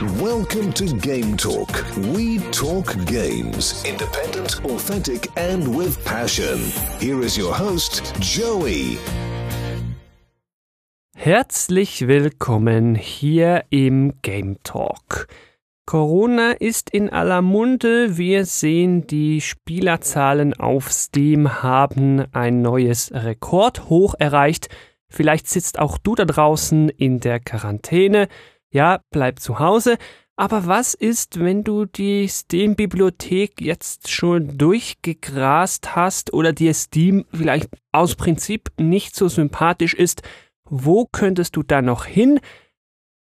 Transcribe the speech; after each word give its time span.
Welcome 0.00 0.72
to 0.72 0.96
Game 0.96 1.36
Talk. 1.36 1.84
We 2.14 2.38
talk 2.52 2.86
games. 3.04 3.84
Independent, 3.84 4.64
authentic, 4.64 5.28
and 5.36 5.76
with 5.76 6.02
passion. 6.06 6.58
Here 6.98 7.20
is 7.20 7.36
your 7.36 7.52
host, 7.52 8.14
Joey. 8.18 8.96
Herzlich 11.14 12.08
willkommen 12.08 12.94
hier 12.94 13.64
im 13.68 14.14
Game 14.22 14.56
Talk. 14.62 15.28
Corona 15.84 16.52
ist 16.52 16.88
in 16.88 17.10
aller 17.10 17.42
Munde. 17.42 18.16
Wir 18.16 18.46
sehen, 18.46 19.06
die 19.06 19.42
Spielerzahlen 19.42 20.54
auf 20.54 20.90
Steam 20.90 21.62
haben 21.62 22.24
ein 22.32 22.62
neues 22.62 23.12
Rekordhoch 23.12 24.14
erreicht. 24.18 24.70
Vielleicht 25.10 25.46
sitzt 25.46 25.78
auch 25.78 25.98
du 25.98 26.14
da 26.14 26.24
draußen 26.24 26.88
in 26.88 27.20
der 27.20 27.38
Quarantäne. 27.38 28.28
Ja, 28.72 29.00
bleib 29.10 29.40
zu 29.40 29.58
Hause. 29.58 29.98
Aber 30.36 30.66
was 30.66 30.94
ist, 30.94 31.38
wenn 31.38 31.64
du 31.64 31.84
die 31.84 32.26
Steam-Bibliothek 32.26 33.60
jetzt 33.60 34.08
schon 34.08 34.56
durchgegrast 34.56 35.94
hast 35.94 36.32
oder 36.32 36.54
dir 36.54 36.72
Steam 36.72 37.26
vielleicht 37.30 37.68
aus 37.92 38.14
Prinzip 38.14 38.70
nicht 38.78 39.14
so 39.14 39.28
sympathisch 39.28 39.92
ist? 39.92 40.22
Wo 40.64 41.04
könntest 41.04 41.56
du 41.56 41.62
da 41.62 41.82
noch 41.82 42.06
hin? 42.06 42.40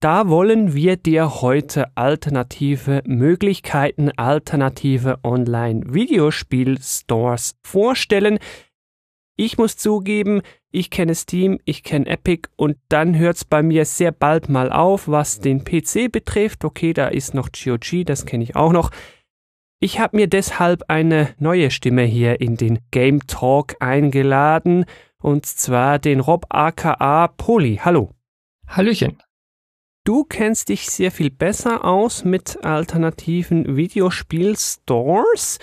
Da 0.00 0.28
wollen 0.28 0.74
wir 0.74 0.96
dir 0.96 1.40
heute 1.40 1.96
alternative 1.96 3.02
Möglichkeiten, 3.04 4.12
alternative 4.12 5.18
Online-Videospiel-Stores 5.24 7.56
vorstellen. 7.64 8.38
Ich 9.34 9.58
muss 9.58 9.76
zugeben, 9.76 10.42
ich 10.70 10.90
kenne 10.90 11.14
Steam, 11.14 11.58
ich 11.64 11.82
kenne 11.82 12.06
Epic 12.06 12.48
und 12.56 12.76
dann 12.88 13.16
hört 13.16 13.36
es 13.36 13.44
bei 13.44 13.62
mir 13.62 13.84
sehr 13.84 14.12
bald 14.12 14.48
mal 14.48 14.70
auf, 14.70 15.08
was 15.08 15.40
den 15.40 15.64
PC 15.64 16.12
betrifft. 16.12 16.64
Okay, 16.64 16.92
da 16.92 17.08
ist 17.08 17.34
noch 17.34 17.48
GOG, 17.52 18.04
das 18.04 18.26
kenne 18.26 18.44
ich 18.44 18.54
auch 18.54 18.72
noch. 18.72 18.90
Ich 19.80 20.00
habe 20.00 20.16
mir 20.16 20.26
deshalb 20.26 20.84
eine 20.88 21.34
neue 21.38 21.70
Stimme 21.70 22.02
hier 22.02 22.40
in 22.40 22.56
den 22.56 22.80
Game 22.90 23.26
Talk 23.26 23.76
eingeladen 23.80 24.84
und 25.20 25.46
zwar 25.46 25.98
den 25.98 26.20
Rob 26.20 26.46
aka 26.50 27.28
Poli. 27.28 27.80
Hallo. 27.82 28.10
Hallöchen. 28.66 29.22
Du 30.04 30.24
kennst 30.24 30.68
dich 30.68 30.90
sehr 30.90 31.10
viel 31.10 31.30
besser 31.30 31.84
aus 31.84 32.24
mit 32.24 32.64
alternativen 32.64 33.76
Videospielstores. 33.76 35.58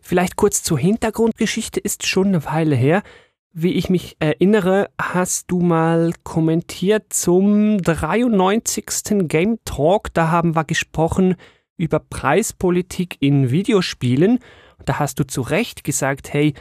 Vielleicht 0.00 0.36
kurz 0.36 0.62
zur 0.62 0.78
Hintergrundgeschichte, 0.78 1.80
ist 1.80 2.06
schon 2.06 2.28
eine 2.28 2.44
Weile 2.44 2.76
her. 2.76 3.02
Wie 3.52 3.72
ich 3.72 3.90
mich 3.90 4.16
erinnere, 4.20 4.90
hast 4.96 5.50
du 5.50 5.58
mal 5.58 6.12
kommentiert 6.22 7.12
zum 7.12 7.82
93. 7.82 9.26
Game 9.26 9.58
Talk. 9.64 10.14
Da 10.14 10.30
haben 10.30 10.54
wir 10.54 10.62
gesprochen 10.62 11.34
über 11.76 11.98
Preispolitik 11.98 13.16
in 13.18 13.50
Videospielen. 13.50 14.38
Da 14.84 15.00
hast 15.00 15.18
du 15.18 15.26
zu 15.26 15.40
Recht 15.40 15.82
gesagt, 15.82 16.32
hey, 16.32 16.54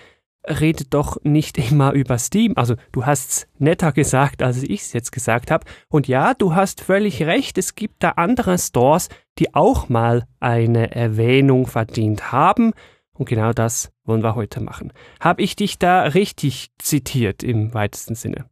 redet 0.48 0.92
doch 0.96 1.18
nicht 1.24 1.60
immer 1.60 1.94
über 1.94 2.18
Steam. 2.18 2.54
Also 2.56 2.74
du 2.92 3.06
hast's 3.06 3.48
netter 3.60 3.92
gesagt, 3.92 4.42
als 4.42 4.64
ich 4.64 4.82
es 4.82 4.94
jetzt 4.94 5.12
gesagt 5.12 5.52
habe. 5.52 5.68
Und 5.90 6.08
ja, 6.08 6.34
du 6.34 6.56
hast 6.56 6.82
völlig 6.82 7.22
recht, 7.22 7.60
es 7.60 7.76
gibt 7.76 8.02
da 8.02 8.14
andere 8.16 8.58
Stores, 8.58 9.10
die 9.38 9.54
auch 9.54 9.90
mal 9.90 10.26
eine 10.40 10.96
Erwähnung 10.96 11.68
verdient 11.68 12.32
haben. 12.32 12.74
Und 13.20 13.28
genau 13.28 13.52
das 13.52 13.92
wollen 14.06 14.24
wir 14.24 14.36
heute 14.36 14.62
machen. 14.62 14.94
Habe 15.20 15.42
ich 15.42 15.58
dich 15.58 15.78
da 15.78 16.04
richtig 16.04 16.70
zitiert 16.80 17.44
im 17.44 17.74
weitesten 17.74 18.16
Sinne? 18.16 18.46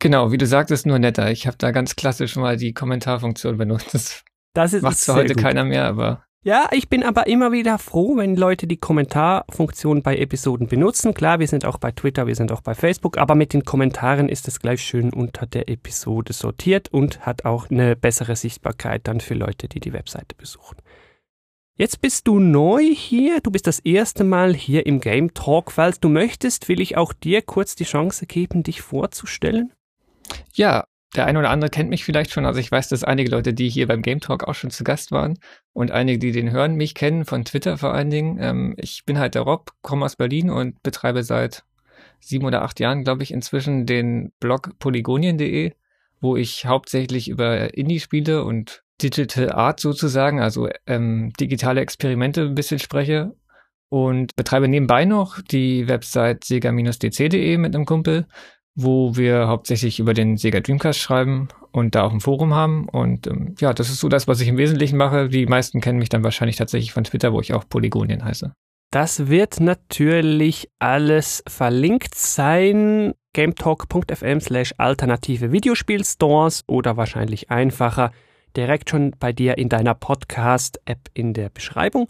Genau, 0.00 0.32
wie 0.32 0.38
du 0.38 0.46
sagtest, 0.46 0.84
nur 0.84 0.98
netter. 0.98 1.30
Ich 1.30 1.46
habe 1.46 1.56
da 1.58 1.70
ganz 1.70 1.94
klassisch 1.94 2.34
mal 2.34 2.56
die 2.56 2.74
Kommentarfunktion 2.74 3.56
benutzt. 3.56 3.94
Das, 3.94 4.24
das 4.52 4.72
ist 4.72 4.82
macht 4.82 4.98
zwar 4.98 5.14
heute 5.14 5.34
gut. 5.34 5.42
keiner 5.44 5.62
mehr, 5.62 5.84
aber 5.84 6.24
ja, 6.42 6.68
ich 6.72 6.88
bin 6.88 7.04
aber 7.04 7.26
immer 7.26 7.52
wieder 7.52 7.78
froh, 7.78 8.16
wenn 8.16 8.34
Leute 8.34 8.66
die 8.66 8.78
Kommentarfunktion 8.78 10.02
bei 10.02 10.16
Episoden 10.16 10.68
benutzen. 10.68 11.12
Klar, 11.12 11.38
wir 11.38 11.46
sind 11.46 11.66
auch 11.66 11.76
bei 11.76 11.92
Twitter, 11.92 12.26
wir 12.26 12.34
sind 12.34 12.50
auch 12.50 12.62
bei 12.62 12.74
Facebook, 12.74 13.18
aber 13.18 13.34
mit 13.34 13.52
den 13.52 13.64
Kommentaren 13.64 14.28
ist 14.28 14.48
es 14.48 14.58
gleich 14.58 14.80
schön 14.80 15.12
unter 15.12 15.44
der 15.44 15.68
Episode 15.68 16.32
sortiert 16.32 16.88
und 16.88 17.26
hat 17.26 17.44
auch 17.44 17.70
eine 17.70 17.94
bessere 17.94 18.36
Sichtbarkeit 18.36 19.06
dann 19.06 19.20
für 19.20 19.34
Leute, 19.34 19.68
die 19.68 19.80
die 19.80 19.92
Webseite 19.92 20.34
besuchen. 20.34 20.78
Jetzt 21.80 22.02
bist 22.02 22.28
du 22.28 22.40
neu 22.40 22.94
hier, 22.94 23.40
du 23.40 23.50
bist 23.50 23.66
das 23.66 23.78
erste 23.78 24.22
Mal 24.22 24.52
hier 24.52 24.84
im 24.84 25.00
Game 25.00 25.32
Talk. 25.32 25.72
Falls 25.72 25.98
du 25.98 26.10
möchtest, 26.10 26.68
will 26.68 26.78
ich 26.78 26.98
auch 26.98 27.14
dir 27.14 27.40
kurz 27.40 27.74
die 27.74 27.84
Chance 27.84 28.26
geben, 28.26 28.62
dich 28.62 28.82
vorzustellen. 28.82 29.72
Ja, 30.52 30.84
der 31.16 31.24
eine 31.24 31.38
oder 31.38 31.48
andere 31.48 31.70
kennt 31.70 31.88
mich 31.88 32.04
vielleicht 32.04 32.32
schon. 32.32 32.44
Also 32.44 32.60
ich 32.60 32.70
weiß, 32.70 32.90
dass 32.90 33.02
einige 33.02 33.30
Leute, 33.30 33.54
die 33.54 33.70
hier 33.70 33.86
beim 33.86 34.02
Game 34.02 34.20
Talk 34.20 34.44
auch 34.44 34.54
schon 34.54 34.70
zu 34.70 34.84
Gast 34.84 35.10
waren 35.10 35.38
und 35.72 35.90
einige, 35.90 36.18
die 36.18 36.32
den 36.32 36.50
hören, 36.50 36.74
mich 36.74 36.94
kennen, 36.94 37.24
von 37.24 37.46
Twitter 37.46 37.78
vor 37.78 37.94
allen 37.94 38.10
Dingen. 38.10 38.36
Ähm, 38.38 38.74
ich 38.76 39.06
bin 39.06 39.18
halt 39.18 39.34
der 39.34 39.40
Rob, 39.40 39.72
komme 39.80 40.04
aus 40.04 40.16
Berlin 40.16 40.50
und 40.50 40.82
betreibe 40.82 41.22
seit 41.22 41.64
sieben 42.18 42.44
oder 42.44 42.60
acht 42.60 42.78
Jahren, 42.78 43.04
glaube 43.04 43.22
ich, 43.22 43.30
inzwischen 43.32 43.86
den 43.86 44.32
Blog 44.38 44.78
polygonien.de, 44.80 45.72
wo 46.20 46.36
ich 46.36 46.66
hauptsächlich 46.66 47.30
über 47.30 47.72
Indie-Spiele 47.72 48.44
und 48.44 48.84
Digital 49.02 49.52
Art 49.52 49.80
sozusagen, 49.80 50.40
also 50.40 50.68
ähm, 50.86 51.32
digitale 51.38 51.80
Experimente 51.80 52.42
ein 52.42 52.54
bisschen 52.54 52.78
spreche 52.78 53.34
und 53.88 54.36
betreibe 54.36 54.68
nebenbei 54.68 55.04
noch 55.04 55.40
die 55.40 55.88
Website 55.88 56.44
sega-dc.de 56.44 57.56
mit 57.56 57.74
einem 57.74 57.86
Kumpel 57.86 58.26
wo 58.74 59.16
wir 59.16 59.48
hauptsächlich 59.48 59.98
über 59.98 60.14
den 60.14 60.36
Sega 60.36 60.60
Dreamcast 60.60 60.98
schreiben 60.98 61.48
und 61.72 61.94
da 61.94 62.02
auch 62.02 62.12
ein 62.12 62.20
Forum 62.20 62.54
haben. 62.54 62.88
Und 62.88 63.26
ähm, 63.26 63.54
ja, 63.58 63.72
das 63.72 63.90
ist 63.90 64.00
so 64.00 64.08
das, 64.08 64.28
was 64.28 64.40
ich 64.40 64.48
im 64.48 64.56
Wesentlichen 64.56 64.96
mache. 64.96 65.28
Die 65.28 65.46
meisten 65.46 65.80
kennen 65.80 65.98
mich 65.98 66.08
dann 66.08 66.24
wahrscheinlich 66.24 66.56
tatsächlich 66.56 66.92
von 66.92 67.04
Twitter, 67.04 67.32
wo 67.32 67.40
ich 67.40 67.52
auch 67.52 67.68
Polygonien 67.68 68.24
heiße. 68.24 68.52
Das 68.92 69.28
wird 69.28 69.60
natürlich 69.60 70.68
alles 70.78 71.44
verlinkt 71.46 72.14
sein. 72.14 73.14
gametalk.fm 73.34 74.40
slash 74.40 74.74
alternative 74.78 75.52
Videospielstores 75.52 76.64
oder 76.66 76.96
wahrscheinlich 76.96 77.50
einfacher 77.50 78.10
direkt 78.56 78.90
schon 78.90 79.12
bei 79.18 79.32
dir 79.32 79.58
in 79.58 79.68
deiner 79.68 79.94
Podcast-App 79.94 81.10
in 81.14 81.34
der 81.34 81.48
Beschreibung. 81.50 82.08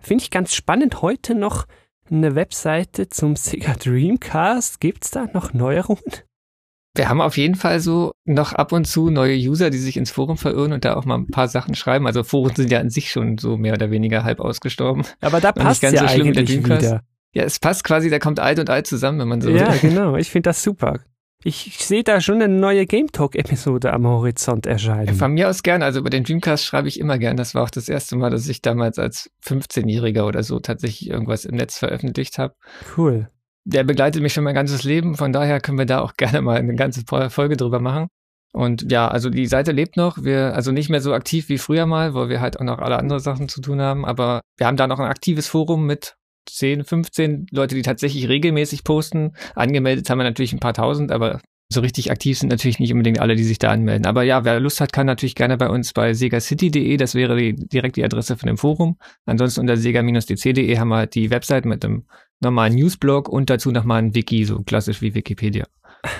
Finde 0.00 0.22
ich 0.24 0.30
ganz 0.30 0.54
spannend 0.54 1.02
heute 1.02 1.34
noch 1.34 1.66
eine 2.10 2.34
Webseite 2.34 3.08
zum 3.08 3.36
Sega 3.36 3.74
Dreamcast? 3.74 4.80
Gibt 4.80 5.04
es 5.04 5.10
da 5.10 5.26
noch 5.32 5.52
Neuerungen? 5.52 6.02
Wir 6.96 7.08
haben 7.08 7.20
auf 7.20 7.36
jeden 7.36 7.54
Fall 7.54 7.78
so 7.80 8.12
noch 8.24 8.52
ab 8.54 8.72
und 8.72 8.86
zu 8.86 9.10
neue 9.10 9.36
User, 9.36 9.70
die 9.70 9.78
sich 9.78 9.96
ins 9.96 10.10
Forum 10.10 10.36
verirren 10.36 10.72
und 10.72 10.84
da 10.84 10.96
auch 10.96 11.04
mal 11.04 11.16
ein 11.16 11.28
paar 11.28 11.46
Sachen 11.46 11.74
schreiben. 11.74 12.06
Also 12.06 12.24
Foren 12.24 12.56
sind 12.56 12.72
ja 12.72 12.80
an 12.80 12.90
sich 12.90 13.10
schon 13.10 13.38
so 13.38 13.56
mehr 13.56 13.74
oder 13.74 13.90
weniger 13.90 14.24
halb 14.24 14.40
ausgestorben. 14.40 15.04
Aber 15.20 15.40
da 15.40 15.52
passt 15.52 15.82
ja 15.82 15.90
so 15.90 16.04
eigentlich 16.04 16.64
wieder. 16.64 17.02
Ja, 17.34 17.44
es 17.44 17.60
passt 17.60 17.84
quasi, 17.84 18.10
da 18.10 18.18
kommt 18.18 18.40
alt 18.40 18.58
und 18.58 18.70
alt 18.70 18.86
zusammen, 18.86 19.20
wenn 19.20 19.28
man 19.28 19.40
so 19.40 19.50
Ja, 19.50 19.70
will. 19.70 19.90
genau. 19.90 20.16
Ich 20.16 20.30
finde 20.30 20.48
das 20.48 20.62
super. 20.62 20.98
Ich 21.44 21.78
sehe 21.78 22.02
da 22.02 22.20
schon 22.20 22.42
eine 22.42 22.52
neue 22.52 22.84
Game 22.86 23.12
Talk-Episode 23.12 23.92
am 23.92 24.06
Horizont 24.06 24.66
erscheinen. 24.66 25.14
Von 25.14 25.34
mir 25.34 25.48
aus 25.48 25.62
gern. 25.62 25.82
Also 25.82 26.00
über 26.00 26.10
den 26.10 26.24
Dreamcast 26.24 26.64
schreibe 26.64 26.88
ich 26.88 26.98
immer 26.98 27.16
gern. 27.16 27.36
Das 27.36 27.54
war 27.54 27.62
auch 27.62 27.70
das 27.70 27.88
erste 27.88 28.16
Mal, 28.16 28.30
dass 28.30 28.48
ich 28.48 28.60
damals 28.60 28.98
als 28.98 29.30
15-Jähriger 29.44 30.26
oder 30.26 30.42
so 30.42 30.58
tatsächlich 30.58 31.08
irgendwas 31.08 31.44
im 31.44 31.54
Netz 31.54 31.78
veröffentlicht 31.78 32.38
habe. 32.38 32.54
Cool. 32.96 33.30
Der 33.64 33.84
begleitet 33.84 34.20
mich 34.20 34.32
schon 34.32 34.42
mein 34.44 34.54
ganzes 34.54 34.82
Leben. 34.82 35.14
Von 35.14 35.32
daher 35.32 35.60
können 35.60 35.78
wir 35.78 35.86
da 35.86 36.00
auch 36.00 36.14
gerne 36.16 36.42
mal 36.42 36.56
eine 36.56 36.74
ganze 36.74 37.04
Folge 37.06 37.56
drüber 37.56 37.78
machen. 37.78 38.08
Und 38.52 38.90
ja, 38.90 39.06
also 39.06 39.30
die 39.30 39.46
Seite 39.46 39.70
lebt 39.70 39.96
noch. 39.96 40.24
Wir, 40.24 40.54
also 40.54 40.72
nicht 40.72 40.88
mehr 40.88 41.00
so 41.00 41.12
aktiv 41.14 41.48
wie 41.48 41.58
früher 41.58 41.86
mal, 41.86 42.14
weil 42.14 42.28
wir 42.30 42.40
halt 42.40 42.58
auch 42.58 42.64
noch 42.64 42.78
alle 42.78 42.98
andere 42.98 43.20
Sachen 43.20 43.48
zu 43.48 43.60
tun 43.60 43.80
haben. 43.80 44.04
Aber 44.04 44.40
wir 44.56 44.66
haben 44.66 44.76
da 44.76 44.88
noch 44.88 44.98
ein 44.98 45.08
aktives 45.08 45.46
Forum 45.46 45.86
mit 45.86 46.16
10, 46.50 46.84
15 46.84 47.46
Leute, 47.50 47.74
die 47.74 47.82
tatsächlich 47.82 48.28
regelmäßig 48.28 48.84
posten. 48.84 49.32
Angemeldet 49.54 50.08
haben 50.08 50.18
wir 50.18 50.24
natürlich 50.24 50.52
ein 50.52 50.60
paar 50.60 50.74
tausend, 50.74 51.12
aber 51.12 51.40
so 51.70 51.80
richtig 51.80 52.10
aktiv 52.10 52.38
sind 52.38 52.48
natürlich 52.48 52.78
nicht 52.78 52.92
unbedingt 52.92 53.20
alle, 53.20 53.36
die 53.36 53.44
sich 53.44 53.58
da 53.58 53.70
anmelden. 53.70 54.06
Aber 54.06 54.22
ja, 54.22 54.44
wer 54.44 54.58
Lust 54.58 54.80
hat, 54.80 54.92
kann 54.92 55.06
natürlich 55.06 55.34
gerne 55.34 55.58
bei 55.58 55.68
uns 55.68 55.92
bei 55.92 56.14
segacity.de, 56.14 56.96
das 56.96 57.14
wäre 57.14 57.36
die, 57.36 57.54
direkt 57.54 57.96
die 57.96 58.04
Adresse 58.04 58.36
von 58.36 58.46
dem 58.46 58.56
Forum. 58.56 58.96
Ansonsten 59.26 59.60
unter 59.60 59.76
sega-dc.de 59.76 60.78
haben 60.78 60.88
wir 60.88 61.06
die 61.06 61.30
Website 61.30 61.66
mit 61.66 61.84
einem 61.84 62.04
normalen 62.40 62.74
Newsblog 62.74 63.28
und 63.28 63.50
dazu 63.50 63.70
nochmal 63.70 64.02
ein 64.02 64.14
Wiki, 64.14 64.44
so 64.44 64.62
klassisch 64.62 65.02
wie 65.02 65.14
Wikipedia. 65.14 65.66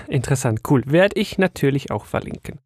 Interessant, 0.08 0.60
cool. 0.68 0.82
Werde 0.86 1.18
ich 1.18 1.38
natürlich 1.38 1.90
auch 1.90 2.04
verlinken. 2.04 2.60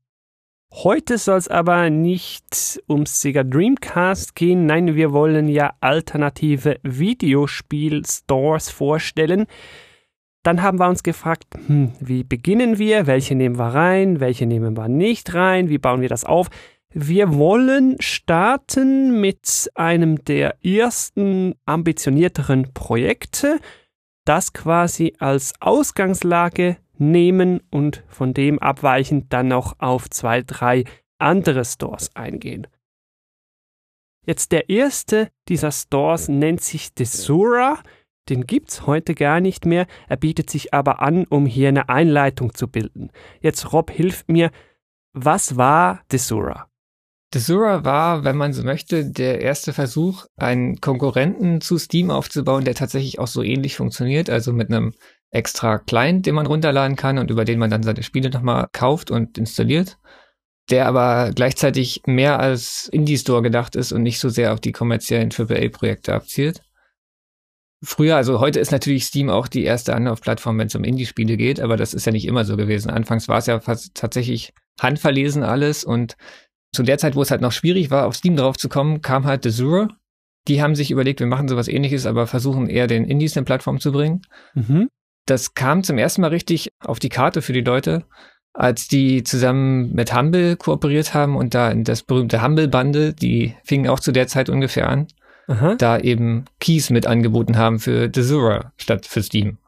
Heute 0.74 1.18
soll 1.18 1.36
es 1.36 1.48
aber 1.48 1.90
nicht 1.90 2.82
ums 2.88 3.20
Sega 3.20 3.44
Dreamcast 3.44 4.34
gehen. 4.34 4.64
Nein, 4.64 4.94
wir 4.94 5.12
wollen 5.12 5.46
ja 5.46 5.74
alternative 5.80 6.78
Videospiel-Stores 6.82 8.70
vorstellen. 8.70 9.44
Dann 10.42 10.62
haben 10.62 10.78
wir 10.78 10.88
uns 10.88 11.02
gefragt, 11.02 11.44
hm, 11.66 11.92
wie 12.00 12.24
beginnen 12.24 12.78
wir? 12.78 13.06
Welche 13.06 13.34
nehmen 13.34 13.58
wir 13.58 13.66
rein? 13.66 14.18
Welche 14.18 14.46
nehmen 14.46 14.74
wir 14.74 14.88
nicht 14.88 15.34
rein? 15.34 15.68
Wie 15.68 15.76
bauen 15.76 16.00
wir 16.00 16.08
das 16.08 16.24
auf? 16.24 16.48
Wir 16.88 17.34
wollen 17.34 17.96
starten 18.00 19.20
mit 19.20 19.70
einem 19.74 20.24
der 20.24 20.64
ersten 20.64 21.54
ambitionierteren 21.66 22.72
Projekte, 22.72 23.60
das 24.24 24.54
quasi 24.54 25.12
als 25.18 25.52
Ausgangslage 25.60 26.78
nehmen 26.98 27.60
und 27.70 28.04
von 28.08 28.34
dem 28.34 28.58
abweichend 28.58 29.32
dann 29.32 29.48
noch 29.48 29.78
auf 29.78 30.08
zwei, 30.10 30.42
drei 30.42 30.84
andere 31.18 31.64
Stores 31.64 32.14
eingehen. 32.14 32.66
Jetzt 34.24 34.52
der 34.52 34.70
erste 34.70 35.30
dieser 35.48 35.72
Stores 35.72 36.28
nennt 36.28 36.60
sich 36.60 36.94
Desura. 36.94 37.82
Den 38.28 38.46
gibt's 38.46 38.86
heute 38.86 39.14
gar 39.14 39.40
nicht 39.40 39.66
mehr. 39.66 39.86
Er 40.08 40.16
bietet 40.16 40.48
sich 40.48 40.72
aber 40.72 41.02
an, 41.02 41.24
um 41.26 41.44
hier 41.44 41.68
eine 41.68 41.88
Einleitung 41.88 42.54
zu 42.54 42.68
bilden. 42.68 43.10
Jetzt 43.40 43.72
Rob, 43.72 43.90
hilf 43.90 44.24
mir. 44.28 44.50
Was 45.12 45.56
war 45.56 46.02
Desura? 46.12 46.68
Desura 47.34 47.84
war, 47.84 48.24
wenn 48.24 48.36
man 48.36 48.52
so 48.52 48.62
möchte, 48.62 49.10
der 49.10 49.40
erste 49.40 49.72
Versuch, 49.72 50.26
einen 50.36 50.80
Konkurrenten 50.80 51.60
zu 51.60 51.78
Steam 51.78 52.10
aufzubauen, 52.10 52.64
der 52.64 52.74
tatsächlich 52.74 53.18
auch 53.18 53.26
so 53.26 53.42
ähnlich 53.42 53.76
funktioniert, 53.76 54.28
also 54.30 54.52
mit 54.52 54.68
einem 54.68 54.92
extra 55.32 55.78
Client, 55.78 56.26
den 56.26 56.34
man 56.34 56.46
runterladen 56.46 56.96
kann 56.96 57.18
und 57.18 57.30
über 57.30 57.44
den 57.44 57.58
man 57.58 57.70
dann 57.70 57.82
seine 57.82 58.02
Spiele 58.02 58.30
nochmal 58.30 58.68
kauft 58.72 59.10
und 59.10 59.38
installiert, 59.38 59.98
der 60.70 60.86
aber 60.86 61.32
gleichzeitig 61.34 62.02
mehr 62.06 62.38
als 62.38 62.88
Indie-Store 62.88 63.42
gedacht 63.42 63.74
ist 63.74 63.92
und 63.92 64.02
nicht 64.02 64.20
so 64.20 64.28
sehr 64.28 64.52
auf 64.52 64.60
die 64.60 64.72
kommerziellen 64.72 65.30
AAA-Projekte 65.32 66.14
abzielt. 66.14 66.62
Früher, 67.84 68.14
also 68.14 68.38
heute 68.38 68.60
ist 68.60 68.70
natürlich 68.70 69.06
Steam 69.06 69.28
auch 69.28 69.48
die 69.48 69.64
erste 69.64 69.96
Anlaufplattform, 69.96 70.56
wenn 70.58 70.68
es 70.68 70.74
um 70.76 70.84
Indie-Spiele 70.84 71.36
geht, 71.36 71.58
aber 71.58 71.76
das 71.76 71.94
ist 71.94 72.06
ja 72.06 72.12
nicht 72.12 72.26
immer 72.26 72.44
so 72.44 72.56
gewesen. 72.56 72.90
Anfangs 72.90 73.26
war 73.26 73.38
es 73.38 73.46
ja 73.46 73.58
fast 73.58 73.94
tatsächlich 73.94 74.52
handverlesen 74.80 75.42
alles 75.42 75.82
und 75.82 76.16
zu 76.74 76.82
der 76.82 76.98
Zeit, 76.98 77.16
wo 77.16 77.22
es 77.22 77.30
halt 77.30 77.40
noch 77.40 77.52
schwierig 77.52 77.90
war, 77.90 78.06
auf 78.06 78.14
Steam 78.14 78.36
drauf 78.36 78.56
zu 78.56 78.68
kommen, 78.68 79.00
kam 79.02 79.24
halt 79.24 79.44
Desura. 79.44 79.88
Die 80.48 80.62
haben 80.62 80.74
sich 80.74 80.90
überlegt, 80.90 81.20
wir 81.20 81.26
machen 81.26 81.48
sowas 81.48 81.68
ähnliches, 81.68 82.06
aber 82.06 82.26
versuchen 82.26 82.68
eher 82.68 82.86
den 82.86 83.04
Indies 83.04 83.36
eine 83.36 83.44
Plattform 83.44 83.80
zu 83.80 83.92
bringen. 83.92 84.22
Mhm. 84.54 84.88
Das 85.26 85.54
kam 85.54 85.84
zum 85.84 85.98
ersten 85.98 86.20
Mal 86.22 86.28
richtig 86.28 86.70
auf 86.80 86.98
die 86.98 87.08
Karte 87.08 87.42
für 87.42 87.52
die 87.52 87.60
Leute, 87.60 88.04
als 88.52 88.88
die 88.88 89.24
zusammen 89.24 89.92
mit 89.92 90.14
Humble 90.14 90.56
kooperiert 90.56 91.14
haben 91.14 91.36
und 91.36 91.54
da 91.54 91.70
in 91.70 91.84
das 91.84 92.02
berühmte 92.02 92.42
Humble-Bande, 92.42 93.14
die 93.14 93.54
fingen 93.64 93.88
auch 93.88 94.00
zu 94.00 94.12
der 94.12 94.26
Zeit 94.26 94.48
ungefähr 94.50 94.88
an, 94.88 95.06
Aha. 95.48 95.76
da 95.76 95.98
eben 95.98 96.44
Keys 96.60 96.90
mit 96.90 97.06
angeboten 97.06 97.56
haben 97.56 97.78
für 97.78 98.08
Desura 98.08 98.72
statt 98.76 99.06
für 99.06 99.22
Steam. 99.22 99.58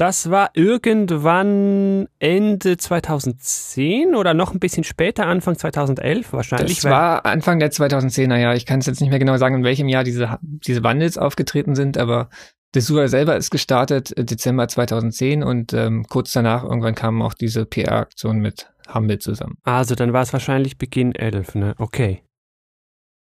Das 0.00 0.30
war 0.30 0.48
irgendwann 0.54 2.08
Ende 2.20 2.78
2010 2.78 4.14
oder 4.14 4.32
noch 4.32 4.54
ein 4.54 4.58
bisschen 4.58 4.82
später, 4.82 5.26
Anfang 5.26 5.58
2011 5.58 6.32
wahrscheinlich. 6.32 6.76
Das 6.76 6.90
war 6.90 7.26
Anfang 7.26 7.58
der 7.58 7.70
2010er 7.70 8.38
Jahre. 8.38 8.56
Ich 8.56 8.64
kann 8.64 8.78
es 8.78 8.86
jetzt 8.86 9.02
nicht 9.02 9.10
mehr 9.10 9.18
genau 9.18 9.36
sagen, 9.36 9.56
in 9.56 9.64
welchem 9.64 9.88
Jahr 9.88 10.02
diese, 10.02 10.38
diese 10.40 10.80
Bundles 10.80 11.18
aufgetreten 11.18 11.74
sind, 11.74 11.98
aber 11.98 12.30
Desura 12.74 13.08
selber 13.08 13.36
ist 13.36 13.50
gestartet 13.50 14.16
äh, 14.16 14.24
Dezember 14.24 14.68
2010 14.68 15.42
und 15.42 15.72
ähm, 15.72 16.04
kurz 16.08 16.32
danach 16.32 16.62
irgendwann 16.62 16.94
kam 16.94 17.20
auch 17.22 17.34
diese 17.34 17.66
PR-Aktion 17.66 18.38
mit 18.38 18.72
Humble 18.92 19.18
zusammen. 19.18 19.56
Also 19.64 19.94
dann 19.94 20.12
war 20.12 20.22
es 20.22 20.32
wahrscheinlich 20.32 20.78
Beginn 20.78 21.14
11, 21.14 21.54
ne? 21.56 21.74
Okay. 21.78 22.22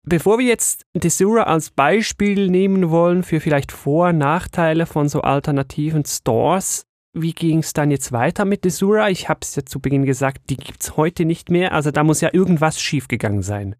Bevor 0.05 0.39
wir 0.39 0.47
jetzt 0.47 0.85
Desura 0.95 1.45
als 1.45 1.71
Beispiel 1.71 2.49
nehmen 2.49 2.91
wollen 2.91 3.23
für 3.23 3.41
vielleicht 3.41 3.71
Vor- 3.71 4.09
und 4.09 4.19
Nachteile 4.19 4.85
von 4.85 5.09
so 5.09 5.21
alternativen 5.21 6.05
Stores, 6.05 6.87
wie 7.15 7.33
ging 7.33 7.59
es 7.59 7.73
dann 7.73 7.91
jetzt 7.91 8.11
weiter 8.11 8.45
mit 8.45 8.65
Desura? 8.65 9.11
Ich 9.11 9.29
habe 9.29 9.41
es 9.43 9.55
ja 9.55 9.65
zu 9.65 9.81
Beginn 9.81 10.05
gesagt, 10.05 10.51
die 10.51 10.57
gibt 10.57 10.83
es 10.83 10.97
heute 10.97 11.25
nicht 11.25 11.51
mehr, 11.51 11.73
also 11.73 11.91
da 11.91 12.03
muss 12.03 12.21
ja 12.21 12.31
irgendwas 12.33 12.81
schiefgegangen 12.81 13.43
sein. 13.43 13.77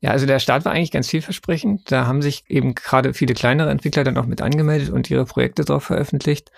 Ja, 0.00 0.10
also 0.10 0.26
der 0.26 0.38
Start 0.38 0.64
war 0.64 0.72
eigentlich 0.72 0.90
ganz 0.90 1.08
vielversprechend. 1.08 1.90
Da 1.90 2.06
haben 2.06 2.22
sich 2.22 2.44
eben 2.48 2.74
gerade 2.74 3.14
viele 3.14 3.34
kleinere 3.34 3.70
Entwickler 3.70 4.04
dann 4.04 4.18
auch 4.18 4.26
mit 4.26 4.42
angemeldet 4.42 4.90
und 4.90 5.10
ihre 5.10 5.24
Projekte 5.24 5.64
drauf 5.64 5.84
veröffentlicht. 5.84 6.50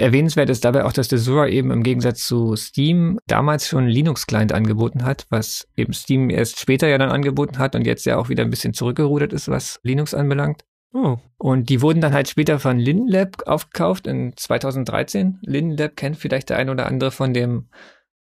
Erwähnenswert 0.00 0.48
ist 0.48 0.64
dabei 0.64 0.84
auch, 0.84 0.92
dass 0.92 1.08
Desura 1.08 1.48
eben 1.48 1.72
im 1.72 1.82
Gegensatz 1.82 2.24
zu 2.24 2.54
Steam 2.54 3.18
damals 3.26 3.66
schon 3.66 3.80
einen 3.80 3.88
Linux-Client 3.88 4.52
angeboten 4.52 5.04
hat, 5.04 5.26
was 5.28 5.66
eben 5.76 5.92
Steam 5.92 6.30
erst 6.30 6.60
später 6.60 6.86
ja 6.86 6.98
dann 6.98 7.10
angeboten 7.10 7.58
hat 7.58 7.74
und 7.74 7.84
jetzt 7.84 8.06
ja 8.06 8.16
auch 8.16 8.28
wieder 8.28 8.44
ein 8.44 8.50
bisschen 8.50 8.74
zurückgerudert 8.74 9.32
ist, 9.32 9.48
was 9.48 9.80
Linux 9.82 10.14
anbelangt. 10.14 10.64
Oh. 10.94 11.18
Und 11.36 11.68
die 11.68 11.82
wurden 11.82 12.00
dann 12.00 12.14
halt 12.14 12.28
später 12.28 12.60
von 12.60 12.78
LinLab 12.78 13.46
aufgekauft 13.46 14.06
in 14.06 14.34
2013. 14.36 15.40
LinLab 15.42 15.96
kennt 15.96 16.16
vielleicht 16.16 16.50
der 16.50 16.58
ein 16.58 16.70
oder 16.70 16.86
andere 16.86 17.10
von 17.10 17.34
dem 17.34 17.68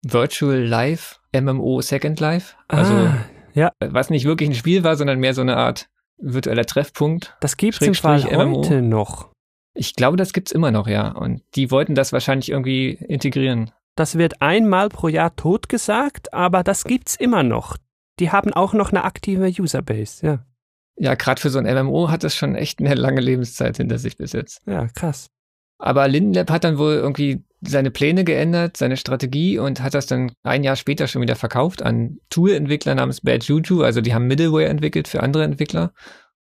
Virtual 0.03 0.57
Live 0.57 1.21
MMO 1.35 1.81
Second 1.81 2.21
Life. 2.21 2.55
Also, 2.69 2.95
ah, 2.95 3.25
ja. 3.55 3.73
was 3.81 4.11
nicht 4.11 4.25
wirklich 4.25 4.51
ein 4.51 4.55
Spiel 4.55 4.85
war, 4.85 4.97
sondern 4.97 5.19
mehr 5.19 5.35
so 5.35 5.41
eine 5.41 5.57
Art 5.57 5.89
virtueller 6.19 6.65
Treffpunkt. 6.65 7.37
Das 7.41 7.57
gibt 7.57 7.81
es 7.81 7.87
im 7.87 7.95
Fall 7.95 8.23
heute 8.25 8.83
noch. 8.83 9.31
Ich 9.75 9.95
glaube, 9.95 10.17
das 10.17 10.33
gibt's 10.33 10.53
immer 10.53 10.71
noch, 10.71 10.87
ja. 10.87 11.09
Und 11.09 11.43
die 11.57 11.71
wollten 11.71 11.95
das 11.95 12.13
wahrscheinlich 12.13 12.51
irgendwie 12.51 12.91
integrieren. 12.91 13.73
Das 13.97 14.19
wird 14.19 14.41
einmal 14.41 14.89
pro 14.89 15.09
Jahr 15.09 15.35
totgesagt, 15.35 16.33
aber 16.33 16.63
das 16.63 16.85
gibt's 16.85 17.17
immer 17.17 17.43
noch. 17.43 17.77
Die 18.21 18.31
haben 18.31 18.53
auch 18.53 18.73
noch 18.73 18.91
eine 18.91 19.05
aktive 19.05 19.47
Userbase, 19.47 20.25
ja. 20.25 20.47
Ja, 20.97 21.15
gerade 21.17 21.41
für 21.41 21.51
so 21.51 21.59
ein 21.59 21.65
MMO 21.65 22.09
hat 22.09 22.23
das 22.23 22.37
schon 22.37 22.55
echt 22.55 22.79
eine 22.79 22.95
lange 22.95 23.21
Lebenszeit 23.21 23.79
hinter 23.79 23.99
sich 23.99 24.17
bis 24.17 24.33
jetzt. 24.33 24.63
Ja, 24.67 24.87
krass. 24.87 25.29
Aber 25.79 26.07
Lindenlab 26.07 26.51
hat 26.51 26.63
dann 26.63 26.79
wohl 26.79 26.95
irgendwie 26.95 27.43
seine 27.67 27.91
Pläne 27.91 28.25
geändert, 28.25 28.77
seine 28.77 28.97
Strategie 28.97 29.59
und 29.59 29.83
hat 29.83 29.95
das 29.95 30.07
dann 30.07 30.33
ein 30.43 30.65
Jahr 30.65 30.77
später 30.77 31.07
schon 31.07 31.23
wieder 31.23 31.37
verkauft 31.37 31.83
an 31.83 32.19
Tool-Entwickler 32.31 32.95
namens 32.95 33.21
Bad 33.21 33.45
Juju. 33.45 33.83
Also 33.83 34.01
die 34.01 34.15
haben 34.15 34.27
Middleware 34.27 34.67
entwickelt 34.67 35.09
für 35.09 35.23
andere 35.23 35.45
Entwickler. 35.45 35.93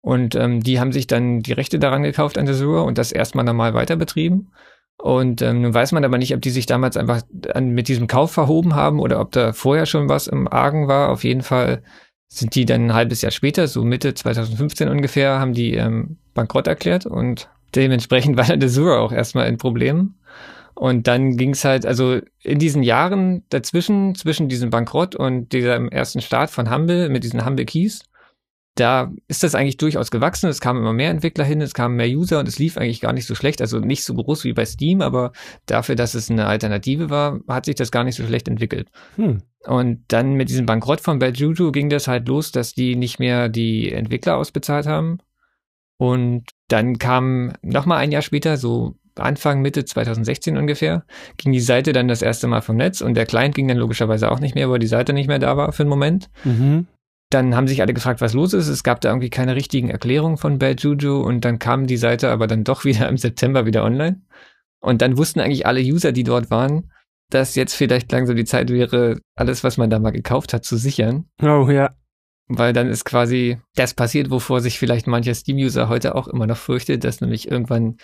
Und 0.01 0.35
ähm, 0.35 0.61
die 0.61 0.81
haben 0.81 0.93
sich 0.93 1.07
dann 1.07 1.41
die 1.41 1.53
Rechte 1.53 1.79
daran 1.79 2.03
gekauft 2.03 2.37
an 2.37 2.49
Azure 2.49 2.83
und 2.83 2.99
das 2.99 3.13
erstmal 3.13 3.45
normal 3.45 3.75
weiter 3.75 3.97
betrieben. 3.97 4.51
Und 4.99 5.43
ähm, 5.43 5.63
nun 5.63 5.75
weiß 5.75 5.93
man 5.93 6.05
aber 6.05 6.19
nicht, 6.19 6.35
ob 6.35 6.43
die 6.43 6.51
sich 6.51 6.67
damals 6.67 6.97
einfach 6.97 7.23
an, 7.55 7.71
mit 7.71 7.89
diesem 7.89 8.07
Kauf 8.07 8.33
verhoben 8.33 8.75
haben 8.75 9.01
oder 9.01 9.21
ob 9.21 9.33
da 9.33 9.53
vorher 9.53 9.87
schon 9.87 10.09
was 10.09 10.27
im 10.27 10.49
Argen 10.49 10.89
war. 10.89 11.11
Auf 11.11 11.25
jeden 11.25 11.43
Fall 11.43 11.83
sind 12.29 12.55
die 12.55 12.65
dann 12.65 12.87
ein 12.87 12.95
halbes 12.95 13.21
Jahr 13.23 13.33
später, 13.33 13.69
so 13.69 13.85
Mitte 13.85 14.15
2015 14.15 14.89
ungefähr, 14.89 15.39
haben 15.39 15.53
die 15.53 15.75
ähm, 15.75 16.19
bankrott 16.35 16.67
erklärt 16.67 17.05
und 17.05 17.49
dementsprechend 17.75 18.37
war 18.39 18.49
Azure 18.51 19.01
auch 19.01 19.13
erstmal 19.13 19.49
in 19.49 19.59
Problemen. 19.59 20.19
Und 20.75 21.07
dann 21.07 21.37
ging 21.37 21.51
es 21.51 21.65
halt, 21.65 21.87
also 21.87 22.21
in 22.43 22.59
diesen 22.59 22.83
Jahren 22.83 23.45
dazwischen, 23.51 24.15
zwischen 24.15 24.49
diesem 24.49 24.71
Bankrott 24.71 25.15
und 25.15 25.53
diesem 25.53 25.89
ersten 25.89 26.21
Start 26.21 26.51
von 26.51 26.71
Humble 26.71 27.09
mit 27.09 27.25
diesen 27.25 27.45
Humble 27.45 27.67
Keys, 27.67 28.05
da 28.75 29.13
ist 29.29 29.43
das 29.43 29.55
eigentlich 29.55 29.77
durchaus 29.77 30.11
gewachsen. 30.11 30.49
Es 30.49 30.61
kamen 30.61 30.81
immer 30.81 30.95
mehr 30.95 31.11
Entwickler 31.11 31.45
hin, 31.45 31.61
es 31.61 31.75
kamen 31.75 31.97
mehr 31.97 32.09
User 32.09 32.39
und 32.39 32.49
es 32.49 32.59
lief 32.59 32.79
eigentlich 32.79 33.03
gar 33.03 33.13
nicht 33.13 33.27
so 33.27 33.35
schlecht. 33.35 33.61
Also 33.61 33.81
nicht 33.81 34.03
so 34.05 34.15
groß 34.15 34.45
wie 34.45 34.55
bei 34.55 34.65
Steam, 34.65 35.03
aber 35.03 35.33
dafür, 35.67 35.95
dass 35.95 36.15
es 36.15 36.31
eine 36.31 36.47
Alternative 36.47 37.11
war, 37.11 37.41
hat 37.49 37.67
sich 37.67 37.75
das 37.75 37.91
gar 37.91 38.05
nicht 38.05 38.17
so 38.17 38.25
schlecht 38.25 38.49
entwickelt. 38.49 38.89
Hm. 39.17 39.43
Und 39.67 40.05
dann 40.09 40.35
mit 40.35 40.49
diesem 40.49 40.65
Bankrott 40.65 41.03
von 41.03 41.19
Beljuju 41.19 41.71
ging 41.71 41.91
das 41.91 42.09
halt 42.09 42.27
los, 42.29 42.51
dass 42.51 42.73
die 42.73 42.97
nicht 42.97 43.19
mehr 43.19 43.51
die 43.51 43.93
Entwickler 43.93 44.37
ausbezahlt 44.39 44.87
haben. 44.87 45.19
Und 45.99 46.47
dann 46.69 46.99
kam 46.99 47.53
nochmal 47.61 47.99
ein 47.99 48.11
Jahr 48.11 48.23
später, 48.23 48.57
so 48.57 48.97
Anfang, 49.17 49.61
Mitte 49.61 49.85
2016 49.85 50.57
ungefähr, 50.57 51.05
ging 51.37 51.53
die 51.53 51.61
Seite 51.61 51.93
dann 51.93 52.09
das 52.09 52.23
erste 52.23 52.47
Mal 52.47 52.63
vom 52.63 52.77
Netz 52.77 53.01
und 53.01 53.15
der 53.15 53.27
Client 53.27 53.55
ging 53.55 53.69
dann 53.69 53.77
logischerweise 53.77 54.31
auch 54.31 54.41
nicht 54.41 54.55
mehr, 54.55 54.71
weil 54.71 54.79
die 54.79 54.87
Seite 54.87 55.13
nicht 55.13 55.29
mehr 55.29 55.39
da 55.39 55.57
war 55.57 55.73
für 55.73 55.83
einen 55.83 55.91
Moment. 55.91 56.31
Mhm. 56.45 56.87
Dann 57.31 57.57
haben 57.57 57.67
sich 57.67 57.81
alle 57.81 57.95
gefragt, 57.95 58.21
was 58.21 58.35
los 58.35 58.53
ist. 58.53 58.69
Es 58.69 58.83
gab 58.83 59.01
da 59.01 59.09
irgendwie 59.09 59.31
keine 59.31 59.57
richtigen 59.57 59.89
Erklärungen 59.89 60.37
von 60.37 60.59
Bad 60.59 60.83
Juju 60.83 61.21
und 61.21 61.45
dann 61.45 61.59
kam 61.59 61.87
die 61.87 61.97
Seite 61.97 62.31
aber 62.31 62.47
dann 62.47 62.65
doch 62.65 62.85
wieder 62.87 63.09
im 63.09 63.17
September 63.17 63.67
wieder 63.67 63.85
online. 63.85 64.21
Und 64.81 65.01
dann 65.01 65.17
wussten 65.17 65.41
eigentlich 65.41 65.67
alle 65.67 65.81
User, 65.81 66.13
die 66.13 66.25
dort 66.25 66.51
waren, 66.51 66.91
dass 67.31 67.55
jetzt 67.55 67.75
vielleicht 67.75 68.11
langsam 68.13 68.37
die 68.37 68.45
Zeit 68.45 68.69
wäre, 68.71 69.21
alles, 69.35 69.65
was 69.65 69.79
man 69.79 69.91
da 69.91 69.99
mal 69.99 70.11
gekauft 70.11 70.53
hat, 70.53 70.65
zu 70.65 70.77
sichern. 70.77 71.27
Oh 71.41 71.69
ja. 71.71 71.91
Weil 72.49 72.73
dann 72.73 72.89
ist 72.89 73.05
quasi 73.05 73.59
das 73.77 73.95
passiert, 73.95 74.31
wovor 74.31 74.61
sich 74.61 74.79
vielleicht 74.79 75.07
mancher 75.07 75.35
Steam-User 75.35 75.89
heute 75.89 76.15
auch 76.15 76.29
immer 76.29 76.47
noch 76.47 76.57
fürchtet, 76.57 77.05
dass 77.05 77.21
nämlich 77.21 77.51
irgendwann 77.51 77.97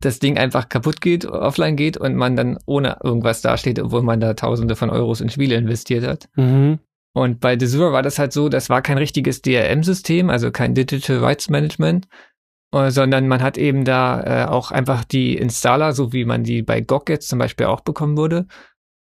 das 0.00 0.18
Ding 0.18 0.38
einfach 0.38 0.68
kaputt 0.68 1.00
geht, 1.00 1.26
offline 1.26 1.76
geht 1.76 1.96
und 1.96 2.16
man 2.16 2.36
dann 2.36 2.58
ohne 2.66 2.98
irgendwas 3.02 3.42
dasteht, 3.42 3.78
obwohl 3.78 4.02
man 4.02 4.20
da 4.20 4.34
Tausende 4.34 4.76
von 4.76 4.90
Euros 4.90 5.20
in 5.20 5.28
Spiele 5.28 5.56
investiert 5.56 6.06
hat. 6.06 6.28
Mhm. 6.36 6.78
Und 7.12 7.40
bei 7.40 7.56
Desura 7.56 7.92
war 7.92 8.02
das 8.02 8.18
halt 8.18 8.32
so, 8.32 8.48
das 8.48 8.70
war 8.70 8.82
kein 8.82 8.98
richtiges 8.98 9.42
DRM-System, 9.42 10.30
also 10.30 10.50
kein 10.50 10.74
Digital 10.74 11.18
Rights 11.18 11.50
Management, 11.50 12.06
äh, 12.72 12.90
sondern 12.90 13.28
man 13.28 13.42
hat 13.42 13.58
eben 13.58 13.84
da 13.84 14.22
äh, 14.22 14.48
auch 14.48 14.70
einfach 14.70 15.04
die 15.04 15.36
Installer, 15.36 15.92
so 15.92 16.12
wie 16.12 16.24
man 16.24 16.44
die 16.44 16.62
bei 16.62 16.80
GOG 16.80 17.08
jetzt 17.08 17.28
zum 17.28 17.38
Beispiel 17.38 17.66
auch 17.66 17.80
bekommen 17.80 18.16
würde. 18.16 18.46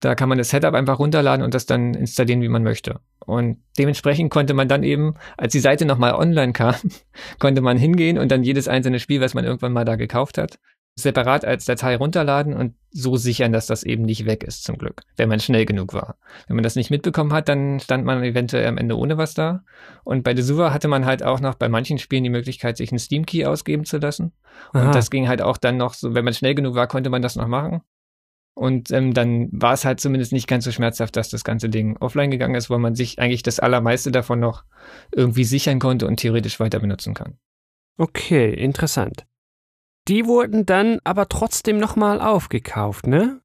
Da 0.01 0.15
kann 0.15 0.29
man 0.29 0.39
das 0.39 0.51
Setup 0.51 0.75
einfach 0.75 1.01
runterladen 1.01 1.45
und 1.45 1.55
das 1.55 1.67
dann 1.67 1.95
installieren, 1.95 2.41
wie 2.41 2.49
man 2.49 2.63
möchte. 2.63 3.01
Und 3.27 3.59
dementsprechend 3.77 4.31
konnte 4.31 4.55
man 4.55 4.69
dann 4.69 4.85
eben, 4.85 5.15
als 5.37 5.53
die 5.53 5.59
Seite 5.59 5.85
nochmal 5.85 6.15
online 6.15 6.53
kam, 6.53 6.77
konnte 7.39 7.61
man 7.61 7.77
hingehen 7.77 8.17
und 8.17 8.31
dann 8.31 8.43
jedes 8.43 8.69
einzelne 8.69 9.01
Spiel, 9.01 9.21
was 9.21 9.35
man 9.35 9.45
irgendwann 9.45 9.73
mal 9.73 9.85
da 9.85 9.97
gekauft 9.97 10.39
hat, 10.39 10.59
separat 10.99 11.45
als 11.45 11.65
Datei 11.65 11.97
runterladen 11.97 12.55
und 12.55 12.75
so 12.91 13.17
sichern, 13.17 13.53
dass 13.53 13.67
das 13.67 13.85
eben 13.85 14.03
nicht 14.03 14.27
weg 14.27 14.43
ist, 14.43 14.65
zum 14.65 14.79
Glück, 14.79 15.03
wenn 15.17 15.29
man 15.29 15.41
schnell 15.41 15.65
genug 15.65 15.95
war. 15.95 16.17
Wenn 16.47 16.57
man 16.57 16.63
das 16.63 16.75
nicht 16.75 16.91
mitbekommen 16.91 17.33
hat, 17.33 17.49
dann 17.49 17.79
stand 17.81 18.05
man 18.05 18.23
eventuell 18.23 18.67
am 18.67 18.79
Ende 18.79 18.97
ohne 18.97 19.17
was 19.17 19.35
da. 19.35 19.63
Und 20.05 20.25
bei 20.25 20.35
Desura 20.35 20.73
hatte 20.73 20.89
man 20.89 21.07
halt 21.07 21.23
auch 21.23 21.41
noch 21.41 21.55
bei 21.55 21.69
manchen 21.69 21.99
Spielen 21.99 22.25
die 22.25 22.31
Möglichkeit, 22.31 22.77
sich 22.77 22.91
einen 22.91 22.99
Steam-Key 22.99 23.45
ausgeben 23.47 23.85
zu 23.85 23.99
lassen. 23.99 24.33
Aha. 24.73 24.87
Und 24.87 24.95
das 24.95 25.11
ging 25.11 25.29
halt 25.29 25.41
auch 25.41 25.57
dann 25.57 25.77
noch 25.77 25.95
so, 25.95 26.15
wenn 26.15 26.25
man 26.25 26.35
schnell 26.35 26.55
genug 26.55 26.75
war, 26.75 26.89
konnte 26.89 27.11
man 27.11 27.23
das 27.23 27.37
noch 27.37 27.47
machen. 27.47 27.83
Und 28.55 28.91
ähm, 28.91 29.15
dann 29.15 29.51
war 29.53 29.75
es 29.75 29.85
halt 29.85 30.01
zumindest 30.01 30.33
nicht 30.33 30.49
ganz 30.49 30.65
so 30.65 30.73
schmerzhaft, 30.73 31.15
dass 31.15 31.29
das 31.29 31.45
ganze 31.45 31.69
Ding 31.69 31.97
offline 31.99 32.33
gegangen 32.33 32.57
ist, 32.57 32.71
weil 32.71 32.81
man 32.81 32.97
sich 32.97 33.21
eigentlich 33.21 33.45
das 33.45 33.61
Allermeiste 33.61 34.11
davon 34.11 34.41
noch 34.41 34.65
irgendwie 35.15 35.45
sichern 35.45 35.79
konnte 35.79 36.09
und 36.09 36.17
theoretisch 36.17 36.59
weiter 36.59 36.81
benutzen 36.81 37.15
kann. 37.15 37.39
Okay, 37.99 38.53
interessant. 38.53 39.27
Die 40.09 40.27
wurden 40.27 40.65
dann 40.67 40.99
aber 41.05 41.29
trotzdem 41.29 41.79
nochmal 41.79 42.21
aufgekauft, 42.21 43.07
ne? 43.07 43.41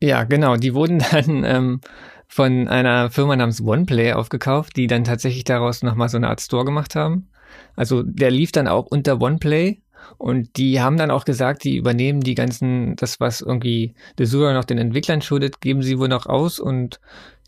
Ja, 0.00 0.24
genau. 0.24 0.56
Die 0.56 0.74
wurden 0.74 0.98
dann 1.10 1.44
ähm, 1.44 1.80
von 2.28 2.68
einer 2.68 3.10
Firma 3.10 3.36
namens 3.36 3.60
OnePlay 3.60 4.12
aufgekauft, 4.12 4.76
die 4.76 4.86
dann 4.86 5.04
tatsächlich 5.04 5.44
daraus 5.44 5.82
nochmal 5.82 6.08
so 6.08 6.18
eine 6.18 6.28
Art 6.28 6.40
Store 6.40 6.64
gemacht 6.64 6.94
haben. 6.94 7.30
Also 7.74 8.02
der 8.02 8.30
lief 8.30 8.52
dann 8.52 8.68
auch 8.68 8.86
unter 8.86 9.20
OnePlay 9.20 9.82
und 10.18 10.56
die 10.56 10.80
haben 10.80 10.96
dann 10.96 11.10
auch 11.10 11.24
gesagt, 11.24 11.64
die 11.64 11.76
übernehmen 11.76 12.20
die 12.20 12.34
ganzen, 12.34 12.96
das 12.96 13.20
was 13.20 13.40
irgendwie 13.40 13.94
Desura 14.18 14.52
noch 14.52 14.64
den 14.64 14.78
Entwicklern 14.78 15.22
schuldet, 15.22 15.60
geben 15.60 15.82
sie 15.82 15.98
wohl 15.98 16.08
noch 16.08 16.26
aus 16.26 16.58
und 16.58 17.00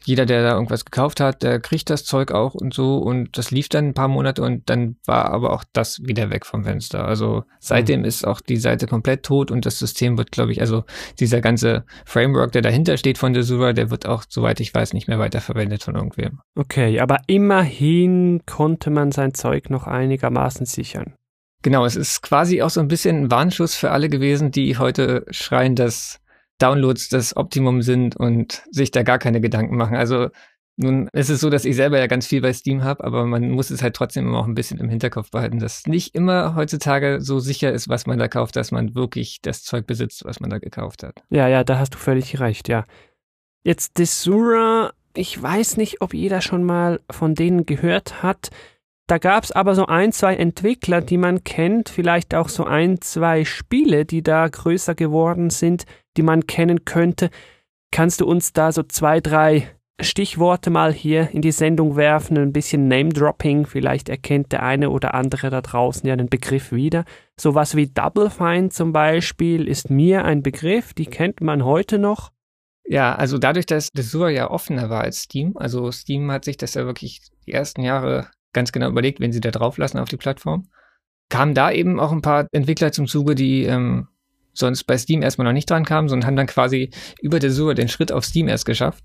jeder, 0.04 0.26
der 0.26 0.42
da 0.42 0.54
irgendwas 0.54 0.84
gekauft 0.84 1.20
hat, 1.20 1.42
der 1.42 1.60
kriegt 1.60 1.90
das 1.90 2.04
Zeug 2.04 2.32
auch 2.32 2.54
und 2.54 2.74
so. 2.74 2.98
Und 2.98 3.36
das 3.36 3.50
lief 3.50 3.68
dann 3.68 3.88
ein 3.88 3.94
paar 3.94 4.08
Monate 4.08 4.42
und 4.42 4.68
dann 4.70 4.96
war 5.04 5.26
aber 5.30 5.52
auch 5.52 5.64
das 5.72 6.00
wieder 6.02 6.30
weg 6.30 6.46
vom 6.46 6.64
Fenster. 6.64 7.04
Also 7.04 7.44
seitdem 7.60 8.00
mhm. 8.00 8.06
ist 8.06 8.26
auch 8.26 8.40
die 8.40 8.56
Seite 8.56 8.86
komplett 8.86 9.24
tot 9.24 9.50
und 9.50 9.66
das 9.66 9.78
System 9.78 10.18
wird, 10.18 10.32
glaube 10.32 10.52
ich, 10.52 10.60
also 10.60 10.84
dieser 11.18 11.40
ganze 11.40 11.84
Framework, 12.04 12.52
der 12.52 12.62
dahinter 12.62 12.96
steht 12.96 13.18
von 13.18 13.32
Desura, 13.32 13.72
der 13.72 13.90
wird 13.90 14.06
auch, 14.06 14.24
soweit 14.28 14.60
ich 14.60 14.74
weiß, 14.74 14.92
nicht 14.92 15.08
mehr 15.08 15.18
weiterverwendet 15.18 15.82
von 15.82 15.94
irgendwem. 15.94 16.40
Okay, 16.54 17.00
aber 17.00 17.18
immerhin 17.26 18.42
konnte 18.46 18.90
man 18.90 19.12
sein 19.12 19.34
Zeug 19.34 19.70
noch 19.70 19.86
einigermaßen 19.86 20.66
sichern. 20.66 21.14
Genau, 21.62 21.84
es 21.84 21.96
ist 21.96 22.22
quasi 22.22 22.62
auch 22.62 22.70
so 22.70 22.80
ein 22.80 22.88
bisschen 22.88 23.24
ein 23.24 23.30
Warnschuss 23.30 23.74
für 23.74 23.90
alle 23.90 24.08
gewesen, 24.08 24.52
die 24.52 24.78
heute 24.78 25.26
schreien, 25.30 25.74
dass 25.74 26.20
Downloads 26.58 27.08
das 27.08 27.36
Optimum 27.36 27.82
sind 27.82 28.16
und 28.16 28.62
sich 28.70 28.90
da 28.90 29.02
gar 29.02 29.18
keine 29.18 29.40
Gedanken 29.40 29.76
machen. 29.76 29.96
Also 29.96 30.28
nun 30.78 31.08
ist 31.12 31.28
es 31.28 31.40
so, 31.40 31.50
dass 31.50 31.64
ich 31.64 31.74
selber 31.74 31.98
ja 31.98 32.06
ganz 32.06 32.26
viel 32.26 32.40
bei 32.40 32.52
Steam 32.52 32.84
habe, 32.84 33.02
aber 33.02 33.26
man 33.26 33.50
muss 33.50 33.70
es 33.70 33.82
halt 33.82 33.94
trotzdem 33.94 34.26
immer 34.26 34.38
auch 34.38 34.46
ein 34.46 34.54
bisschen 34.54 34.78
im 34.78 34.88
Hinterkopf 34.88 35.30
behalten, 35.30 35.58
dass 35.58 35.86
nicht 35.86 36.14
immer 36.14 36.54
heutzutage 36.54 37.20
so 37.20 37.40
sicher 37.40 37.72
ist, 37.72 37.88
was 37.88 38.06
man 38.06 38.18
da 38.18 38.28
kauft, 38.28 38.54
dass 38.54 38.70
man 38.70 38.94
wirklich 38.94 39.40
das 39.42 39.64
Zeug 39.64 39.88
besitzt, 39.88 40.24
was 40.24 40.38
man 40.38 40.50
da 40.50 40.58
gekauft 40.58 41.02
hat. 41.02 41.20
Ja, 41.30 41.48
ja, 41.48 41.64
da 41.64 41.78
hast 41.80 41.94
du 41.94 41.98
völlig 41.98 42.38
recht, 42.38 42.68
ja. 42.68 42.84
Jetzt 43.64 43.98
Desura, 43.98 44.92
ich 45.14 45.42
weiß 45.42 45.78
nicht, 45.78 46.00
ob 46.00 46.14
jeder 46.14 46.40
schon 46.40 46.62
mal 46.62 47.00
von 47.10 47.34
denen 47.34 47.66
gehört 47.66 48.22
hat. 48.22 48.50
Da 49.08 49.18
gab 49.18 49.42
es 49.42 49.52
aber 49.52 49.74
so 49.74 49.86
ein, 49.86 50.12
zwei 50.12 50.36
Entwickler, 50.36 51.00
die 51.00 51.16
man 51.16 51.42
kennt, 51.42 51.88
vielleicht 51.88 52.36
auch 52.36 52.48
so 52.48 52.64
ein, 52.64 53.00
zwei 53.00 53.44
Spiele, 53.44 54.04
die 54.04 54.22
da 54.22 54.46
größer 54.46 54.94
geworden 54.94 55.50
sind, 55.50 55.86
die 56.18 56.22
man 56.22 56.46
kennen 56.46 56.84
könnte. 56.84 57.30
Kannst 57.90 58.20
du 58.20 58.26
uns 58.26 58.52
da 58.52 58.72
so 58.72 58.82
zwei, 58.82 59.20
drei 59.20 59.68
Stichworte 60.00 60.70
mal 60.70 60.92
hier 60.92 61.30
in 61.32 61.42
die 61.42 61.50
Sendung 61.50 61.96
werfen, 61.96 62.38
ein 62.38 62.52
bisschen 62.52 62.86
Name-Dropping, 62.86 63.66
vielleicht 63.66 64.08
erkennt 64.08 64.52
der 64.52 64.62
eine 64.62 64.90
oder 64.90 65.14
andere 65.14 65.50
da 65.50 65.60
draußen 65.60 66.06
ja 66.06 66.12
einen 66.12 66.28
Begriff 66.28 66.70
wieder. 66.70 67.04
Sowas 67.40 67.74
wie 67.74 67.88
Double 67.88 68.30
Fine 68.30 68.68
zum 68.68 68.92
Beispiel 68.92 69.66
ist 69.66 69.90
mir 69.90 70.24
ein 70.24 70.42
Begriff, 70.42 70.94
die 70.94 71.06
kennt 71.06 71.40
man 71.40 71.64
heute 71.64 71.98
noch. 71.98 72.30
Ja, 72.84 73.14
also 73.16 73.38
dadurch, 73.38 73.66
dass 73.66 73.90
Desur 73.90 74.30
ja 74.30 74.50
offener 74.50 74.88
war 74.88 75.02
als 75.02 75.22
Steam, 75.22 75.56
also 75.56 75.90
Steam 75.90 76.30
hat 76.30 76.44
sich 76.44 76.56
das 76.56 76.74
ja 76.74 76.86
wirklich 76.86 77.20
die 77.46 77.52
ersten 77.52 77.82
Jahre 77.82 78.30
ganz 78.52 78.72
genau 78.72 78.88
überlegt, 78.88 79.20
wen 79.20 79.32
sie 79.32 79.40
da 79.40 79.50
drauf 79.50 79.78
lassen 79.78 79.98
auf 79.98 80.08
die 80.08 80.16
Plattform. 80.16 80.68
Kamen 81.28 81.54
da 81.54 81.70
eben 81.70 82.00
auch 82.00 82.12
ein 82.12 82.22
paar 82.22 82.46
Entwickler 82.52 82.92
zum 82.92 83.06
Zuge, 83.06 83.34
die 83.34 83.64
ähm, 83.64 84.08
sonst 84.52 84.84
bei 84.84 84.98
Steam 84.98 85.22
erstmal 85.22 85.46
noch 85.46 85.52
nicht 85.52 85.70
dran 85.70 85.84
kamen, 85.84 86.08
sondern 86.08 86.26
haben 86.26 86.36
dann 86.36 86.46
quasi 86.46 86.90
über 87.20 87.38
der 87.38 87.50
Suche 87.50 87.74
den 87.74 87.88
Schritt 87.88 88.12
auf 88.12 88.24
Steam 88.24 88.48
erst 88.48 88.66
geschafft. 88.66 89.04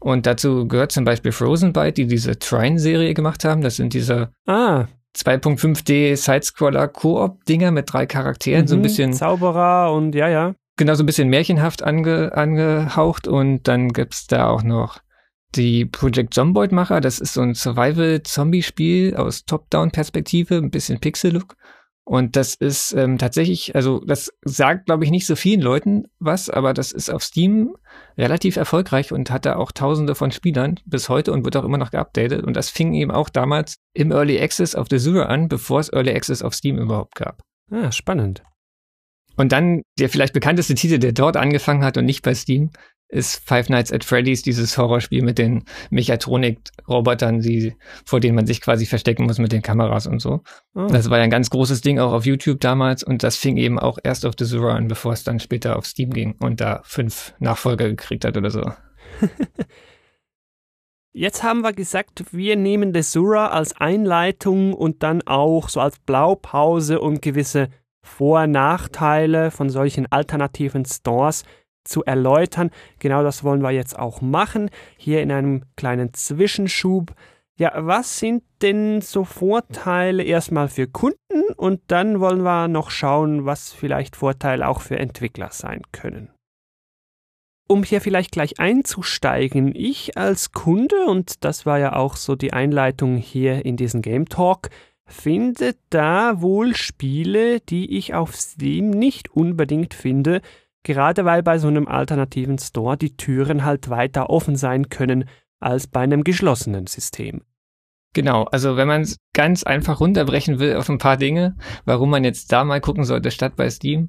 Und 0.00 0.26
dazu 0.26 0.68
gehört 0.68 0.92
zum 0.92 1.04
Beispiel 1.04 1.32
Frozen 1.32 1.72
Byte, 1.72 1.98
die 1.98 2.06
diese 2.06 2.38
Trine-Serie 2.38 3.14
gemacht 3.14 3.44
haben. 3.44 3.62
Das 3.62 3.76
sind 3.76 3.94
diese 3.94 4.30
ah. 4.46 4.86
2.5D 5.16 6.16
Sidescroller 6.16 6.88
Koop-Dinger 6.88 7.70
mit 7.70 7.92
drei 7.92 8.06
Charakteren, 8.06 8.62
mhm, 8.62 8.68
so 8.68 8.74
ein 8.76 8.78
mhm. 8.78 8.82
bisschen. 8.82 9.12
Zauberer 9.12 9.92
und 9.92 10.14
ja, 10.14 10.28
ja. 10.28 10.54
Genau, 10.76 10.94
so 10.94 11.02
ein 11.02 11.06
bisschen 11.06 11.28
märchenhaft 11.28 11.82
ange, 11.82 12.32
angehaucht. 12.36 13.26
Und 13.26 13.66
dann 13.66 13.88
gibt's 13.88 14.28
da 14.28 14.48
auch 14.48 14.62
noch 14.62 15.00
die 15.54 15.86
Project 15.86 16.34
Zomboid-Macher, 16.34 17.00
das 17.00 17.18
ist 17.18 17.34
so 17.34 17.40
ein 17.40 17.54
Survival-Zombie-Spiel 17.54 19.16
aus 19.16 19.44
Top-Down-Perspektive, 19.44 20.56
ein 20.56 20.70
bisschen 20.70 21.00
Pixel-Look. 21.00 21.56
Und 22.08 22.36
das 22.36 22.54
ist 22.54 22.94
ähm, 22.94 23.18
tatsächlich, 23.18 23.74
also 23.74 24.00
das 24.00 24.32
sagt, 24.42 24.86
glaube 24.86 25.04
ich, 25.04 25.10
nicht 25.10 25.26
so 25.26 25.36
vielen 25.36 25.60
Leuten 25.60 26.04
was, 26.18 26.48
aber 26.48 26.72
das 26.72 26.90
ist 26.90 27.10
auf 27.10 27.22
Steam 27.22 27.76
relativ 28.16 28.56
erfolgreich 28.56 29.12
und 29.12 29.30
hat 29.30 29.44
da 29.44 29.56
auch 29.56 29.72
tausende 29.72 30.14
von 30.14 30.30
Spielern 30.30 30.80
bis 30.86 31.10
heute 31.10 31.32
und 31.32 31.44
wird 31.44 31.54
auch 31.58 31.66
immer 31.66 31.76
noch 31.76 31.90
geupdatet. 31.90 32.44
Und 32.44 32.56
das 32.56 32.70
fing 32.70 32.94
eben 32.94 33.10
auch 33.10 33.28
damals 33.28 33.76
im 33.92 34.10
Early 34.10 34.40
Access 34.40 34.74
auf 34.74 34.88
der 34.88 35.00
Zero 35.00 35.24
an, 35.24 35.48
bevor 35.48 35.80
es 35.80 35.92
Early 35.92 36.12
Access 36.14 36.40
auf 36.40 36.54
Steam 36.54 36.78
überhaupt 36.78 37.14
gab. 37.14 37.42
Ah, 37.70 37.92
spannend. 37.92 38.42
Und 39.36 39.52
dann 39.52 39.82
der 39.98 40.08
vielleicht 40.08 40.32
bekannteste 40.32 40.74
Titel, 40.74 40.98
der 40.98 41.12
dort 41.12 41.36
angefangen 41.36 41.84
hat 41.84 41.98
und 41.98 42.06
nicht 42.06 42.22
bei 42.22 42.34
Steam, 42.34 42.70
ist 43.08 43.42
Five 43.46 43.70
Nights 43.70 43.92
at 43.92 44.04
Freddy's, 44.04 44.42
dieses 44.42 44.76
Horrorspiel 44.76 45.22
mit 45.22 45.38
den 45.38 45.64
Mechatronik-Robotern, 45.90 47.40
die, 47.40 47.74
vor 48.04 48.20
denen 48.20 48.34
man 48.34 48.46
sich 48.46 48.60
quasi 48.60 48.84
verstecken 48.86 49.24
muss 49.24 49.38
mit 49.38 49.52
den 49.52 49.62
Kameras 49.62 50.06
und 50.06 50.20
so. 50.20 50.42
Oh. 50.74 50.86
Das 50.86 51.08
war 51.08 51.18
ja 51.18 51.24
ein 51.24 51.30
ganz 51.30 51.48
großes 51.50 51.80
Ding 51.80 51.98
auch 51.98 52.12
auf 52.12 52.26
YouTube 52.26 52.60
damals 52.60 53.02
und 53.02 53.22
das 53.22 53.36
fing 53.36 53.56
eben 53.56 53.78
auch 53.78 53.98
erst 54.02 54.26
auf 54.26 54.34
The 54.38 54.44
Zero 54.44 54.68
an, 54.68 54.88
bevor 54.88 55.12
es 55.14 55.24
dann 55.24 55.40
später 55.40 55.76
auf 55.76 55.86
Steam 55.86 56.10
ging 56.10 56.36
und 56.38 56.60
da 56.60 56.82
fünf 56.84 57.34
Nachfolger 57.38 57.88
gekriegt 57.88 58.24
hat 58.26 58.36
oder 58.36 58.50
so. 58.50 58.70
Jetzt 61.14 61.42
haben 61.42 61.62
wir 61.62 61.72
gesagt, 61.72 62.26
wir 62.32 62.54
nehmen 62.56 62.92
Desura 62.92 63.48
als 63.48 63.74
Einleitung 63.74 64.74
und 64.74 65.02
dann 65.02 65.22
auch 65.26 65.68
so 65.68 65.80
als 65.80 65.98
Blaupause, 65.98 67.00
um 67.00 67.20
gewisse 67.20 67.70
Vor- 68.04 68.42
und 68.42 68.52
Nachteile 68.52 69.50
von 69.50 69.70
solchen 69.70 70.06
alternativen 70.12 70.84
Stores 70.84 71.44
zu 71.84 72.04
erläutern. 72.04 72.70
Genau 72.98 73.22
das 73.22 73.44
wollen 73.44 73.62
wir 73.62 73.70
jetzt 73.70 73.98
auch 73.98 74.20
machen, 74.20 74.70
hier 74.96 75.22
in 75.22 75.32
einem 75.32 75.62
kleinen 75.76 76.14
Zwischenschub. 76.14 77.14
Ja, 77.56 77.72
was 77.74 78.20
sind 78.20 78.44
denn 78.62 79.00
so 79.00 79.24
Vorteile 79.24 80.22
erstmal 80.22 80.68
für 80.68 80.86
Kunden 80.86 81.52
und 81.56 81.80
dann 81.88 82.20
wollen 82.20 82.42
wir 82.42 82.68
noch 82.68 82.90
schauen, 82.90 83.46
was 83.46 83.72
vielleicht 83.72 84.14
Vorteile 84.14 84.68
auch 84.68 84.80
für 84.80 84.98
Entwickler 84.98 85.50
sein 85.50 85.82
können. 85.90 86.30
Um 87.70 87.82
hier 87.82 88.00
vielleicht 88.00 88.30
gleich 88.30 88.60
einzusteigen, 88.60 89.74
ich 89.74 90.16
als 90.16 90.52
Kunde, 90.52 91.04
und 91.06 91.44
das 91.44 91.66
war 91.66 91.78
ja 91.78 91.96
auch 91.96 92.16
so 92.16 92.34
die 92.34 92.52
Einleitung 92.52 93.16
hier 93.16 93.66
in 93.66 93.76
diesen 93.76 94.00
Game 94.02 94.28
Talk, 94.28 94.70
finde 95.06 95.74
da 95.90 96.40
wohl 96.40 96.74
Spiele, 96.76 97.60
die 97.60 97.98
ich 97.98 98.14
auf 98.14 98.36
Steam 98.36 98.90
nicht 98.90 99.30
unbedingt 99.30 99.94
finde, 99.94 100.42
Gerade 100.84 101.24
weil 101.24 101.42
bei 101.42 101.58
so 101.58 101.68
einem 101.68 101.88
alternativen 101.88 102.58
Store 102.58 102.96
die 102.96 103.16
Türen 103.16 103.64
halt 103.64 103.90
weiter 103.90 104.30
offen 104.30 104.56
sein 104.56 104.88
können 104.88 105.28
als 105.60 105.86
bei 105.86 106.00
einem 106.00 106.24
geschlossenen 106.24 106.86
System. 106.86 107.42
Genau, 108.14 108.44
also 108.44 108.76
wenn 108.76 108.88
man 108.88 109.02
es 109.02 109.18
ganz 109.34 109.64
einfach 109.64 110.00
runterbrechen 110.00 110.58
will 110.58 110.76
auf 110.76 110.88
ein 110.88 110.98
paar 110.98 111.16
Dinge, 111.16 111.56
warum 111.84 112.10
man 112.10 112.24
jetzt 112.24 112.52
da 112.52 112.64
mal 112.64 112.80
gucken 112.80 113.04
sollte 113.04 113.30
statt 113.30 113.54
bei 113.56 113.68
Steam, 113.68 114.08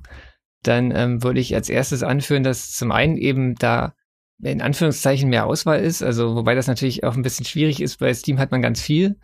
dann 0.63 0.91
ähm, 0.95 1.23
würde 1.23 1.39
ich 1.39 1.53
als 1.53 1.69
erstes 1.69 2.03
anführen, 2.03 2.43
dass 2.43 2.71
zum 2.71 2.91
einen 2.91 3.17
eben 3.17 3.55
da 3.55 3.93
in 4.41 4.61
Anführungszeichen 4.61 5.29
mehr 5.29 5.45
Auswahl 5.45 5.81
ist, 5.81 6.01
also 6.01 6.35
wobei 6.35 6.55
das 6.55 6.67
natürlich 6.67 7.03
auch 7.03 7.15
ein 7.15 7.23
bisschen 7.23 7.45
schwierig 7.45 7.81
ist, 7.81 7.97
bei 7.99 8.13
Steam 8.13 8.39
hat 8.39 8.51
man 8.51 8.61
ganz 8.61 8.81
viel. 8.81 9.17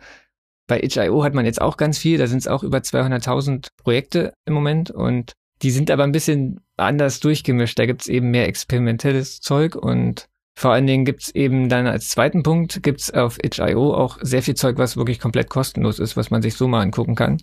Bei 0.66 0.82
itch.io 0.82 1.22
hat 1.22 1.32
man 1.32 1.46
jetzt 1.46 1.62
auch 1.62 1.76
ganz 1.76 1.96
viel, 1.96 2.18
da 2.18 2.26
sind 2.26 2.38
es 2.38 2.48
auch 2.48 2.62
über 2.62 2.78
200.000 2.78 3.68
Projekte 3.78 4.34
im 4.44 4.54
Moment 4.54 4.90
und 4.90 5.32
die 5.62 5.70
sind 5.70 5.90
aber 5.90 6.04
ein 6.04 6.12
bisschen 6.12 6.60
anders 6.76 7.20
durchgemischt. 7.20 7.78
Da 7.78 7.86
gibt's 7.86 8.08
eben 8.08 8.30
mehr 8.30 8.48
experimentelles 8.48 9.40
Zeug 9.40 9.74
und 9.76 10.28
vor 10.58 10.72
allen 10.72 10.86
Dingen 10.86 11.04
gibt's 11.04 11.30
eben 11.30 11.68
dann 11.68 11.86
als 11.86 12.08
zweiten 12.08 12.42
Punkt, 12.42 12.82
gibt's 12.82 13.12
auf 13.12 13.38
itch.io 13.42 13.94
auch 13.94 14.18
sehr 14.22 14.42
viel 14.42 14.54
Zeug, 14.54 14.78
was 14.78 14.96
wirklich 14.96 15.20
komplett 15.20 15.50
kostenlos 15.50 15.98
ist, 15.98 16.16
was 16.16 16.30
man 16.30 16.40
sich 16.40 16.54
so 16.54 16.66
mal 16.66 16.80
angucken 16.80 17.14
kann. 17.14 17.42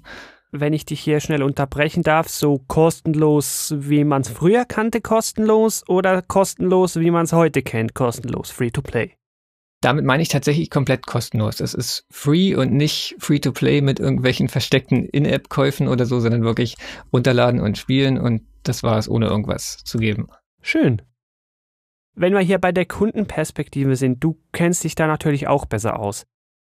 Wenn 0.51 0.73
ich 0.73 0.85
dich 0.85 0.99
hier 0.99 1.19
schnell 1.19 1.41
unterbrechen 1.41 2.03
darf, 2.03 2.27
so 2.27 2.59
kostenlos, 2.67 3.73
wie 3.77 4.03
man 4.03 4.21
es 4.21 4.29
früher 4.29 4.65
kannte, 4.65 5.01
kostenlos 5.01 5.83
oder 5.87 6.21
kostenlos, 6.21 6.99
wie 6.99 7.11
man 7.11 7.25
es 7.25 7.33
heute 7.33 7.61
kennt, 7.61 7.93
kostenlos, 7.95 8.51
free 8.51 8.69
to 8.71 8.81
play? 8.81 9.13
Damit 9.81 10.05
meine 10.05 10.23
ich 10.23 10.29
tatsächlich 10.29 10.69
komplett 10.69 11.05
kostenlos. 11.05 11.59
Es 11.59 11.73
ist 11.73 12.05
free 12.09 12.55
und 12.55 12.71
nicht 12.71 13.15
free 13.19 13.39
to 13.39 13.51
play 13.51 13.81
mit 13.81 13.99
irgendwelchen 13.99 14.47
versteckten 14.47 15.05
In-App-Käufen 15.05 15.87
oder 15.87 16.05
so, 16.05 16.19
sondern 16.19 16.43
wirklich 16.43 16.77
runterladen 17.11 17.59
und 17.59 17.77
spielen 17.77 18.17
und 18.17 18.43
das 18.63 18.83
war 18.83 18.97
es, 18.97 19.09
ohne 19.09 19.27
irgendwas 19.27 19.83
zu 19.83 19.97
geben. 19.97 20.27
Schön. 20.61 21.01
Wenn 22.15 22.33
wir 22.33 22.41
hier 22.41 22.59
bei 22.59 22.71
der 22.71 22.85
Kundenperspektive 22.85 23.95
sind, 23.95 24.23
du 24.23 24.39
kennst 24.51 24.83
dich 24.83 24.95
da 24.95 25.07
natürlich 25.07 25.47
auch 25.47 25.65
besser 25.65 25.99
aus. 25.99 26.25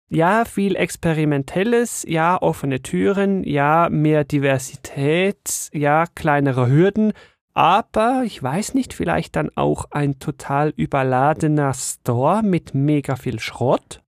Ja, 0.07 0.45
viel 0.45 0.75
Experimentelles, 0.75 2.05
ja, 2.07 2.39
offene 2.41 2.81
Türen, 2.81 3.43
ja, 3.43 3.87
mehr 3.89 4.23
Diversität, 4.25 5.69
ja, 5.71 6.05
kleinere 6.15 6.69
Hürden, 6.69 7.13
aber 7.53 8.23
ich 8.25 8.41
weiß 8.41 8.73
nicht, 8.75 8.93
vielleicht 8.93 9.35
dann 9.35 9.49
auch 9.55 9.85
ein 9.91 10.19
total 10.19 10.73
überladener 10.75 11.73
Store 11.73 12.43
mit 12.43 12.73
mega 12.73 13.15
viel 13.15 13.39
Schrott? 13.39 14.00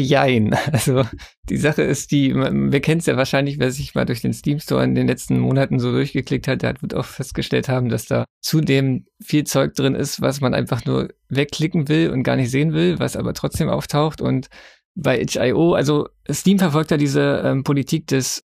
Jein. 0.00 0.54
Also 0.72 1.04
die 1.48 1.56
Sache 1.56 1.82
ist 1.82 2.10
die, 2.10 2.34
wir 2.34 2.80
kennen 2.80 3.00
es 3.00 3.06
ja 3.06 3.16
wahrscheinlich, 3.16 3.58
wer 3.58 3.70
sich 3.70 3.94
mal 3.94 4.04
durch 4.04 4.20
den 4.20 4.32
Steam 4.32 4.58
Store 4.58 4.84
in 4.84 4.94
den 4.94 5.06
letzten 5.06 5.38
Monaten 5.38 5.78
so 5.78 5.90
durchgeklickt 5.92 6.48
hat, 6.48 6.62
der 6.62 6.80
wird 6.80 6.94
auch 6.94 7.04
festgestellt 7.04 7.68
haben, 7.68 7.88
dass 7.88 8.06
da 8.06 8.24
zudem 8.40 9.06
viel 9.22 9.44
Zeug 9.44 9.74
drin 9.74 9.94
ist, 9.94 10.20
was 10.20 10.40
man 10.40 10.54
einfach 10.54 10.84
nur 10.84 11.08
wegklicken 11.28 11.88
will 11.88 12.10
und 12.10 12.22
gar 12.22 12.36
nicht 12.36 12.50
sehen 12.50 12.72
will, 12.72 12.98
was 12.98 13.16
aber 13.16 13.32
trotzdem 13.32 13.68
auftaucht. 13.68 14.20
Und 14.20 14.48
bei 14.94 15.20
itch.io, 15.20 15.74
also 15.74 16.08
Steam 16.30 16.58
verfolgt 16.58 16.90
ja 16.90 16.96
diese 16.96 17.42
ähm, 17.44 17.64
Politik 17.64 18.06
des, 18.06 18.42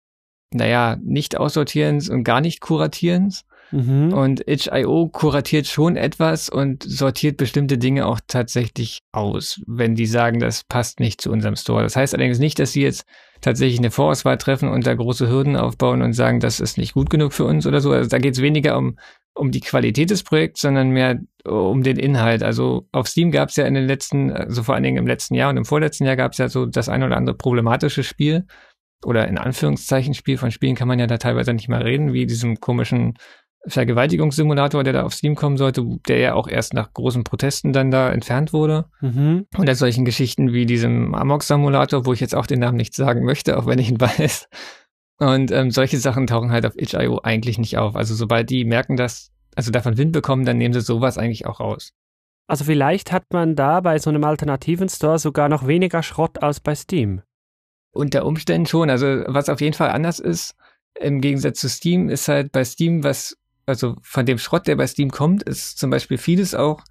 naja, 0.53 0.97
nicht 1.03 1.37
aussortierens 1.37 2.09
und 2.09 2.25
gar 2.25 2.41
nicht 2.41 2.61
kuratierens. 2.61 3.45
Mhm. 3.71 4.13
Und 4.13 4.49
itch.io 4.49 5.09
kuratiert 5.09 5.67
schon 5.67 5.97
etwas 5.97 6.49
und 6.49 6.83
sortiert 6.83 7.37
bestimmte 7.37 7.79
Dinge 7.79 8.07
auch 8.07 8.21
tatsächlich 8.27 9.01
aus, 9.13 9.61
wenn 9.67 9.95
die 9.95 10.07
sagen, 10.07 10.41
das 10.41 10.65
passt 10.65 11.01
nicht 11.01 11.21
zu 11.21 11.31
unserem 11.31 11.57
Store. 11.57 11.83
Das 11.83 11.97
heißt 11.97 12.15
allerdings 12.15 12.39
nicht, 12.39 12.59
dass 12.59 12.73
sie 12.73 12.83
jetzt 12.83 13.05
tatsächlich 13.41 13.79
eine 13.79 13.91
Vorauswahl 13.91 14.39
treffen 14.39 14.69
und 14.69 14.87
da 14.87 14.95
große 14.95 15.29
Hürden 15.29 15.57
aufbauen 15.57 16.03
und 16.03 16.13
sagen, 16.13 16.41
das 16.41 16.61
ist 16.61 16.79
nicht 16.79 16.95
gut 16.95 17.11
genug 17.11 17.33
für 17.33 17.45
uns 17.45 17.67
oder 17.67 17.81
so. 17.81 17.93
Also 17.93 18.09
da 18.09 18.19
geht 18.19 18.35
es 18.35 18.43
weniger 18.43 18.77
um, 18.77 18.99
um 19.35 19.51
die 19.51 19.61
Qualität 19.61 20.11
des 20.11 20.23
Projekts, 20.23 20.61
sondern 20.61 20.91
mehr 20.91 21.21
um 21.45 21.83
den 21.83 21.99
Inhalt. 21.99 22.43
Also 22.43 22.89
auf 22.93 23.07
Steam 23.07 23.31
gab 23.31 23.51
es 23.51 23.57
ja 23.57 23.67
in 23.67 23.75
den 23.75 23.87
letzten, 23.87 24.33
also 24.33 24.63
vor 24.63 24.75
allen 24.75 24.85
Dingen 24.85 24.97
im 24.97 25.07
letzten 25.07 25.35
Jahr 25.35 25.51
und 25.51 25.57
im 25.57 25.65
vorletzten 25.65 26.05
Jahr 26.05 26.17
gab 26.17 26.33
es 26.33 26.39
ja 26.39 26.49
so 26.49 26.67
das 26.67 26.89
ein 26.89 27.03
oder 27.03 27.17
andere 27.17 27.37
problematische 27.37 28.03
Spiel 28.03 28.47
oder 29.05 29.29
in 29.29 29.39
Anführungszeichen 29.39 30.15
Spiel. 30.15 30.39
Von 30.39 30.51
Spielen 30.51 30.75
kann 30.75 30.89
man 30.89 30.99
ja 30.99 31.07
da 31.07 31.19
teilweise 31.19 31.53
nicht 31.53 31.69
mal 31.69 31.83
reden, 31.83 32.13
wie 32.13 32.27
diesem 32.27 32.61
komischen 32.61 33.15
Vergewaltigungssimulator, 33.67 34.85
der 34.85 34.93
da 34.93 35.03
auf 35.03 35.15
Steam 35.15 35.35
kommen 35.35 35.57
sollte, 35.57 35.85
der 36.07 36.19
ja 36.19 36.35
auch 36.35 36.49
erst 36.49 36.75
nach 36.75 36.93
großen 36.93 37.25
Protesten 37.25 37.73
dann 37.73 37.91
da 37.91 38.11
entfernt 38.11 38.53
wurde. 38.53 38.87
Mhm. 39.01 39.47
Und 39.57 39.69
als 39.69 39.81
solchen 39.81 40.05
Geschichten 40.05 40.53
wie 40.53 40.65
diesem 40.65 41.15
Amok-Simulator, 41.15 42.07
wo 42.07 42.13
ich 42.13 42.21
jetzt 42.21 42.35
auch 42.35 42.47
den 42.47 42.61
Namen 42.61 42.77
nicht 42.77 42.95
sagen 42.95 43.25
möchte, 43.25 43.59
auch 43.59 43.67
wenn 43.67 43.79
ich 43.79 43.91
ihn 43.91 44.01
weiß. 44.01 44.49
Und 45.19 45.51
ähm, 45.51 45.71
solche 45.71 45.99
Sachen 45.99 46.27
tauchen 46.27 46.53
halt 46.53 46.65
auf 46.65 46.77
itch.io 46.77 47.21
eigentlich 47.23 47.59
nicht 47.59 47.77
auf. 47.77 47.97
Also 47.97 48.15
sobald 48.15 48.51
die 48.51 48.65
merken, 48.65 48.97
dass, 48.97 49.33
also 49.57 49.73
davon 49.73 49.99
Wind 49.99 50.13
bekommen, 50.13 50.45
dann 50.45 50.59
nehmen 50.59 50.75
sie 50.75 50.81
sowas 50.81 51.19
eigentlich 51.19 51.47
auch 51.47 51.61
raus. 51.61 51.93
Also 52.47 52.65
vielleicht 52.65 53.13
hat 53.13 53.25
man 53.33 53.57
da 53.57 53.81
bei 53.81 53.99
so 53.99 54.11
einem 54.11 54.25
alternativen 54.25 54.89
Store 54.89 55.19
sogar 55.19 55.49
noch 55.49 55.67
weniger 55.67 56.03
Schrott 56.03 56.43
als 56.43 56.61
bei 56.61 56.75
Steam. 56.75 57.23
Unter 57.91 58.25
Umständen 58.25 58.67
schon. 58.67 58.89
Also 58.89 59.07
was 59.27 59.49
auf 59.49 59.61
jeden 59.61 59.75
Fall 59.75 59.91
anders 59.91 60.21
ist, 60.21 60.55
im 60.99 61.21
Gegensatz 61.21 61.61
zu 61.61 61.69
Steam, 61.69 62.09
ist 62.09 62.29
halt 62.29 62.53
bei 62.53 62.65
Steam 62.65 63.05
was 63.05 63.37
also 63.69 63.97
von 64.03 64.27
dem 64.27 64.39
Schrott, 64.39 64.67
der 64.67 64.77
bei 64.77 64.87
Steam 64.87 65.11
kommt, 65.11 65.43
ist 65.43 65.79
zum 65.79 65.91
Beispiel 65.91 66.19
vieles 66.19 66.55
auch, 66.55 66.83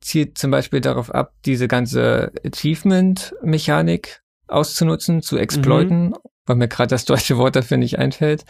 zielt 0.00 0.38
zum 0.38 0.50
Beispiel 0.50 0.80
darauf 0.80 1.14
ab, 1.14 1.34
diese 1.44 1.68
ganze 1.68 2.32
Achievement-Mechanik 2.44 4.22
auszunutzen, 4.48 5.22
zu 5.22 5.38
exploiten, 5.38 6.08
mhm. 6.08 6.16
weil 6.46 6.56
mir 6.56 6.68
gerade 6.68 6.88
das 6.88 7.04
deutsche 7.04 7.36
Wort 7.38 7.56
dafür 7.56 7.76
nicht 7.76 7.98
einfällt 7.98 8.44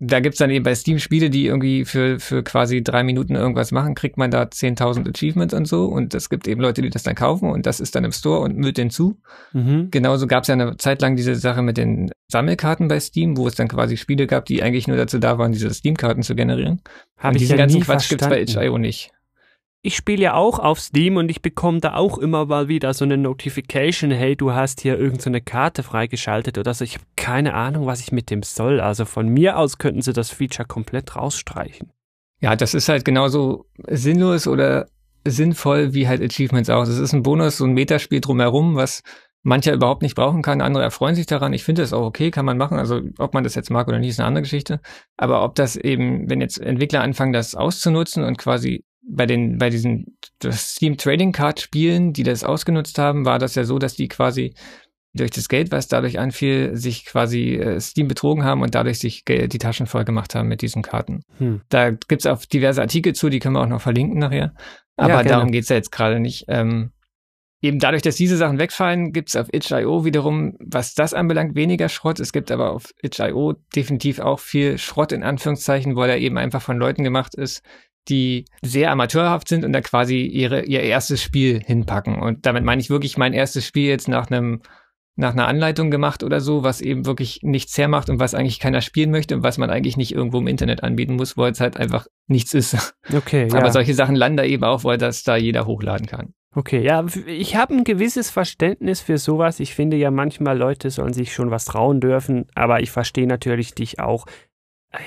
da 0.00 0.20
gibt's 0.20 0.38
dann 0.38 0.50
eben 0.50 0.62
bei 0.62 0.76
Steam 0.76 1.00
Spiele, 1.00 1.28
die 1.28 1.46
irgendwie 1.46 1.84
für, 1.84 2.20
für 2.20 2.44
quasi 2.44 2.82
drei 2.84 3.02
Minuten 3.02 3.34
irgendwas 3.34 3.72
machen, 3.72 3.96
kriegt 3.96 4.16
man 4.16 4.30
da 4.30 4.42
10.000 4.44 5.08
Achievements 5.08 5.54
und 5.54 5.66
so. 5.66 5.86
Und 5.86 6.14
es 6.14 6.30
gibt 6.30 6.46
eben 6.46 6.60
Leute, 6.60 6.82
die 6.82 6.90
das 6.90 7.02
dann 7.02 7.16
kaufen 7.16 7.50
und 7.50 7.66
das 7.66 7.80
ist 7.80 7.96
dann 7.96 8.04
im 8.04 8.12
Store 8.12 8.40
und 8.40 8.56
müllt 8.56 8.78
den 8.78 8.90
zu. 8.90 9.20
Mhm. 9.52 9.90
Genauso 9.90 10.28
gab's 10.28 10.46
ja 10.46 10.54
eine 10.54 10.76
Zeit 10.76 11.02
lang 11.02 11.16
diese 11.16 11.34
Sache 11.34 11.62
mit 11.62 11.76
den 11.76 12.12
Sammelkarten 12.30 12.86
bei 12.86 13.00
Steam, 13.00 13.36
wo 13.36 13.48
es 13.48 13.56
dann 13.56 13.66
quasi 13.66 13.96
Spiele 13.96 14.28
gab, 14.28 14.44
die 14.44 14.62
eigentlich 14.62 14.86
nur 14.86 14.96
dazu 14.96 15.18
da 15.18 15.36
waren, 15.38 15.50
diese 15.50 15.72
Steam-Karten 15.74 16.22
zu 16.22 16.36
generieren. 16.36 16.80
Hab 17.16 17.32
und 17.32 17.40
diesen 17.40 17.56
ja 17.56 17.64
ganzen 17.64 17.80
Quatsch 17.80 18.06
verstanden. 18.06 18.36
gibt's 18.36 18.54
bei 18.54 18.62
itch.io 18.62 18.78
nicht 18.78 19.10
ich 19.80 19.94
spiele 19.94 20.22
ja 20.22 20.34
auch 20.34 20.58
auf 20.58 20.80
Steam 20.80 21.16
und 21.16 21.30
ich 21.30 21.40
bekomme 21.40 21.80
da 21.80 21.94
auch 21.94 22.18
immer 22.18 22.46
mal 22.46 22.68
wieder 22.68 22.92
so 22.94 23.04
eine 23.04 23.16
Notification, 23.16 24.10
hey, 24.10 24.34
du 24.34 24.52
hast 24.52 24.80
hier 24.80 24.98
irgendeine 24.98 25.38
so 25.38 25.44
Karte 25.44 25.82
freigeschaltet 25.82 26.58
oder 26.58 26.74
so. 26.74 26.84
Ich 26.84 26.94
habe 26.94 27.04
keine 27.16 27.54
Ahnung, 27.54 27.86
was 27.86 28.00
ich 28.00 28.10
mit 28.10 28.30
dem 28.30 28.42
soll. 28.42 28.80
Also 28.80 29.04
von 29.04 29.28
mir 29.28 29.56
aus 29.56 29.78
könnten 29.78 30.02
sie 30.02 30.12
das 30.12 30.30
Feature 30.30 30.66
komplett 30.66 31.14
rausstreichen. 31.14 31.92
Ja, 32.40 32.56
das 32.56 32.74
ist 32.74 32.88
halt 32.88 33.04
genauso 33.04 33.66
sinnlos 33.88 34.46
oder 34.46 34.88
sinnvoll 35.24 35.94
wie 35.94 36.08
halt 36.08 36.22
Achievements 36.22 36.70
auch. 36.70 36.84
Das 36.84 36.98
ist 36.98 37.12
ein 37.12 37.22
Bonus, 37.22 37.58
so 37.58 37.64
ein 37.64 37.72
Metaspiel 37.72 38.20
drumherum, 38.20 38.74
was 38.74 39.02
mancher 39.42 39.72
überhaupt 39.72 40.02
nicht 40.02 40.16
brauchen 40.16 40.42
kann. 40.42 40.60
Andere 40.60 40.82
erfreuen 40.82 41.14
sich 41.14 41.26
daran. 41.26 41.52
Ich 41.52 41.64
finde 41.64 41.82
das 41.82 41.92
auch 41.92 42.04
okay, 42.04 42.30
kann 42.30 42.44
man 42.44 42.58
machen. 42.58 42.78
Also 42.78 43.00
ob 43.18 43.34
man 43.34 43.44
das 43.44 43.54
jetzt 43.54 43.70
mag 43.70 43.86
oder 43.86 43.98
nicht, 43.98 44.10
ist 44.10 44.20
eine 44.20 44.26
andere 44.26 44.42
Geschichte. 44.42 44.80
Aber 45.16 45.44
ob 45.44 45.54
das 45.54 45.76
eben, 45.76 46.28
wenn 46.28 46.40
jetzt 46.40 46.58
Entwickler 46.58 47.02
anfangen, 47.02 47.32
das 47.32 47.54
auszunutzen 47.54 48.24
und 48.24 48.38
quasi 48.38 48.84
bei 49.08 49.26
den, 49.26 49.58
bei 49.58 49.70
diesen 49.70 50.18
Steam 50.50 50.96
Trading 50.96 51.32
Card 51.32 51.60
Spielen, 51.60 52.12
die 52.12 52.22
das 52.22 52.44
ausgenutzt 52.44 52.98
haben, 52.98 53.24
war 53.24 53.38
das 53.38 53.54
ja 53.54 53.64
so, 53.64 53.78
dass 53.78 53.94
die 53.94 54.08
quasi 54.08 54.54
durch 55.14 55.30
das 55.30 55.48
Geld, 55.48 55.72
was 55.72 55.88
dadurch 55.88 56.18
anfiel, 56.18 56.76
sich 56.76 57.06
quasi 57.06 57.54
äh, 57.54 57.80
Steam 57.80 58.08
betrogen 58.08 58.44
haben 58.44 58.62
und 58.62 58.74
dadurch 58.74 58.98
sich 58.98 59.24
die 59.24 59.48
Taschen 59.48 59.86
voll 59.86 60.04
gemacht 60.04 60.34
haben 60.34 60.48
mit 60.48 60.62
diesen 60.62 60.82
Karten. 60.82 61.22
Hm. 61.38 61.62
Da 61.70 61.90
gibt's 61.90 62.26
auch 62.26 62.44
diverse 62.44 62.82
Artikel 62.82 63.14
zu, 63.14 63.30
die 63.30 63.38
können 63.38 63.54
wir 63.54 63.62
auch 63.62 63.68
noch 63.68 63.80
verlinken 63.80 64.18
nachher. 64.18 64.54
Aber 64.96 65.14
ja, 65.14 65.22
darum 65.22 65.50
geht's 65.50 65.70
ja 65.70 65.76
jetzt 65.76 65.92
gerade 65.92 66.20
nicht. 66.20 66.44
Ähm, 66.48 66.92
eben 67.62 67.78
dadurch, 67.78 68.02
dass 68.02 68.16
diese 68.16 68.36
Sachen 68.36 68.58
wegfallen, 68.58 69.12
gibt's 69.12 69.34
auf 69.34 69.48
itch.io 69.52 70.04
wiederum, 70.04 70.56
was 70.60 70.94
das 70.94 71.14
anbelangt, 71.14 71.56
weniger 71.56 71.88
Schrott. 71.88 72.20
Es 72.20 72.32
gibt 72.32 72.50
aber 72.50 72.72
auf 72.72 72.92
itch.io 73.02 73.54
definitiv 73.74 74.20
auch 74.20 74.40
viel 74.40 74.76
Schrott 74.76 75.12
in 75.12 75.22
Anführungszeichen, 75.22 75.96
weil 75.96 76.10
er 76.10 76.18
eben 76.18 76.36
einfach 76.36 76.62
von 76.62 76.78
Leuten 76.78 77.02
gemacht 77.02 77.34
ist, 77.34 77.62
die 78.08 78.46
sehr 78.62 78.90
amateurhaft 78.90 79.48
sind 79.48 79.64
und 79.64 79.72
da 79.72 79.80
quasi 79.80 80.22
ihre, 80.22 80.64
ihr 80.64 80.80
erstes 80.80 81.22
Spiel 81.22 81.60
hinpacken. 81.64 82.20
Und 82.20 82.46
damit 82.46 82.64
meine 82.64 82.80
ich 82.80 82.90
wirklich 82.90 83.16
mein 83.18 83.32
erstes 83.32 83.66
Spiel 83.66 83.88
jetzt 83.88 84.08
nach 84.08 84.30
einem 84.30 84.60
nach 85.18 85.32
einer 85.32 85.48
Anleitung 85.48 85.90
gemacht 85.90 86.22
oder 86.22 86.40
so, 86.40 86.62
was 86.62 86.80
eben 86.80 87.04
wirklich 87.04 87.40
nichts 87.42 87.76
hermacht 87.76 88.08
und 88.08 88.20
was 88.20 88.34
eigentlich 88.34 88.60
keiner 88.60 88.80
spielen 88.80 89.10
möchte 89.10 89.34
und 89.34 89.42
was 89.42 89.58
man 89.58 89.68
eigentlich 89.68 89.96
nicht 89.96 90.14
irgendwo 90.14 90.38
im 90.38 90.46
Internet 90.46 90.84
anbieten 90.84 91.16
muss, 91.16 91.36
wo 91.36 91.44
es 91.44 91.58
halt 91.58 91.76
einfach 91.76 92.06
nichts 92.28 92.54
ist. 92.54 92.94
Okay. 93.12 93.48
Aber 93.52 93.66
ja. 93.66 93.72
solche 93.72 93.94
Sachen 93.94 94.14
landen 94.14 94.36
da 94.36 94.44
eben 94.44 94.62
auch, 94.62 94.84
weil 94.84 94.96
das 94.96 95.24
da 95.24 95.36
jeder 95.36 95.66
hochladen 95.66 96.06
kann. 96.06 96.34
Okay, 96.54 96.80
ja, 96.82 97.04
ich 97.26 97.56
habe 97.56 97.74
ein 97.74 97.82
gewisses 97.82 98.30
Verständnis 98.30 99.00
für 99.00 99.18
sowas. 99.18 99.58
Ich 99.58 99.74
finde 99.74 99.96
ja 99.96 100.12
manchmal 100.12 100.56
Leute 100.56 100.88
sollen 100.88 101.12
sich 101.12 101.34
schon 101.34 101.50
was 101.50 101.64
trauen 101.64 102.00
dürfen, 102.00 102.46
aber 102.54 102.80
ich 102.80 102.92
verstehe 102.92 103.26
natürlich 103.26 103.74
dich 103.74 103.98
auch. 103.98 104.24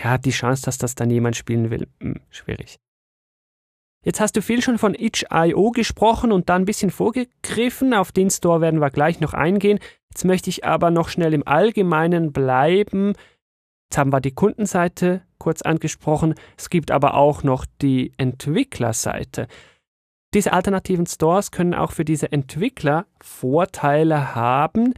Ja, 0.03 0.17
die 0.17 0.31
Chance, 0.31 0.63
dass 0.65 0.77
das 0.77 0.93
dann 0.93 1.09
jemand 1.09 1.37
spielen 1.37 1.71
will, 1.71 1.87
hm, 2.01 2.19
schwierig. 2.29 2.79
Jetzt 4.03 4.19
hast 4.19 4.35
du 4.35 4.41
viel 4.41 4.61
schon 4.63 4.79
von 4.79 4.95
itch.io 4.95 5.71
gesprochen 5.71 6.31
und 6.31 6.49
dann 6.49 6.63
ein 6.63 6.65
bisschen 6.65 6.89
vorgegriffen. 6.89 7.93
Auf 7.93 8.11
den 8.11 8.31
Store 8.31 8.59
werden 8.59 8.81
wir 8.81 8.89
gleich 8.89 9.19
noch 9.19 9.33
eingehen. 9.33 9.79
Jetzt 10.09 10.25
möchte 10.25 10.49
ich 10.49 10.65
aber 10.65 10.89
noch 10.89 11.09
schnell 11.09 11.33
im 11.33 11.47
Allgemeinen 11.47 12.31
bleiben. 12.33 13.13
Jetzt 13.89 13.97
haben 13.97 14.11
wir 14.11 14.21
die 14.21 14.33
Kundenseite 14.33 15.21
kurz 15.37 15.61
angesprochen. 15.61 16.33
Es 16.57 16.69
gibt 16.69 16.89
aber 16.89 17.13
auch 17.13 17.43
noch 17.43 17.65
die 17.81 18.13
Entwicklerseite. 18.17 19.47
Diese 20.33 20.53
alternativen 20.53 21.05
Stores 21.05 21.51
können 21.51 21.73
auch 21.73 21.91
für 21.91 22.05
diese 22.05 22.31
Entwickler 22.31 23.05
Vorteile 23.21 24.33
haben 24.33 24.93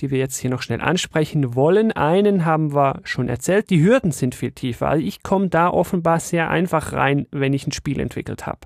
die 0.00 0.10
wir 0.10 0.18
jetzt 0.18 0.38
hier 0.38 0.50
noch 0.50 0.62
schnell 0.62 0.80
ansprechen 0.80 1.54
wollen. 1.54 1.92
Einen 1.92 2.44
haben 2.44 2.74
wir 2.74 3.00
schon 3.04 3.28
erzählt, 3.28 3.70
die 3.70 3.82
Hürden 3.82 4.12
sind 4.12 4.34
viel 4.34 4.52
tiefer. 4.52 4.88
Also 4.88 5.04
ich 5.04 5.22
komme 5.22 5.48
da 5.48 5.68
offenbar 5.68 6.20
sehr 6.20 6.50
einfach 6.50 6.92
rein, 6.92 7.26
wenn 7.30 7.52
ich 7.52 7.66
ein 7.66 7.72
Spiel 7.72 8.00
entwickelt 8.00 8.46
habe. 8.46 8.60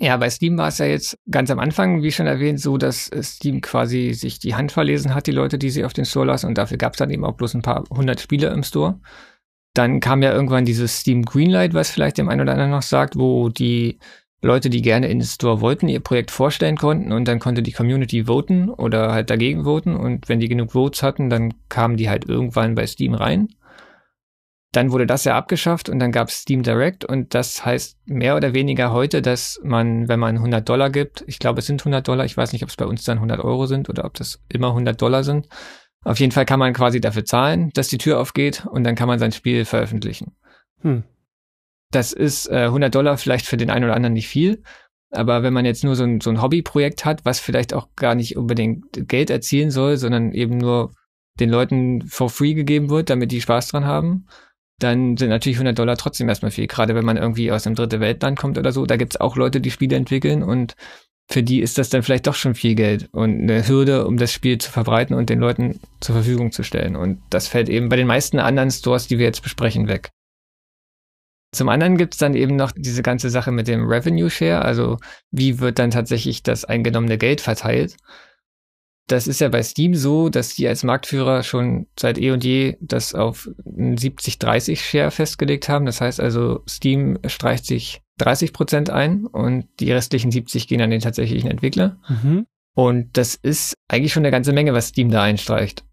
Ja, 0.00 0.16
bei 0.16 0.28
Steam 0.28 0.58
war 0.58 0.68
es 0.68 0.78
ja 0.78 0.86
jetzt 0.86 1.16
ganz 1.30 1.50
am 1.50 1.60
Anfang, 1.60 2.02
wie 2.02 2.10
schon 2.10 2.26
erwähnt, 2.26 2.60
so, 2.60 2.78
dass 2.78 3.10
Steam 3.22 3.60
quasi 3.60 4.12
sich 4.12 4.40
die 4.40 4.56
Hand 4.56 4.72
verlesen 4.72 5.14
hat, 5.14 5.28
die 5.28 5.32
Leute, 5.32 5.56
die 5.56 5.70
sie 5.70 5.84
auf 5.84 5.92
den 5.92 6.04
Store 6.04 6.26
lassen. 6.26 6.46
Und 6.46 6.58
dafür 6.58 6.78
gab 6.78 6.94
es 6.94 6.98
dann 6.98 7.10
eben 7.10 7.24
auch 7.24 7.34
bloß 7.34 7.54
ein 7.54 7.62
paar 7.62 7.84
hundert 7.90 8.20
Spiele 8.20 8.48
im 8.48 8.64
Store. 8.64 9.00
Dann 9.72 10.00
kam 10.00 10.22
ja 10.22 10.32
irgendwann 10.32 10.64
dieses 10.64 11.00
Steam 11.00 11.24
Greenlight, 11.24 11.74
was 11.74 11.90
vielleicht 11.90 12.18
dem 12.18 12.28
einen 12.28 12.40
oder 12.40 12.52
anderen 12.52 12.72
noch 12.72 12.82
sagt, 12.82 13.16
wo 13.16 13.48
die 13.48 13.98
Leute, 14.44 14.68
die 14.68 14.82
gerne 14.82 15.08
in 15.08 15.20
den 15.20 15.26
Store 15.26 15.62
wollten, 15.62 15.88
ihr 15.88 16.00
Projekt 16.00 16.30
vorstellen 16.30 16.76
konnten 16.76 17.12
und 17.12 17.26
dann 17.26 17.38
konnte 17.38 17.62
die 17.62 17.72
Community 17.72 18.26
voten 18.26 18.68
oder 18.68 19.12
halt 19.12 19.30
dagegen 19.30 19.64
voten 19.64 19.96
und 19.96 20.28
wenn 20.28 20.38
die 20.38 20.48
genug 20.48 20.72
Votes 20.72 21.02
hatten, 21.02 21.30
dann 21.30 21.54
kamen 21.70 21.96
die 21.96 22.10
halt 22.10 22.28
irgendwann 22.28 22.74
bei 22.74 22.86
Steam 22.86 23.14
rein. 23.14 23.48
Dann 24.72 24.92
wurde 24.92 25.06
das 25.06 25.24
ja 25.24 25.34
abgeschafft 25.34 25.88
und 25.88 25.98
dann 25.98 26.12
gab 26.12 26.28
es 26.28 26.40
Steam 26.40 26.62
Direct 26.62 27.06
und 27.06 27.32
das 27.32 27.64
heißt 27.64 27.96
mehr 28.04 28.36
oder 28.36 28.52
weniger 28.52 28.92
heute, 28.92 29.22
dass 29.22 29.60
man, 29.64 30.08
wenn 30.08 30.20
man 30.20 30.36
100 30.36 30.68
Dollar 30.68 30.90
gibt, 30.90 31.24
ich 31.26 31.38
glaube 31.38 31.60
es 31.60 31.66
sind 31.66 31.80
100 31.80 32.06
Dollar, 32.06 32.26
ich 32.26 32.36
weiß 32.36 32.52
nicht, 32.52 32.64
ob 32.64 32.68
es 32.68 32.76
bei 32.76 32.84
uns 32.84 33.02
dann 33.04 33.18
100 33.18 33.40
Euro 33.40 33.64
sind 33.64 33.88
oder 33.88 34.04
ob 34.04 34.12
das 34.14 34.42
immer 34.50 34.68
100 34.68 35.00
Dollar 35.00 35.24
sind. 35.24 35.48
Auf 36.04 36.20
jeden 36.20 36.32
Fall 36.32 36.44
kann 36.44 36.58
man 36.58 36.74
quasi 36.74 37.00
dafür 37.00 37.24
zahlen, 37.24 37.70
dass 37.72 37.88
die 37.88 37.98
Tür 37.98 38.20
aufgeht 38.20 38.66
und 38.66 38.84
dann 38.84 38.94
kann 38.94 39.08
man 39.08 39.18
sein 39.18 39.32
Spiel 39.32 39.64
veröffentlichen. 39.64 40.36
Hm. 40.82 41.04
Das 41.94 42.12
ist 42.12 42.50
äh, 42.50 42.64
100 42.64 42.94
Dollar 42.94 43.16
vielleicht 43.18 43.46
für 43.46 43.56
den 43.56 43.70
einen 43.70 43.84
oder 43.84 43.94
anderen 43.94 44.14
nicht 44.14 44.28
viel. 44.28 44.62
Aber 45.10 45.44
wenn 45.44 45.52
man 45.52 45.64
jetzt 45.64 45.84
nur 45.84 45.94
so 45.94 46.02
ein, 46.02 46.20
so 46.20 46.30
ein 46.30 46.42
Hobbyprojekt 46.42 47.04
hat, 47.04 47.24
was 47.24 47.38
vielleicht 47.38 47.72
auch 47.72 47.88
gar 47.94 48.16
nicht 48.16 48.36
unbedingt 48.36 49.08
Geld 49.08 49.30
erzielen 49.30 49.70
soll, 49.70 49.96
sondern 49.96 50.32
eben 50.32 50.58
nur 50.58 50.92
den 51.38 51.50
Leuten 51.50 52.02
for 52.08 52.30
free 52.30 52.54
gegeben 52.54 52.90
wird, 52.90 53.10
damit 53.10 53.30
die 53.30 53.40
Spaß 53.40 53.68
dran 53.68 53.84
haben, 53.84 54.26
dann 54.80 55.16
sind 55.16 55.28
natürlich 55.28 55.56
100 55.58 55.78
Dollar 55.78 55.96
trotzdem 55.96 56.28
erstmal 56.28 56.50
viel. 56.50 56.66
Gerade 56.66 56.96
wenn 56.96 57.04
man 57.04 57.16
irgendwie 57.16 57.52
aus 57.52 57.66
einem 57.66 57.76
dritte 57.76 58.00
Weltland 58.00 58.38
kommt 58.38 58.58
oder 58.58 58.72
so, 58.72 58.86
da 58.86 58.96
gibt's 58.96 59.20
auch 59.20 59.36
Leute, 59.36 59.60
die 59.60 59.70
Spiele 59.70 59.96
entwickeln 59.96 60.42
und 60.42 60.74
für 61.30 61.42
die 61.42 61.60
ist 61.60 61.78
das 61.78 61.90
dann 61.90 62.02
vielleicht 62.02 62.26
doch 62.26 62.34
schon 62.34 62.54
viel 62.54 62.74
Geld 62.74 63.08
und 63.12 63.40
eine 63.40 63.66
Hürde, 63.66 64.06
um 64.06 64.16
das 64.16 64.32
Spiel 64.32 64.58
zu 64.58 64.70
verbreiten 64.70 65.16
und 65.16 65.30
den 65.30 65.38
Leuten 65.38 65.80
zur 66.00 66.16
Verfügung 66.16 66.52
zu 66.52 66.64
stellen. 66.64 66.96
Und 66.96 67.22
das 67.30 67.48
fällt 67.48 67.68
eben 67.68 67.88
bei 67.88 67.96
den 67.96 68.06
meisten 68.06 68.38
anderen 68.38 68.70
Stores, 68.70 69.06
die 69.06 69.18
wir 69.18 69.26
jetzt 69.26 69.42
besprechen, 69.42 69.88
weg. 69.88 70.10
Zum 71.54 71.68
anderen 71.68 71.96
gibt 71.96 72.14
es 72.14 72.18
dann 72.18 72.34
eben 72.34 72.56
noch 72.56 72.72
diese 72.72 73.02
ganze 73.02 73.30
Sache 73.30 73.52
mit 73.52 73.68
dem 73.68 73.86
Revenue 73.86 74.30
Share, 74.30 74.62
also 74.62 74.98
wie 75.30 75.60
wird 75.60 75.78
dann 75.78 75.90
tatsächlich 75.90 76.42
das 76.42 76.64
eingenommene 76.64 77.18
Geld 77.18 77.40
verteilt. 77.40 77.96
Das 79.06 79.26
ist 79.26 79.40
ja 79.40 79.48
bei 79.50 79.62
Steam 79.62 79.94
so, 79.94 80.30
dass 80.30 80.54
die 80.54 80.66
als 80.66 80.82
Marktführer 80.82 81.42
schon 81.42 81.86
seit 81.98 82.18
eh 82.18 82.30
und 82.30 82.42
je 82.42 82.76
das 82.80 83.14
auf 83.14 83.50
70-30 83.66 84.76
Share 84.76 85.10
festgelegt 85.10 85.68
haben. 85.68 85.84
Das 85.84 86.00
heißt 86.00 86.20
also, 86.20 86.62
Steam 86.66 87.18
streicht 87.26 87.66
sich 87.66 88.00
30 88.18 88.52
Prozent 88.52 88.90
ein 88.90 89.26
und 89.26 89.66
die 89.80 89.92
restlichen 89.92 90.30
70 90.30 90.68
gehen 90.68 90.80
an 90.80 90.90
den 90.90 91.00
tatsächlichen 91.00 91.50
Entwickler. 91.50 91.98
Mhm. 92.08 92.46
Und 92.74 93.16
das 93.16 93.34
ist 93.34 93.74
eigentlich 93.88 94.12
schon 94.12 94.22
eine 94.22 94.32
ganze 94.32 94.52
Menge, 94.52 94.72
was 94.72 94.88
Steam 94.88 95.10
da 95.10 95.22
einstreicht. 95.22 95.84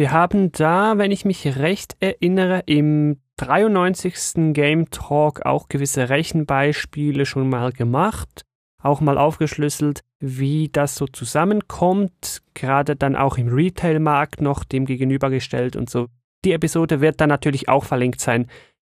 Wir 0.00 0.12
haben 0.12 0.50
da, 0.50 0.96
wenn 0.96 1.10
ich 1.10 1.26
mich 1.26 1.58
recht 1.58 1.94
erinnere, 2.00 2.62
im 2.64 3.18
93. 3.36 4.54
Game 4.54 4.88
Talk 4.88 5.44
auch 5.44 5.68
gewisse 5.68 6.08
Rechenbeispiele 6.08 7.26
schon 7.26 7.50
mal 7.50 7.70
gemacht, 7.70 8.46
auch 8.82 9.02
mal 9.02 9.18
aufgeschlüsselt, 9.18 10.00
wie 10.18 10.70
das 10.70 10.94
so 10.94 11.06
zusammenkommt, 11.06 12.40
gerade 12.54 12.96
dann 12.96 13.14
auch 13.14 13.36
im 13.36 13.48
Retail-Markt 13.48 14.40
noch 14.40 14.64
dem 14.64 14.86
gegenübergestellt 14.86 15.76
und 15.76 15.90
so. 15.90 16.06
Die 16.46 16.52
Episode 16.52 17.02
wird 17.02 17.20
dann 17.20 17.28
natürlich 17.28 17.68
auch 17.68 17.84
verlinkt 17.84 18.22
sein 18.22 18.46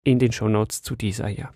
in 0.04 0.18
den 0.18 0.32
Shownotes 0.32 0.80
zu 0.80 0.96
dieser 0.96 1.26
hier. 1.26 1.50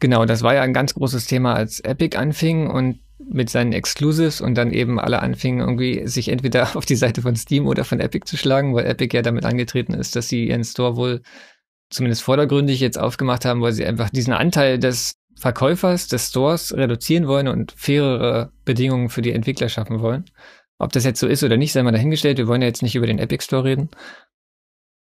Genau, 0.00 0.24
das 0.24 0.42
war 0.42 0.54
ja 0.54 0.62
ein 0.62 0.72
ganz 0.72 0.94
großes 0.94 1.26
Thema, 1.26 1.52
als 1.52 1.80
Epic 1.80 2.16
anfing 2.16 2.70
und 2.70 3.00
mit 3.30 3.50
seinen 3.50 3.72
Exclusives 3.72 4.40
und 4.40 4.54
dann 4.54 4.72
eben 4.72 4.98
alle 4.98 5.20
anfingen, 5.20 5.60
irgendwie 5.60 6.06
sich 6.06 6.28
entweder 6.28 6.76
auf 6.76 6.86
die 6.86 6.96
Seite 6.96 7.22
von 7.22 7.36
Steam 7.36 7.66
oder 7.66 7.84
von 7.84 8.00
Epic 8.00 8.26
zu 8.26 8.36
schlagen, 8.36 8.74
weil 8.74 8.86
Epic 8.86 9.16
ja 9.16 9.22
damit 9.22 9.44
angetreten 9.44 9.94
ist, 9.94 10.16
dass 10.16 10.28
sie 10.28 10.48
ihren 10.48 10.64
Store 10.64 10.96
wohl 10.96 11.22
zumindest 11.90 12.22
vordergründig 12.22 12.80
jetzt 12.80 12.98
aufgemacht 12.98 13.44
haben, 13.44 13.60
weil 13.60 13.72
sie 13.72 13.84
einfach 13.84 14.10
diesen 14.10 14.32
Anteil 14.32 14.78
des 14.78 15.14
Verkäufers 15.38 16.08
des 16.08 16.28
Stores 16.28 16.74
reduzieren 16.74 17.26
wollen 17.26 17.48
und 17.48 17.72
fairere 17.76 18.52
Bedingungen 18.64 19.08
für 19.08 19.22
die 19.22 19.32
Entwickler 19.32 19.68
schaffen 19.68 20.00
wollen. 20.00 20.24
Ob 20.78 20.92
das 20.92 21.04
jetzt 21.04 21.20
so 21.20 21.26
ist 21.26 21.42
oder 21.42 21.56
nicht, 21.56 21.72
sei 21.72 21.82
mal 21.82 21.92
dahingestellt. 21.92 22.38
Wir 22.38 22.48
wollen 22.48 22.62
ja 22.62 22.68
jetzt 22.68 22.82
nicht 22.82 22.96
über 22.96 23.06
den 23.06 23.18
Epic 23.18 23.44
Store 23.44 23.64
reden. 23.64 23.90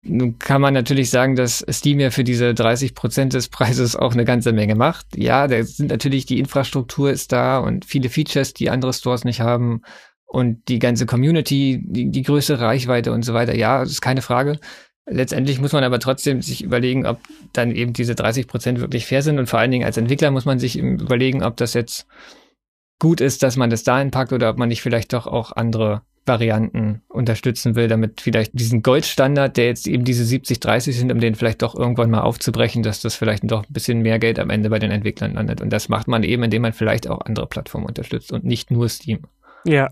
Nun 0.08 0.38
kann 0.38 0.62
man 0.62 0.76
natürlich 0.76 1.10
sagen, 1.10 1.36
dass 1.36 1.66
Steam 1.68 2.00
ja 2.00 2.12
für 2.12 2.24
diese 2.24 2.54
30 2.54 2.94
Prozent 2.94 3.34
des 3.34 3.50
Preises 3.50 3.96
auch 3.96 4.14
eine 4.14 4.24
ganze 4.24 4.54
Menge 4.54 4.76
macht. 4.76 5.18
Ja, 5.18 5.48
da 5.48 5.64
sind 5.64 5.90
natürlich 5.90 6.28
die 6.28 6.40
Infrastruktur 6.40 7.10
ist 7.10 7.32
da 7.32 7.58
und 7.58 7.86
viele 7.86 8.10
Features, 8.10 8.54
die 8.54 8.70
andere 8.70 8.94
Stores 8.94 9.24
nicht 9.24 9.42
haben 9.42 9.82
und 10.26 10.68
die 10.68 10.78
ganze 10.78 11.08
Community, 11.08 11.82
die, 11.84 12.12
die 12.12 12.22
größere 12.22 12.62
Reichweite 12.62 13.12
und 13.12 13.24
so 13.24 13.34
weiter. 13.34 13.56
Ja, 13.56 13.80
das 13.80 13.92
ist 13.92 14.02
keine 14.02 14.22
Frage. 14.22 14.60
Letztendlich 15.08 15.60
muss 15.60 15.74
man 15.74 15.84
aber 15.84 16.00
trotzdem 16.00 16.42
sich 16.42 16.64
überlegen, 16.64 17.08
ob 17.08 17.20
dann 17.54 17.72
eben 17.72 17.94
diese 17.94 18.14
30 18.14 18.48
Prozent 18.48 18.80
wirklich 18.80 19.08
fair 19.08 19.24
sind 19.24 19.40
und 19.40 19.48
vor 19.48 19.60
allen 19.60 19.72
Dingen 19.72 19.86
als 19.86 19.98
Entwickler 19.98 20.30
muss 20.30 20.46
man 20.46 20.60
sich 20.60 20.78
überlegen, 20.78 21.44
ob 21.44 21.58
das 21.58 21.74
jetzt 21.74 22.06
gut 23.00 23.22
ist, 23.22 23.42
dass 23.42 23.56
man 23.56 23.70
das 23.72 23.84
dahin 23.84 24.12
packt 24.12 24.34
oder 24.34 24.50
ob 24.50 24.58
man 24.58 24.70
nicht 24.70 24.82
vielleicht 24.82 25.14
doch 25.14 25.26
auch 25.26 25.52
andere 25.52 26.04
Varianten 26.26 27.02
unterstützen 27.08 27.76
will, 27.76 27.88
damit 27.88 28.22
vielleicht 28.22 28.52
diesen 28.54 28.84
Goldstandard, 28.84 29.58
der 29.58 29.66
jetzt 29.66 29.88
eben 29.88 30.04
diese 30.04 30.24
70-30 30.24 30.94
sind, 30.94 31.12
um 31.12 31.20
den 31.20 31.36
vielleicht 31.36 31.62
doch 31.62 31.76
irgendwann 31.76 32.10
mal 32.10 32.22
aufzubrechen, 32.22 32.84
dass 32.84 33.02
das 33.02 33.16
vielleicht 33.16 33.50
doch 33.50 33.64
ein 33.64 33.74
bisschen 33.74 34.02
mehr 34.02 34.20
Geld 34.20 34.40
am 34.40 34.50
Ende 34.50 34.70
bei 34.70 34.80
den 34.80 34.92
Entwicklern 34.92 35.34
landet. 35.34 35.62
Und 35.62 35.72
das 35.72 35.90
macht 35.90 36.08
man 36.08 36.24
eben, 36.24 36.44
indem 36.44 36.64
man 36.64 36.74
vielleicht 36.74 37.08
auch 37.08 37.22
andere 37.22 37.48
Plattformen 37.48 37.86
unterstützt 37.86 38.32
und 38.32 38.44
nicht 38.44 38.72
nur 38.72 38.90
Steam. 38.90 39.20
Ja. 39.66 39.90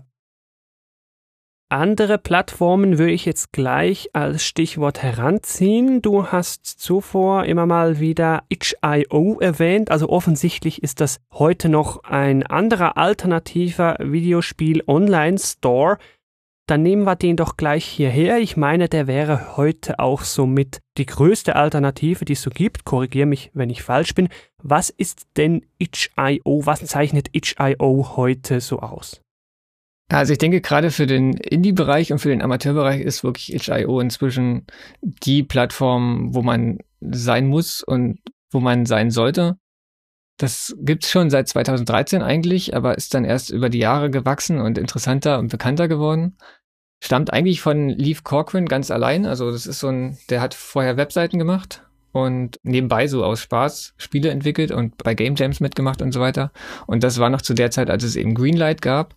Andere 1.70 2.18
Plattformen 2.18 2.98
würde 2.98 3.12
ich 3.12 3.24
jetzt 3.24 3.52
gleich 3.52 4.10
als 4.12 4.44
Stichwort 4.44 5.02
heranziehen. 5.02 6.02
Du 6.02 6.26
hast 6.26 6.66
zuvor 6.66 7.46
immer 7.46 7.66
mal 7.66 7.98
wieder 7.98 8.44
itch.io 8.48 9.40
erwähnt, 9.40 9.90
also 9.90 10.08
offensichtlich 10.08 10.84
ist 10.84 11.00
das 11.00 11.20
heute 11.32 11.68
noch 11.68 12.04
ein 12.04 12.44
anderer 12.44 12.96
alternativer 12.96 13.96
Videospiel-Online-Store, 13.98 15.98
dann 16.66 16.82
nehmen 16.82 17.04
wir 17.04 17.16
den 17.16 17.36
doch 17.36 17.56
gleich 17.56 17.84
hierher. 17.84 18.38
Ich 18.38 18.56
meine, 18.56 18.88
der 18.88 19.06
wäre 19.06 19.56
heute 19.56 19.98
auch 19.98 20.22
somit 20.22 20.80
die 20.96 21.06
größte 21.06 21.56
Alternative, 21.56 22.24
die 22.24 22.32
es 22.32 22.42
so 22.42 22.50
gibt. 22.50 22.84
Korrigiere 22.84 23.26
mich, 23.26 23.50
wenn 23.54 23.70
ich 23.70 23.82
falsch 23.82 24.14
bin. 24.14 24.28
Was 24.62 24.88
ist 24.90 25.26
denn 25.36 25.66
itch.io? 25.78 26.66
Was 26.66 26.84
zeichnet 26.86 27.28
itch.io 27.32 28.16
heute 28.16 28.60
so 28.60 28.80
aus? 28.80 29.20
Also 30.10 30.32
ich 30.32 30.38
denke, 30.38 30.60
gerade 30.60 30.90
für 30.90 31.06
den 31.06 31.34
Indie-Bereich 31.34 32.12
und 32.12 32.18
für 32.18 32.28
den 32.28 32.42
Amateurbereich 32.42 33.00
ist 33.00 33.24
wirklich 33.24 33.54
itch.io 33.54 34.00
inzwischen 34.00 34.66
die 35.02 35.42
Plattform, 35.42 36.34
wo 36.34 36.42
man 36.42 36.78
sein 37.00 37.46
muss 37.46 37.82
und 37.82 38.20
wo 38.50 38.60
man 38.60 38.86
sein 38.86 39.10
sollte. 39.10 39.58
Das 40.36 40.74
gibt's 40.80 41.10
schon 41.10 41.30
seit 41.30 41.48
2013 41.48 42.22
eigentlich, 42.22 42.74
aber 42.74 42.96
ist 42.96 43.14
dann 43.14 43.24
erst 43.24 43.50
über 43.50 43.68
die 43.68 43.78
Jahre 43.78 44.10
gewachsen 44.10 44.60
und 44.60 44.78
interessanter 44.78 45.38
und 45.38 45.48
bekannter 45.48 45.86
geworden. 45.86 46.36
Stammt 47.02 47.32
eigentlich 47.32 47.60
von 47.60 47.88
Leaf 47.88 48.24
Corcoran 48.24 48.66
ganz 48.66 48.90
allein. 48.90 49.26
Also 49.26 49.50
das 49.50 49.66
ist 49.66 49.78
so 49.78 49.88
ein, 49.88 50.18
der 50.30 50.40
hat 50.40 50.54
vorher 50.54 50.96
Webseiten 50.96 51.38
gemacht 51.38 51.84
und 52.14 52.58
nebenbei 52.62 53.06
so 53.08 53.24
aus 53.24 53.40
Spaß 53.40 53.94
Spiele 53.96 54.30
entwickelt 54.30 54.70
und 54.70 54.96
bei 54.98 55.14
Game 55.14 55.34
Jams 55.34 55.60
mitgemacht 55.60 56.00
und 56.00 56.12
so 56.12 56.20
weiter. 56.20 56.52
Und 56.86 57.04
das 57.04 57.18
war 57.18 57.28
noch 57.28 57.42
zu 57.42 57.54
der 57.54 57.70
Zeit, 57.70 57.90
als 57.90 58.04
es 58.04 58.16
eben 58.16 58.34
Greenlight 58.34 58.82
gab, 58.82 59.16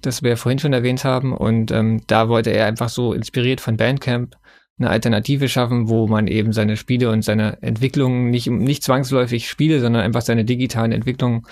das 0.00 0.22
wir 0.22 0.36
vorhin 0.36 0.58
schon 0.58 0.72
erwähnt 0.72 1.04
haben. 1.04 1.36
Und 1.36 1.70
ähm, 1.70 2.02
da 2.06 2.28
wollte 2.28 2.50
er 2.50 2.66
einfach 2.66 2.88
so 2.88 3.12
inspiriert 3.12 3.60
von 3.60 3.76
Bandcamp 3.76 4.36
eine 4.78 4.90
Alternative 4.90 5.48
schaffen, 5.48 5.88
wo 5.88 6.06
man 6.06 6.26
eben 6.26 6.52
seine 6.52 6.76
Spiele 6.76 7.10
und 7.10 7.22
seine 7.22 7.60
Entwicklungen 7.62 8.30
nicht, 8.30 8.48
nicht 8.48 8.82
zwangsläufig 8.82 9.48
Spiele, 9.48 9.80
sondern 9.80 10.02
einfach 10.02 10.22
seine 10.22 10.44
digitalen 10.44 10.92
Entwicklungen 10.92 11.46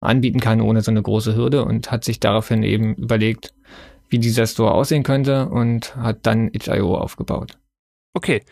anbieten 0.00 0.40
kann, 0.40 0.60
ohne 0.60 0.82
so 0.82 0.90
eine 0.90 1.02
große 1.02 1.34
Hürde 1.34 1.64
und 1.64 1.90
hat 1.90 2.04
sich 2.04 2.20
daraufhin 2.20 2.62
eben 2.62 2.94
überlegt, 2.94 3.54
wie 4.08 4.18
dieser 4.18 4.46
Store 4.46 4.72
aussehen 4.72 5.02
könnte 5.02 5.48
und 5.48 5.96
hat 5.96 6.26
dann 6.26 6.48
itch.io 6.52 6.96
aufgebaut. 6.96 7.58
Okay. 8.14 8.42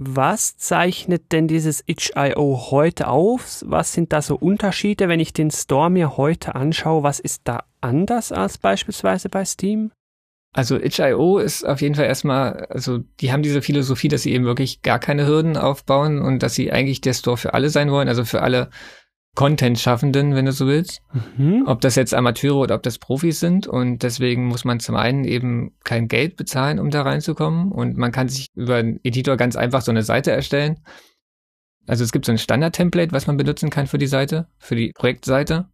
Was 0.00 0.56
zeichnet 0.56 1.32
denn 1.32 1.48
dieses 1.48 1.82
itch.io 1.84 2.70
heute 2.70 3.08
auf? 3.08 3.64
Was 3.66 3.92
sind 3.92 4.12
da 4.12 4.22
so 4.22 4.36
Unterschiede, 4.36 5.08
wenn 5.08 5.18
ich 5.18 5.32
den 5.32 5.50
Store 5.50 5.90
mir 5.90 6.16
heute 6.16 6.54
anschaue? 6.54 7.02
Was 7.02 7.18
ist 7.18 7.42
da 7.44 7.64
anders 7.80 8.30
als 8.30 8.58
beispielsweise 8.58 9.28
bei 9.28 9.44
Steam? 9.44 9.90
Also 10.58 10.76
itch.io 10.76 11.38
ist 11.38 11.64
auf 11.64 11.80
jeden 11.82 11.94
Fall 11.94 12.06
erstmal, 12.06 12.66
also 12.68 12.98
die 13.20 13.30
haben 13.30 13.44
diese 13.44 13.62
Philosophie, 13.62 14.08
dass 14.08 14.22
sie 14.22 14.32
eben 14.32 14.44
wirklich 14.44 14.82
gar 14.82 14.98
keine 14.98 15.24
Hürden 15.24 15.56
aufbauen 15.56 16.20
und 16.20 16.42
dass 16.42 16.56
sie 16.56 16.72
eigentlich 16.72 17.00
der 17.00 17.12
Store 17.12 17.36
für 17.36 17.54
alle 17.54 17.70
sein 17.70 17.92
wollen, 17.92 18.08
also 18.08 18.24
für 18.24 18.42
alle 18.42 18.68
Content-Schaffenden, 19.36 20.34
wenn 20.34 20.46
du 20.46 20.50
so 20.50 20.66
willst. 20.66 21.00
Mhm. 21.36 21.62
Ob 21.66 21.80
das 21.80 21.94
jetzt 21.94 22.12
Amateure 22.12 22.56
oder 22.56 22.74
ob 22.74 22.82
das 22.82 22.98
Profis 22.98 23.38
sind. 23.38 23.68
Und 23.68 24.02
deswegen 24.02 24.46
muss 24.46 24.64
man 24.64 24.80
zum 24.80 24.96
einen 24.96 25.22
eben 25.22 25.76
kein 25.84 26.08
Geld 26.08 26.34
bezahlen, 26.34 26.80
um 26.80 26.90
da 26.90 27.02
reinzukommen. 27.02 27.70
Und 27.70 27.96
man 27.96 28.10
kann 28.10 28.28
sich 28.28 28.48
über 28.56 28.78
einen 28.78 28.98
Editor 29.04 29.36
ganz 29.36 29.54
einfach 29.54 29.82
so 29.82 29.92
eine 29.92 30.02
Seite 30.02 30.32
erstellen. 30.32 30.80
Also 31.86 32.02
es 32.02 32.10
gibt 32.10 32.24
so 32.24 32.32
ein 32.32 32.38
Standard-Template, 32.38 33.12
was 33.12 33.28
man 33.28 33.36
benutzen 33.36 33.70
kann 33.70 33.86
für 33.86 33.98
die 33.98 34.08
Seite, 34.08 34.48
für 34.58 34.74
die 34.74 34.90
Projektseite. 34.92 35.68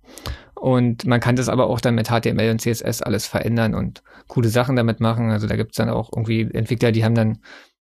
Und 0.65 1.05
man 1.05 1.21
kann 1.21 1.37
das 1.37 1.51
aber 1.51 1.67
auch 1.67 1.79
dann 1.79 1.95
mit 1.95 2.09
HTML 2.09 2.51
und 2.51 2.59
CSS 2.59 3.03
alles 3.03 3.27
verändern 3.27 3.75
und 3.75 4.03
coole 4.29 4.49
Sachen 4.49 4.77
damit 4.77 4.99
machen. 4.99 5.31
Also 5.31 5.47
da 5.47 5.57
gibt's 5.57 5.77
dann 5.77 5.91
auch 5.91 6.11
irgendwie 6.11 6.41
Entwickler, 6.41 6.91
die 6.91 7.05
haben 7.05 7.15
dann 7.15 7.41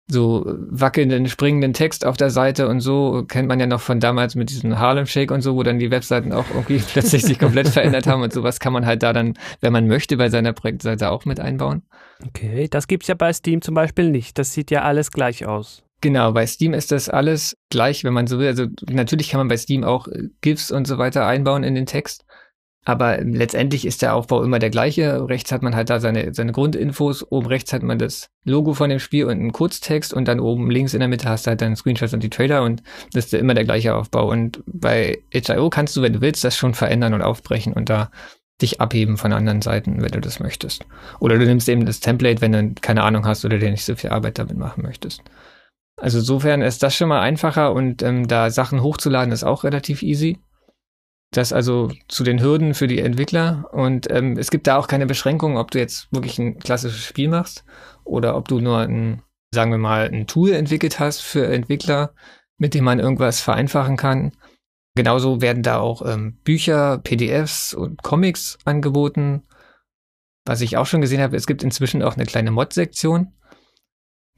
so 0.09 0.43
wackelnden, 0.45 1.29
springenden 1.29 1.71
Text 1.71 2.05
auf 2.05 2.17
der 2.17 2.29
Seite 2.29 2.67
und 2.67 2.81
so 2.81 3.23
kennt 3.25 3.47
man 3.47 3.61
ja 3.61 3.67
noch 3.67 3.79
von 3.79 4.01
damals 4.01 4.35
mit 4.35 4.49
diesem 4.49 4.79
Harlem 4.79 5.05
Shake 5.05 5.31
und 5.31 5.39
so, 5.39 5.55
wo 5.55 5.63
dann 5.63 5.79
die 5.79 5.91
Webseiten 5.91 6.33
auch 6.33 6.43
irgendwie 6.53 6.79
plötzlich 6.91 7.23
sich 7.23 7.39
komplett 7.39 7.69
verändert 7.69 8.05
haben 8.05 8.21
und 8.21 8.33
sowas 8.33 8.59
kann 8.59 8.73
man 8.73 8.85
halt 8.85 9.01
da 9.01 9.13
dann, 9.13 9.35
wenn 9.61 9.71
man 9.71 9.87
möchte, 9.87 10.17
bei 10.17 10.27
seiner 10.27 10.51
Projektseite 10.51 11.09
auch 11.09 11.23
mit 11.23 11.39
einbauen. 11.39 11.83
Okay, 12.27 12.67
das 12.69 12.87
gibt's 12.87 13.07
ja 13.07 13.15
bei 13.15 13.31
Steam 13.31 13.61
zum 13.61 13.75
Beispiel 13.75 14.09
nicht. 14.09 14.37
Das 14.37 14.51
sieht 14.51 14.71
ja 14.71 14.81
alles 14.81 15.09
gleich 15.11 15.45
aus. 15.45 15.83
Genau, 16.01 16.33
bei 16.33 16.45
Steam 16.47 16.73
ist 16.73 16.91
das 16.91 17.07
alles 17.07 17.55
gleich, 17.69 18.03
wenn 18.03 18.11
man 18.11 18.27
so 18.27 18.37
will. 18.39 18.47
Also 18.47 18.65
natürlich 18.89 19.29
kann 19.29 19.39
man 19.39 19.47
bei 19.47 19.55
Steam 19.55 19.85
auch 19.85 20.09
GIFs 20.41 20.69
und 20.69 20.85
so 20.85 20.97
weiter 20.97 21.25
einbauen 21.25 21.63
in 21.63 21.75
den 21.75 21.85
Text. 21.85 22.22
Aber 22.85 23.19
letztendlich 23.21 23.85
ist 23.85 24.01
der 24.01 24.13
Aufbau 24.13 24.43
immer 24.43 24.59
der 24.59 24.69
gleiche. 24.69 25.27
Rechts 25.29 25.51
hat 25.51 25.61
man 25.61 25.75
halt 25.75 25.89
da 25.89 25.99
seine, 26.01 26.33
seine 26.33 26.51
Grundinfos, 26.51 27.25
oben 27.31 27.47
rechts 27.47 27.71
hat 27.71 27.81
man 27.81 27.97
das 27.97 28.29
Logo 28.43 28.73
von 28.73 28.89
dem 28.89 28.99
Spiel 28.99 29.25
und 29.25 29.31
einen 29.31 29.53
Kurztext 29.53 30.13
und 30.13 30.27
dann 30.27 30.41
oben 30.41 30.69
links 30.69 30.93
in 30.93 30.99
der 30.99 31.07
Mitte 31.07 31.29
hast 31.29 31.45
du 31.45 31.49
halt 31.49 31.61
deinen 31.61 31.77
Screenshots 31.77 32.13
und 32.13 32.23
die 32.23 32.29
Trailer 32.29 32.63
und 32.63 32.83
das 33.13 33.25
ist 33.25 33.33
immer 33.33 33.53
der 33.53 33.63
gleiche 33.63 33.95
Aufbau. 33.95 34.29
Und 34.29 34.61
bei 34.65 35.23
HIO 35.33 35.69
kannst 35.69 35.95
du, 35.95 36.01
wenn 36.01 36.13
du 36.13 36.21
willst, 36.21 36.43
das 36.43 36.57
schon 36.57 36.73
verändern 36.73 37.13
und 37.13 37.21
aufbrechen 37.21 37.71
und 37.71 37.89
da 37.89 38.11
dich 38.61 38.81
abheben 38.81 39.17
von 39.17 39.33
anderen 39.33 39.61
Seiten, 39.61 40.01
wenn 40.01 40.11
du 40.11 40.19
das 40.19 40.39
möchtest. 40.39 40.85
Oder 41.19 41.37
du 41.37 41.45
nimmst 41.45 41.69
eben 41.69 41.85
das 41.85 42.01
Template, 42.01 42.41
wenn 42.41 42.51
du 42.51 42.73
keine 42.81 43.03
Ahnung 43.03 43.25
hast 43.25 43.45
oder 43.45 43.57
dir 43.57 43.71
nicht 43.71 43.85
so 43.85 43.95
viel 43.95 44.09
Arbeit 44.09 44.39
damit 44.39 44.57
machen 44.57 44.83
möchtest. 44.83 45.21
Also 45.97 46.19
insofern 46.19 46.61
ist 46.61 46.83
das 46.83 46.95
schon 46.95 47.09
mal 47.09 47.21
einfacher 47.21 47.73
und 47.73 48.01
ähm, 48.01 48.27
da 48.27 48.49
Sachen 48.49 48.81
hochzuladen 48.81 49.31
ist 49.31 49.43
auch 49.43 49.63
relativ 49.63 50.01
easy. 50.01 50.39
Das 51.33 51.51
also 51.51 51.91
zu 52.07 52.23
den 52.23 52.41
Hürden 52.41 52.75
für 52.75 52.87
die 52.87 52.99
Entwickler. 52.99 53.67
Und 53.71 54.09
ähm, 54.11 54.37
es 54.37 54.51
gibt 54.51 54.67
da 54.67 54.77
auch 54.77 54.87
keine 54.87 55.07
Beschränkungen, 55.07 55.57
ob 55.57 55.71
du 55.71 55.79
jetzt 55.79 56.07
wirklich 56.11 56.37
ein 56.37 56.59
klassisches 56.59 57.03
Spiel 57.03 57.27
machst 57.27 57.65
oder 58.03 58.37
ob 58.37 58.47
du 58.47 58.59
nur 58.59 58.77
ein, 58.79 59.23
sagen 59.51 59.71
wir 59.71 59.79
mal, 59.79 60.07
ein 60.07 60.27
Tool 60.27 60.51
entwickelt 60.51 60.99
hast 60.99 61.21
für 61.21 61.47
Entwickler, 61.47 62.13
mit 62.59 62.75
dem 62.75 62.83
man 62.83 62.99
irgendwas 62.99 63.41
vereinfachen 63.41 63.97
kann. 63.97 64.31
Genauso 64.95 65.41
werden 65.41 65.63
da 65.63 65.79
auch 65.79 66.05
ähm, 66.05 66.37
Bücher, 66.43 66.99
PDFs 66.99 67.73
und 67.73 68.03
Comics 68.03 68.59
angeboten. 68.63 69.41
Was 70.45 70.61
ich 70.61 70.77
auch 70.77 70.85
schon 70.85 71.01
gesehen 71.01 71.21
habe, 71.21 71.35
es 71.35 71.47
gibt 71.47 71.63
inzwischen 71.63 72.03
auch 72.03 72.15
eine 72.15 72.27
kleine 72.27 72.51
Mod-Sektion. 72.51 73.33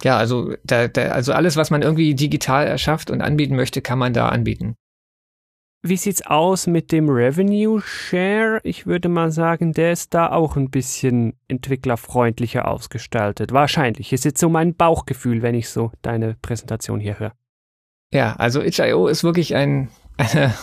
Ja, 0.01 0.17
also, 0.17 0.55
da, 0.63 0.88
da, 0.88 1.10
also 1.10 1.34
alles, 1.34 1.58
was 1.58 1.71
man 1.71 1.81
irgendwie 1.81 2.15
digital 2.15 2.67
erschafft 2.67 3.12
und 3.12 3.21
anbieten 3.21 3.58
möchte, 3.58 3.81
kann 3.81 3.99
man 3.99 4.13
da 4.13 4.29
anbieten. 4.29 4.75
Wie 5.88 5.98
sieht's 5.98 6.26
aus 6.26 6.65
mit 6.65 6.91
dem 6.91 7.10
Revenue 7.10 7.80
Share? 7.80 8.60
Ich 8.63 8.88
würde 8.88 9.08
mal 9.08 9.30
sagen, 9.30 9.71
der 9.71 9.91
ist 9.91 10.15
da 10.15 10.32
auch 10.32 10.56
ein 10.56 10.71
bisschen 10.71 11.34
entwicklerfreundlicher 11.48 12.67
ausgestaltet. 12.67 13.52
Wahrscheinlich. 13.52 14.12
Ist 14.12 14.26
jetzt 14.26 14.39
so 14.39 14.50
mein 14.50 14.74
Bauchgefühl, 14.74 15.43
wenn 15.43 15.54
ich 15.54 15.69
so 15.69 15.91
deine 16.02 16.38
Präsentation 16.41 17.00
hier 17.00 17.19
höre. 17.19 17.34
Ja, 18.12 18.34
also 18.34 18.63
itch.io 18.63 19.08
ist 19.08 19.24
wirklich 19.24 19.54
ein, 19.54 19.89
eine 20.17 20.56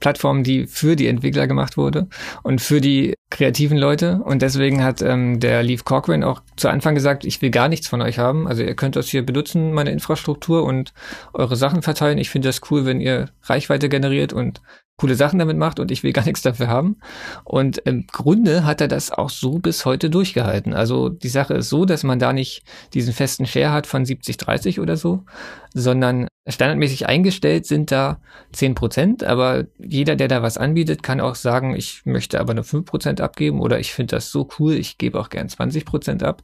Plattform, 0.00 0.42
die 0.42 0.66
für 0.66 0.96
die 0.96 1.06
Entwickler 1.06 1.46
gemacht 1.46 1.76
wurde 1.76 2.08
und 2.42 2.60
für 2.60 2.80
die 2.80 3.14
kreativen 3.30 3.78
Leute. 3.78 4.20
Und 4.24 4.42
deswegen 4.42 4.82
hat 4.82 5.02
ähm, 5.02 5.38
der 5.38 5.62
Leaf 5.62 5.84
Corcoran 5.84 6.24
auch 6.24 6.42
zu 6.56 6.68
Anfang 6.68 6.94
gesagt, 6.94 7.24
ich 7.24 7.40
will 7.42 7.50
gar 7.50 7.68
nichts 7.68 7.86
von 7.86 8.02
euch 8.02 8.18
haben. 8.18 8.48
Also 8.48 8.62
ihr 8.62 8.74
könnt 8.74 8.96
das 8.96 9.08
hier 9.08 9.24
benutzen, 9.24 9.72
meine 9.72 9.90
Infrastruktur 9.90 10.64
und 10.64 10.92
eure 11.32 11.56
Sachen 11.56 11.82
verteilen. 11.82 12.18
Ich 12.18 12.30
finde 12.30 12.48
das 12.48 12.60
cool, 12.70 12.86
wenn 12.86 13.00
ihr 13.00 13.28
Reichweite 13.44 13.88
generiert 13.88 14.32
und 14.32 14.60
coole 15.00 15.14
Sachen 15.14 15.38
damit 15.38 15.56
macht 15.56 15.80
und 15.80 15.90
ich 15.90 16.02
will 16.02 16.12
gar 16.12 16.24
nichts 16.26 16.42
dafür 16.42 16.68
haben. 16.68 16.96
Und 17.44 17.78
im 17.78 18.06
Grunde 18.06 18.64
hat 18.64 18.80
er 18.80 18.88
das 18.88 19.10
auch 19.10 19.30
so 19.30 19.58
bis 19.58 19.86
heute 19.86 20.10
durchgehalten. 20.10 20.74
Also 20.74 21.08
die 21.08 21.28
Sache 21.28 21.54
ist 21.54 21.70
so, 21.70 21.86
dass 21.86 22.02
man 22.02 22.18
da 22.18 22.32
nicht 22.32 22.62
diesen 22.92 23.14
festen 23.14 23.46
Share 23.46 23.72
hat 23.72 23.86
von 23.86 24.04
70, 24.04 24.36
30 24.36 24.78
oder 24.80 24.96
so, 24.96 25.24
sondern 25.72 26.28
standardmäßig 26.46 27.06
eingestellt 27.06 27.66
sind 27.66 27.90
da 27.90 28.20
10 28.52 28.74
Prozent, 28.74 29.24
aber 29.24 29.64
jeder, 29.78 30.16
der 30.16 30.28
da 30.28 30.42
was 30.42 30.58
anbietet, 30.58 31.02
kann 31.02 31.20
auch 31.20 31.34
sagen, 31.34 31.76
ich 31.76 32.04
möchte 32.04 32.40
aber 32.40 32.54
nur 32.54 32.64
5 32.64 32.84
Prozent 32.84 33.20
abgeben 33.20 33.60
oder 33.60 33.78
ich 33.78 33.92
finde 33.92 34.16
das 34.16 34.30
so 34.30 34.48
cool, 34.58 34.74
ich 34.74 34.98
gebe 34.98 35.18
auch 35.18 35.28
gern 35.28 35.48
20 35.48 35.84
Prozent 35.84 36.22
ab. 36.22 36.42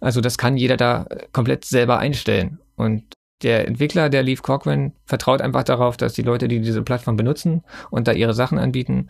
Also 0.00 0.20
das 0.20 0.36
kann 0.36 0.56
jeder 0.56 0.76
da 0.76 1.06
komplett 1.32 1.64
selber 1.64 1.98
einstellen. 1.98 2.58
Und 2.76 3.14
der 3.42 3.68
Entwickler, 3.68 4.08
der 4.08 4.22
Leaf 4.22 4.42
Cochrane, 4.42 4.92
vertraut 5.04 5.40
einfach 5.40 5.64
darauf, 5.64 5.96
dass 5.96 6.14
die 6.14 6.22
Leute, 6.22 6.48
die 6.48 6.60
diese 6.60 6.82
Plattform 6.82 7.16
benutzen 7.16 7.62
und 7.90 8.08
da 8.08 8.12
ihre 8.12 8.34
Sachen 8.34 8.58
anbieten, 8.58 9.08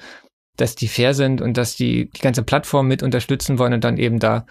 dass 0.56 0.74
die 0.74 0.88
fair 0.88 1.14
sind 1.14 1.40
und 1.40 1.56
dass 1.56 1.76
die 1.76 2.10
die 2.10 2.20
ganze 2.20 2.42
Plattform 2.42 2.88
mit 2.88 3.02
unterstützen 3.02 3.58
wollen 3.58 3.74
und 3.74 3.84
dann 3.84 3.98
eben 3.98 4.18
da 4.18 4.46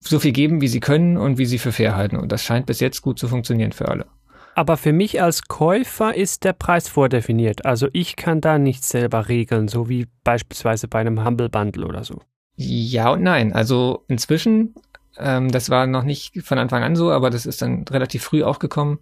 so 0.00 0.18
viel 0.18 0.32
geben, 0.32 0.60
wie 0.60 0.68
sie 0.68 0.80
können 0.80 1.16
und 1.16 1.38
wie 1.38 1.46
sie 1.46 1.58
für 1.58 1.72
fair 1.72 1.96
halten. 1.96 2.16
Und 2.16 2.30
das 2.30 2.44
scheint 2.44 2.66
bis 2.66 2.80
jetzt 2.80 3.02
gut 3.02 3.18
zu 3.18 3.28
funktionieren 3.28 3.72
für 3.72 3.88
alle. 3.88 4.06
Aber 4.54 4.76
für 4.76 4.92
mich 4.92 5.22
als 5.22 5.46
Käufer 5.46 6.14
ist 6.14 6.44
der 6.44 6.52
Preis 6.52 6.88
vordefiniert. 6.88 7.64
Also 7.64 7.88
ich 7.92 8.16
kann 8.16 8.40
da 8.40 8.58
nicht 8.58 8.84
selber 8.84 9.28
regeln, 9.28 9.68
so 9.68 9.88
wie 9.88 10.06
beispielsweise 10.24 10.88
bei 10.88 11.00
einem 11.00 11.24
Humble 11.24 11.48
Bundle 11.48 11.86
oder 11.86 12.04
so. 12.04 12.20
Ja 12.56 13.12
und 13.12 13.22
nein. 13.22 13.52
Also 13.52 14.04
inzwischen 14.08 14.74
ähm, 15.18 15.50
das 15.50 15.70
war 15.70 15.86
noch 15.86 16.04
nicht 16.04 16.42
von 16.42 16.58
Anfang 16.58 16.82
an 16.82 16.96
so, 16.96 17.10
aber 17.10 17.30
das 17.30 17.46
ist 17.46 17.62
dann 17.62 17.84
relativ 17.88 18.22
früh 18.22 18.42
aufgekommen. 18.42 18.98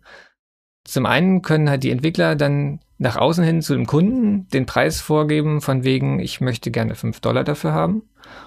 Zum 0.85 1.07
einen 1.07 1.42
können 1.42 1.68
halt 1.68 1.83
die 1.83 1.90
Entwickler 1.90 2.37
dann 2.37 2.81
nach 2.98 3.16
außen 3.16 3.44
hin 3.44 3.61
zu 3.61 3.74
dem 3.74 3.87
Kunden 3.87 4.48
den 4.48 4.66
Preis 4.66 5.00
vorgeben, 5.00 5.61
von 5.61 5.85
wegen, 5.85 6.20
ich 6.20 6.40
möchte 6.40 6.70
gerne 6.70 6.94
fünf 6.94 7.20
Dollar 7.20 7.44
dafür 7.44 7.72
haben. 7.72 8.02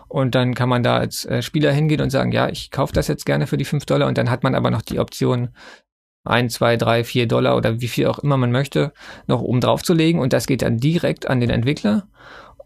Und 0.08 0.36
dann 0.36 0.56
kann 0.56 0.70
man 0.70 0.84
da 0.84 0.98
als 0.98 1.26
äh, 1.26 1.42
Spieler 1.42 1.72
hingehen 1.72 2.02
und 2.02 2.10
sagen, 2.10 2.32
ja, 2.32 2.50
ich 2.50 2.72
kaufe 2.72 2.94
das 2.94 3.08
jetzt 3.08 3.26
gerne 3.26 3.48
für 3.48 3.58
die 3.58 3.66
fünf 3.66 3.86
Dollar. 3.86 4.08
Und 4.08 4.18
dann 4.18 4.30
hat 4.30 4.44
man 4.44 4.56
aber 4.56 4.72
noch 4.72 4.82
die 4.82 5.00
Option, 5.00 5.50
ein, 6.26 6.50
zwei, 6.50 6.78
drei, 6.78 7.04
vier 7.04 7.28
Dollar 7.28 7.56
oder 7.56 7.80
wie 7.82 7.88
viel 7.88 8.08
auch 8.08 8.20
immer 8.20 8.38
man 8.38 8.52
möchte, 8.52 8.94
noch 9.28 9.42
oben 9.42 9.62
drauf 9.62 9.84
zu 9.84 9.94
legen. 9.94 10.20
Und 10.20 10.34
das 10.34 10.48
geht 10.48 10.62
dann 10.62 10.78
direkt 10.78 11.30
an 11.30 11.40
den 11.40 11.50
Entwickler. 11.50 12.08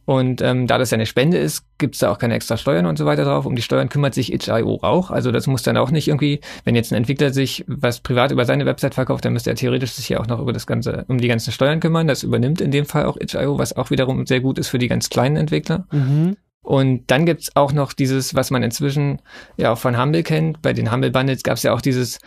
Und 0.06 0.42
ähm, 0.42 0.68
da 0.68 0.78
das 0.78 0.92
ja 0.92 0.96
eine 0.96 1.06
Spende 1.06 1.38
ist, 1.38 1.66
gibt's 1.78 2.00
da 2.00 2.12
auch 2.12 2.18
keine 2.18 2.36
extra 2.36 2.58
Steuern 2.58 2.86
und 2.86 2.98
so 2.98 3.06
weiter 3.06 3.24
drauf. 3.24 3.46
Um 3.46 3.56
die 3.56 3.62
Steuern 3.62 3.90
kümmert 3.90 4.14
sich 4.14 4.34
itch.io 4.34 4.80
auch. 4.82 5.12
Also 5.12 5.32
das 5.32 5.48
muss 5.48 5.64
dann 5.64 5.78
auch 5.78 5.92
nicht 5.92 6.10
irgendwie, 6.10 6.42
wenn 6.66 6.76
jetzt 6.76 6.92
ein 6.92 6.96
Entwickler 6.96 7.32
sich 7.32 7.64
was 7.68 8.02
privat 8.02 8.32
über 8.32 8.46
seine 8.46 8.66
Website 8.66 8.96
verkauft, 8.96 9.24
dann 9.24 9.34
müsste 9.34 9.50
er 9.50 9.56
theoretisch 9.56 9.92
sich 9.92 10.10
ja 10.10 10.20
auch 10.20 10.28
noch 10.28 10.40
über 10.40 10.52
das 10.52 10.68
ganze, 10.68 11.06
um 11.08 11.20
die 11.20 11.28
ganzen 11.28 11.52
Steuern 11.52 11.80
kümmern. 11.80 12.08
Das 12.08 12.24
übernimmt 12.24 12.60
in 12.60 12.72
dem 12.72 12.86
Fall 12.86 13.06
auch 13.06 13.18
itch.io, 13.18 13.58
was 13.58 13.76
auch 13.78 13.92
wiederum 13.92 14.26
sehr 14.26 14.42
gut 14.42 14.60
ist 14.60 14.68
für 14.68 14.80
die 14.80 14.90
ganz 14.90 15.10
kleinen 15.10 15.38
Entwickler. 15.38 15.88
Mhm. 15.92 16.36
Und 16.64 17.12
dann 17.12 17.26
gibt's 17.26 17.56
auch 17.56 17.74
noch 17.74 17.94
dieses, 17.94 18.36
was 18.36 18.50
man 18.50 18.64
inzwischen 18.64 19.22
ja 19.58 19.74
auch 19.74 19.78
von 19.78 20.02
Humble 20.02 20.24
kennt. 20.24 20.62
Bei 20.62 20.74
den 20.74 20.92
Humble 20.92 21.12
Bundles 21.12 21.44
gab's 21.44 21.64
ja 21.64 21.74
auch 21.74 21.82
dieses 21.82 22.20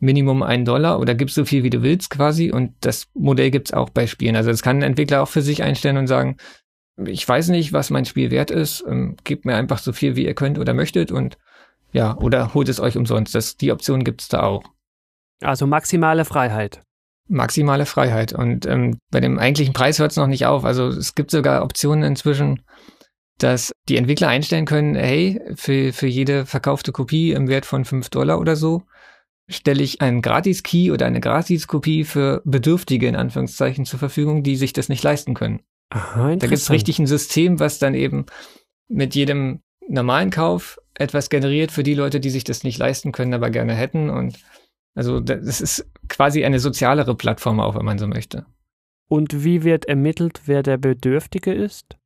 Minimum 0.00 0.42
ein 0.42 0.64
Dollar 0.64 1.00
oder 1.00 1.14
gibst 1.14 1.36
so 1.36 1.44
viel, 1.44 1.62
wie 1.62 1.70
du 1.70 1.82
willst 1.82 2.10
quasi. 2.10 2.50
Und 2.50 2.72
das 2.80 3.06
Modell 3.14 3.50
gibt's 3.50 3.72
auch 3.72 3.90
bei 3.90 4.06
Spielen. 4.06 4.36
Also 4.36 4.50
das 4.50 4.62
kann 4.62 4.78
ein 4.78 4.82
Entwickler 4.82 5.22
auch 5.22 5.28
für 5.28 5.42
sich 5.42 5.62
einstellen 5.62 5.96
und 5.96 6.08
sagen, 6.08 6.36
ich 6.96 7.28
weiß 7.28 7.48
nicht, 7.48 7.72
was 7.72 7.90
mein 7.90 8.04
Spiel 8.04 8.30
wert 8.30 8.50
ist, 8.50 8.84
ähm, 8.88 9.16
gebt 9.24 9.44
mir 9.44 9.56
einfach 9.56 9.78
so 9.78 9.92
viel, 9.92 10.16
wie 10.16 10.24
ihr 10.24 10.34
könnt 10.34 10.58
oder 10.58 10.74
möchtet 10.74 11.10
und 11.10 11.38
ja, 11.92 12.16
oder 12.16 12.54
holt 12.54 12.68
es 12.68 12.80
euch 12.80 12.96
umsonst. 12.96 13.34
Das, 13.34 13.56
die 13.56 13.70
Option 13.70 14.04
gibt's 14.04 14.28
da 14.28 14.42
auch. 14.42 14.64
Also 15.40 15.66
maximale 15.66 16.24
Freiheit. 16.24 16.82
Maximale 17.28 17.86
Freiheit. 17.86 18.32
Und 18.32 18.66
ähm, 18.66 18.98
bei 19.10 19.20
dem 19.20 19.38
eigentlichen 19.38 19.72
Preis 19.74 19.98
hört 19.98 20.10
es 20.10 20.16
noch 20.16 20.26
nicht 20.26 20.46
auf. 20.46 20.64
Also 20.64 20.88
es 20.88 21.14
gibt 21.14 21.30
sogar 21.30 21.62
Optionen 21.62 22.02
inzwischen, 22.02 22.62
dass 23.38 23.72
die 23.88 23.96
Entwickler 23.96 24.28
einstellen 24.28 24.64
können, 24.64 24.94
hey, 24.94 25.40
für, 25.54 25.92
für 25.92 26.06
jede 26.06 26.46
verkaufte 26.46 26.92
Kopie 26.92 27.32
im 27.32 27.48
Wert 27.48 27.66
von 27.66 27.84
fünf 27.84 28.10
Dollar 28.10 28.40
oder 28.40 28.56
so, 28.56 28.82
stelle 29.48 29.82
ich 29.82 30.00
einen 30.00 30.22
Gratis-Key 30.22 30.90
oder 30.90 31.06
eine 31.06 31.20
Gratis-Kopie 31.20 32.04
für 32.04 32.42
Bedürftige 32.44 33.06
in 33.06 33.16
Anführungszeichen 33.16 33.84
zur 33.84 33.98
Verfügung, 33.98 34.42
die 34.42 34.56
sich 34.56 34.72
das 34.72 34.88
nicht 34.88 35.02
leisten 35.02 35.34
können. 35.34 35.60
Aha, 35.94 36.34
da 36.34 36.48
gibt 36.48 36.58
es 36.58 36.70
richtig 36.70 36.98
ein 36.98 37.06
System, 37.06 37.60
was 37.60 37.78
dann 37.78 37.94
eben 37.94 38.26
mit 38.88 39.14
jedem 39.14 39.60
normalen 39.88 40.30
Kauf 40.30 40.80
etwas 40.94 41.30
generiert 41.30 41.70
für 41.70 41.84
die 41.84 41.94
Leute, 41.94 42.18
die 42.18 42.30
sich 42.30 42.42
das 42.42 42.64
nicht 42.64 42.78
leisten 42.78 43.12
können, 43.12 43.32
aber 43.32 43.50
gerne 43.50 43.74
hätten. 43.74 44.10
Und 44.10 44.38
also 44.96 45.20
das 45.20 45.60
ist 45.60 45.88
quasi 46.08 46.44
eine 46.44 46.58
sozialere 46.58 47.14
Plattform 47.14 47.60
auch, 47.60 47.76
wenn 47.76 47.84
man 47.84 47.98
so 47.98 48.08
möchte. 48.08 48.44
Und 49.08 49.44
wie 49.44 49.62
wird 49.62 49.84
ermittelt, 49.84 50.42
wer 50.46 50.64
der 50.64 50.78
Bedürftige 50.78 51.54
ist? 51.54 51.96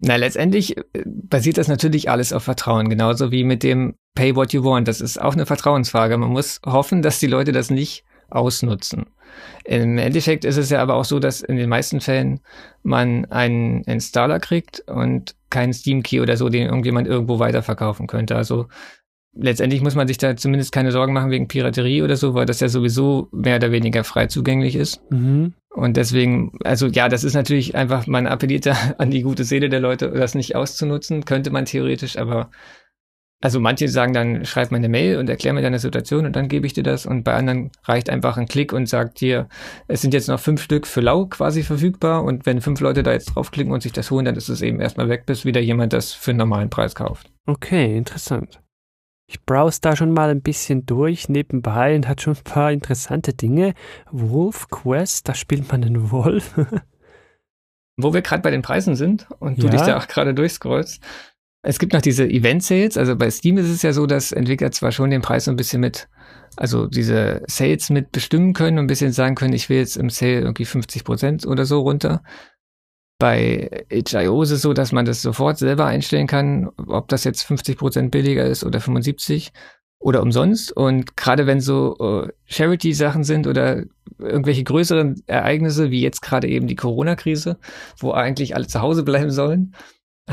Na, 0.00 0.16
letztendlich 0.16 0.76
äh, 0.76 0.82
basiert 1.06 1.58
das 1.58 1.68
natürlich 1.68 2.10
alles 2.10 2.32
auf 2.32 2.42
Vertrauen, 2.42 2.88
genauso 2.88 3.30
wie 3.30 3.44
mit 3.44 3.62
dem 3.62 3.94
Pay 4.16 4.34
What 4.34 4.52
You 4.52 4.64
Want. 4.64 4.88
Das 4.88 5.00
ist 5.00 5.20
auch 5.20 5.34
eine 5.34 5.46
Vertrauensfrage. 5.46 6.18
Man 6.18 6.30
muss 6.30 6.60
hoffen, 6.66 7.02
dass 7.02 7.20
die 7.20 7.28
Leute 7.28 7.52
das 7.52 7.70
nicht 7.70 8.04
ausnutzen. 8.34 9.06
Im 9.64 9.98
Endeffekt 9.98 10.44
ist 10.44 10.56
es 10.56 10.70
ja 10.70 10.82
aber 10.82 10.94
auch 10.94 11.04
so, 11.04 11.18
dass 11.18 11.40
in 11.40 11.56
den 11.56 11.68
meisten 11.68 12.00
Fällen 12.00 12.40
man 12.82 13.24
einen 13.26 13.82
Installer 13.84 14.40
kriegt 14.40 14.80
und 14.88 15.36
keinen 15.50 15.72
Steam 15.72 16.02
Key 16.02 16.20
oder 16.20 16.36
so, 16.36 16.48
den 16.48 16.66
irgendjemand 16.66 17.06
irgendwo 17.06 17.38
weiterverkaufen 17.38 18.06
könnte. 18.06 18.36
Also 18.36 18.66
letztendlich 19.34 19.80
muss 19.80 19.94
man 19.94 20.08
sich 20.08 20.18
da 20.18 20.36
zumindest 20.36 20.72
keine 20.72 20.92
Sorgen 20.92 21.12
machen 21.12 21.30
wegen 21.30 21.48
Piraterie 21.48 22.02
oder 22.02 22.16
so, 22.16 22.34
weil 22.34 22.46
das 22.46 22.60
ja 22.60 22.68
sowieso 22.68 23.28
mehr 23.32 23.56
oder 23.56 23.72
weniger 23.72 24.04
frei 24.04 24.26
zugänglich 24.26 24.76
ist. 24.76 25.00
Mhm. 25.10 25.54
Und 25.70 25.96
deswegen, 25.96 26.58
also 26.64 26.86
ja, 26.86 27.08
das 27.08 27.24
ist 27.24 27.34
natürlich 27.34 27.74
einfach, 27.74 28.06
man 28.06 28.26
appelliert 28.26 28.66
da 28.66 28.76
an 28.98 29.10
die 29.10 29.22
gute 29.22 29.44
Seele 29.44 29.68
der 29.68 29.80
Leute, 29.80 30.10
das 30.10 30.34
nicht 30.34 30.54
auszunutzen, 30.54 31.24
könnte 31.24 31.50
man 31.50 31.64
theoretisch, 31.64 32.18
aber 32.18 32.50
also 33.42 33.58
manche 33.58 33.88
sagen 33.88 34.12
dann, 34.12 34.44
schreib 34.44 34.70
mir 34.70 34.76
eine 34.76 34.88
Mail 34.88 35.18
und 35.18 35.28
erklär 35.28 35.52
mir 35.52 35.62
deine 35.62 35.80
Situation 35.80 36.26
und 36.26 36.36
dann 36.36 36.48
gebe 36.48 36.64
ich 36.64 36.74
dir 36.74 36.84
das. 36.84 37.06
Und 37.06 37.24
bei 37.24 37.34
anderen 37.34 37.72
reicht 37.82 38.08
einfach 38.08 38.36
ein 38.36 38.46
Klick 38.46 38.72
und 38.72 38.88
sagt 38.88 39.20
dir, 39.20 39.48
es 39.88 40.00
sind 40.00 40.14
jetzt 40.14 40.28
noch 40.28 40.38
fünf 40.38 40.62
Stück 40.62 40.86
für 40.86 41.00
lau 41.00 41.26
quasi 41.26 41.64
verfügbar. 41.64 42.22
Und 42.22 42.46
wenn 42.46 42.60
fünf 42.60 42.80
Leute 42.80 43.02
da 43.02 43.12
jetzt 43.12 43.34
draufklicken 43.34 43.72
und 43.72 43.82
sich 43.82 43.90
das 43.90 44.12
holen, 44.12 44.24
dann 44.24 44.36
ist 44.36 44.48
es 44.48 44.62
eben 44.62 44.80
erstmal 44.80 45.08
weg, 45.08 45.26
bis 45.26 45.44
wieder 45.44 45.60
jemand 45.60 45.92
das 45.92 46.12
für 46.12 46.30
einen 46.30 46.38
normalen 46.38 46.70
Preis 46.70 46.94
kauft. 46.94 47.32
Okay, 47.44 47.96
interessant. 47.96 48.60
Ich 49.26 49.44
browse 49.44 49.80
da 49.80 49.96
schon 49.96 50.12
mal 50.12 50.30
ein 50.30 50.42
bisschen 50.42 50.86
durch 50.86 51.28
nebenbei 51.28 51.96
und 51.96 52.06
hat 52.06 52.22
schon 52.22 52.34
ein 52.34 52.44
paar 52.44 52.70
interessante 52.70 53.34
Dinge. 53.34 53.74
Wolf 54.12 54.68
Quest, 54.70 55.28
da 55.28 55.34
spielt 55.34 55.68
man 55.72 55.82
einen 55.82 56.12
Wolf. 56.12 56.54
Wo 57.96 58.14
wir 58.14 58.22
gerade 58.22 58.42
bei 58.42 58.50
den 58.52 58.62
Preisen 58.62 58.94
sind 58.94 59.26
und 59.38 59.62
du 59.62 59.68
dich 59.68 59.80
da 59.80 59.98
auch 59.98 60.06
gerade 60.06 60.32
durchscrollst, 60.32 61.02
es 61.62 61.78
gibt 61.78 61.92
noch 61.92 62.02
diese 62.02 62.28
Event-Sales. 62.28 62.98
Also 62.98 63.16
bei 63.16 63.30
Steam 63.30 63.56
ist 63.56 63.68
es 63.68 63.82
ja 63.82 63.92
so, 63.92 64.06
dass 64.06 64.32
Entwickler 64.32 64.72
zwar 64.72 64.90
schon 64.90 65.10
den 65.10 65.22
Preis 65.22 65.44
so 65.44 65.50
ein 65.52 65.56
bisschen 65.56 65.80
mit, 65.80 66.08
also 66.56 66.86
diese 66.88 67.42
Sales 67.46 67.88
mit 67.90 68.10
bestimmen 68.10 68.52
können 68.52 68.78
und 68.78 68.84
ein 68.84 68.88
bisschen 68.88 69.12
sagen 69.12 69.36
können, 69.36 69.54
ich 69.54 69.68
will 69.68 69.78
jetzt 69.78 69.96
im 69.96 70.10
Sale 70.10 70.40
irgendwie 70.40 70.64
50 70.64 71.04
Prozent 71.04 71.46
oder 71.46 71.64
so 71.64 71.80
runter. 71.80 72.22
Bei 73.18 73.84
HIO 73.90 74.42
ist 74.42 74.50
es 74.50 74.62
so, 74.62 74.72
dass 74.72 74.90
man 74.90 75.04
das 75.04 75.22
sofort 75.22 75.56
selber 75.56 75.86
einstellen 75.86 76.26
kann, 76.26 76.68
ob 76.76 77.06
das 77.06 77.22
jetzt 77.22 77.44
50 77.44 77.78
Prozent 77.78 78.10
billiger 78.10 78.44
ist 78.44 78.64
oder 78.64 78.80
75 78.80 79.52
oder 80.00 80.20
umsonst. 80.20 80.76
Und 80.76 81.16
gerade 81.16 81.46
wenn 81.46 81.60
so 81.60 81.96
uh, 82.00 82.26
Charity-Sachen 82.46 83.22
sind 83.22 83.46
oder 83.46 83.84
irgendwelche 84.18 84.64
größeren 84.64 85.22
Ereignisse, 85.28 85.92
wie 85.92 86.02
jetzt 86.02 86.22
gerade 86.22 86.48
eben 86.48 86.66
die 86.66 86.74
Corona-Krise, 86.74 87.58
wo 87.98 88.10
eigentlich 88.10 88.56
alle 88.56 88.66
zu 88.66 88.80
Hause 88.80 89.04
bleiben 89.04 89.30
sollen, 89.30 89.76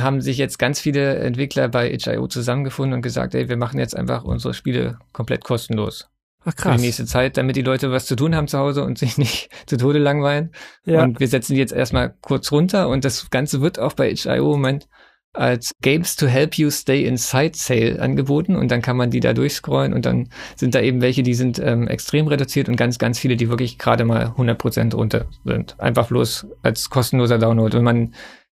haben 0.01 0.21
sich 0.21 0.37
jetzt 0.37 0.59
ganz 0.59 0.79
viele 0.79 1.15
Entwickler 1.17 1.67
bei 1.67 1.91
itch.io 1.91 2.27
zusammengefunden 2.27 2.93
und 2.95 3.01
gesagt, 3.01 3.35
ey, 3.35 3.49
wir 3.49 3.57
machen 3.57 3.79
jetzt 3.79 3.95
einfach 3.95 4.23
unsere 4.23 4.53
Spiele 4.53 4.99
komplett 5.13 5.43
kostenlos. 5.43 6.09
Ach, 6.45 6.55
krass. 6.55 6.73
Für 6.73 6.77
die 6.77 6.85
nächste 6.85 7.05
Zeit, 7.05 7.37
damit 7.37 7.55
die 7.55 7.61
Leute 7.61 7.91
was 7.91 8.05
zu 8.05 8.15
tun 8.15 8.35
haben 8.35 8.47
zu 8.47 8.57
Hause 8.57 8.83
und 8.83 8.97
sich 8.97 9.17
nicht 9.19 9.49
zu 9.65 9.77
Tode 9.77 9.99
langweilen. 9.99 10.51
Ja. 10.85 11.03
Und 11.03 11.19
wir 11.19 11.27
setzen 11.27 11.53
die 11.53 11.59
jetzt 11.59 11.73
erstmal 11.73 12.15
kurz 12.21 12.51
runter 12.51 12.87
und 12.89 13.05
das 13.05 13.29
Ganze 13.29 13.61
wird 13.61 13.79
auch 13.79 13.93
bei 13.93 14.09
itch.io 14.09 14.53
im 14.53 14.61
Moment 14.61 14.87
als 15.33 15.71
Games 15.81 16.15
to 16.15 16.25
Help 16.25 16.55
You 16.55 16.71
Stay 16.71 17.05
Inside 17.05 17.51
Sale 17.53 18.01
angeboten 18.01 18.55
und 18.55 18.71
dann 18.71 18.81
kann 18.81 18.97
man 18.97 19.11
die 19.11 19.19
da 19.19 19.33
durchscrollen 19.33 19.93
und 19.93 20.05
dann 20.05 20.29
sind 20.55 20.73
da 20.73 20.81
eben 20.81 21.01
welche, 21.01 21.21
die 21.21 21.35
sind 21.35 21.59
ähm, 21.59 21.87
extrem 21.87 22.27
reduziert 22.27 22.67
und 22.67 22.77
ganz, 22.77 22.97
ganz 22.97 23.19
viele, 23.19 23.37
die 23.37 23.49
wirklich 23.49 23.77
gerade 23.77 24.05
mal 24.05 24.33
100% 24.37 24.95
runter 24.95 25.27
sind. 25.45 25.79
Einfach 25.79 26.07
bloß 26.07 26.47
als 26.63 26.89
kostenloser 26.89 27.37
Download. 27.37 27.77
Wenn 27.77 27.83
man 27.83 28.13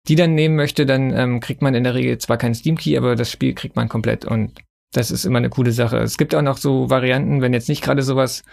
die 0.08 0.16
dann 0.16 0.36
nehmen 0.36 0.56
möchte, 0.56 0.86
dann 0.86 1.14
ähm, 1.16 1.40
kriegt 1.40 1.62
man 1.62 1.76
in 1.76 1.84
der 1.84 1.94
Regel 1.94 2.18
zwar 2.18 2.38
keinen 2.38 2.56
Steam 2.56 2.78
Key, 2.78 2.98
aber 2.98 3.16
das 3.16 3.32
Spiel 3.32 3.54
kriegt 3.54 3.76
man 3.76 3.90
komplett 3.90 4.26
und 4.26 4.60
das 4.94 5.12
ist 5.12 5.26
immer 5.26 5.38
eine 5.38 5.50
coole 5.50 5.72
Sache. 5.72 5.98
Es 6.00 6.18
gibt 6.18 6.36
auch 6.36 6.42
noch 6.42 6.58
so 6.58 6.90
Varianten, 6.90 7.42
wenn 7.42 7.54
jetzt 7.54 7.70
nicht 7.70 7.84
gerade 7.84 8.02
sowas 8.02 8.44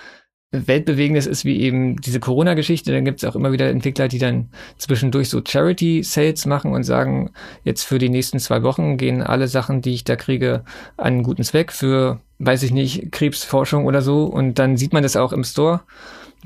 Weltbewegendes 0.51 1.27
ist 1.27 1.45
wie 1.45 1.61
eben 1.61 2.01
diese 2.01 2.21
Corona-Geschichte, 2.21 2.91
dann 2.91 3.05
gibt 3.05 3.23
es 3.23 3.29
auch 3.29 3.37
immer 3.37 3.53
wieder 3.53 3.69
Entwickler, 3.69 4.09
die 4.09 4.19
dann 4.19 4.51
zwischendurch 4.79 5.29
so 5.29 5.43
Charity-Sales 5.47 6.47
machen 6.47 6.73
und 6.73 6.85
sagen, 6.85 7.33
jetzt 7.65 7.83
für 7.83 7.99
die 7.99 8.09
nächsten 8.09 8.39
zwei 8.39 8.63
Wochen 8.63 8.97
gehen 8.97 9.23
alle 9.23 9.47
Sachen, 9.47 9.83
die 9.83 9.93
ich 9.93 10.05
da 10.05 10.17
kriege, 10.17 10.65
an 10.97 11.07
einen 11.07 11.23
guten 11.23 11.45
Zweck 11.45 11.71
für, 11.71 12.21
weiß 12.39 12.63
ich 12.63 12.73
nicht, 12.73 13.13
Krebsforschung 13.13 13.85
oder 13.85 14.01
so. 14.01 14.25
Und 14.25 14.59
dann 14.59 14.79
sieht 14.79 14.95
man 14.95 15.03
das 15.03 15.17
auch 15.17 15.35
im 15.35 15.45
Store, 15.45 15.83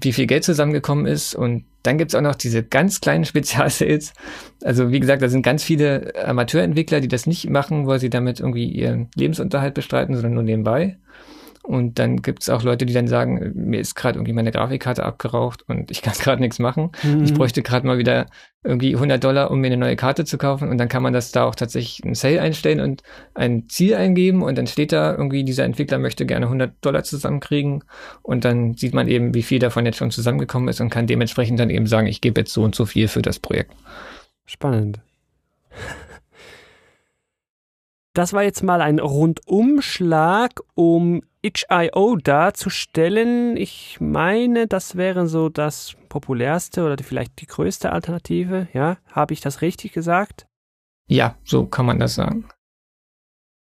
wie 0.01 0.13
viel 0.13 0.27
Geld 0.27 0.45
zusammengekommen 0.45 1.07
ist. 1.07 1.35
Und 1.35 1.65
dann 1.83 1.99
gibt's 1.99 2.15
auch 2.15 2.21
noch 2.21 2.35
diese 2.35 2.63
ganz 2.63 3.01
kleinen 3.01 3.25
Spezialsales. 3.27 4.13
Also 4.63 4.91
wie 4.91 5.01
gesagt, 5.01 5.23
da 5.23 5.29
sind 5.29 5.43
ganz 5.43 5.63
viele 5.63 6.13
Amateurentwickler, 6.25 7.01
die 7.01 7.09
das 7.09 7.27
nicht 7.27 7.49
machen, 7.51 7.87
weil 7.87 8.01
sie 8.01 8.11
damit 8.11 8.41
irgendwie 8.41 8.67
ihren 8.67 9.09
Lebensunterhalt 9.15 9.75
bestreiten, 9.75 10.15
sondern 10.15 10.35
nur 10.35 10.43
nebenbei. 10.43 10.97
Und 11.63 12.01
dann 12.01 12.23
gibt 12.23 12.43
es 12.43 12.49
auch 12.49 12.65
Leute, 12.65 12.87
die 12.87 12.93
dann 12.93 13.07
sagen, 13.07 13.53
mir 13.55 13.79
ist 13.79 13.95
gerade 13.95 14.19
irgendwie 14.19 14.33
meine 14.33 14.51
Grafikkarte 14.51 15.05
abgeraucht 15.05 15.63
und 15.69 15.93
ich 15.93 16.03
kann 16.03 16.15
gerade 16.19 16.43
nichts 16.43 16.59
machen. 16.59 16.91
Mhm. 17.03 17.23
Ich 17.23 17.35
bräuchte 17.35 17.63
gerade 17.63 17.87
mal 17.87 17.99
wieder 17.99 18.27
irgendwie 18.65 18.95
100 18.95 19.23
Dollar, 19.23 19.51
um 19.51 19.61
mir 19.61 19.69
eine 19.69 19.77
neue 19.77 19.97
Karte 19.97 20.25
zu 20.25 20.39
kaufen. 20.39 20.69
Und 20.69 20.79
dann 20.79 20.89
kann 20.89 21.03
man 21.03 21.13
das 21.13 21.31
da 21.31 21.45
auch 21.45 21.55
tatsächlich 21.55 22.05
ein 22.05 22.15
Sale 22.15 22.41
einstellen 22.41 22.81
und 22.81 23.03
ein 23.35 23.69
Ziel 23.69 23.95
eingeben. 23.95 24.43
Und 24.43 24.59
dann 24.59 24.67
steht 24.67 24.93
da 24.93 25.13
irgendwie, 25.13 25.45
dieser 25.45 25.65
Entwickler 25.65 25.99
möchte 25.99 26.27
gerne 26.27 26.47
100 26.47 26.73
Dollar 26.81 27.05
zusammenkriegen. 27.05 27.85
Und 28.23 28.45
dann 28.45 28.75
sieht 28.75 28.95
man 28.95 29.07
eben, 29.07 29.35
wie 29.35 29.43
viel 29.43 29.61
davon 29.61 29.87
jetzt 29.87 29.99
schon 29.99 30.11
zusammengekommen 30.11 30.69
ist 30.69 30.81
und 30.81 30.91
kann 30.91 31.07
dementsprechend 31.07 31.61
dann 31.61 31.71
eben 31.71 31.87
sagen, 31.87 32.09
ich 32.09 32.21
gebe 32.21 32.41
jetzt 32.41 32.53
so 32.53 32.63
und 32.65 32.75
so 32.75 32.87
viel 32.87 33.07
für 33.07 33.23
das 33.23 33.39
Projekt. 33.39 33.73
Spannend. 34.47 35.01
Das 38.15 38.35
war 38.35 38.43
jetzt 38.43 38.63
mal 38.63 38.83
ein 38.83 38.99
Rundumschlag, 38.99 40.61
um 40.75 41.23
itch.io 41.41 42.17
darzustellen. 42.17 43.57
Ich 43.57 43.99
meine, 44.01 44.67
das 44.67 44.97
wäre 44.97 45.27
so 45.27 45.49
das 45.49 45.97
populärste 46.09 46.85
oder 46.85 47.03
vielleicht 47.03 47.41
die 47.41 47.47
größte 47.47 47.91
Alternative. 47.91 48.69
Ja, 48.75 48.99
habe 49.11 49.33
ich 49.33 49.41
das 49.41 49.63
richtig 49.63 49.93
gesagt? 49.93 50.47
Ja, 51.09 51.37
so 51.43 51.67
kann 51.67 51.87
man 51.87 51.99
das 51.99 52.15
sagen. 52.15 52.49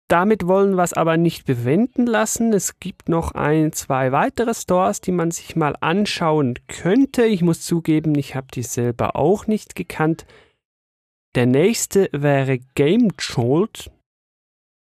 Damit 0.09 0.47
wollen 0.47 0.75
wir 0.75 0.83
es 0.83 0.93
aber 0.93 1.17
nicht 1.17 1.47
bewenden 1.47 2.07
lassen. 2.07 2.53
Es 2.53 2.79
gibt 2.79 3.09
noch 3.09 3.33
ein, 3.33 3.73
zwei 3.73 4.13
weitere 4.13 4.53
Stores, 4.53 5.01
die 5.01 5.13
man 5.13 5.31
sich 5.31 5.57
mal 5.57 5.75
anschauen 5.81 6.59
könnte. 6.69 7.25
Ich 7.25 7.41
muss 7.41 7.63
zugeben, 7.63 8.15
ich 8.15 8.35
habe 8.35 8.49
die 8.53 8.63
selber 8.63 9.17
auch 9.17 9.47
nicht 9.47 9.75
gekannt. 9.75 10.27
Der 11.35 11.47
nächste 11.47 12.11
wäre 12.13 12.59
Game 12.75 13.13
Jolt. 13.19 13.91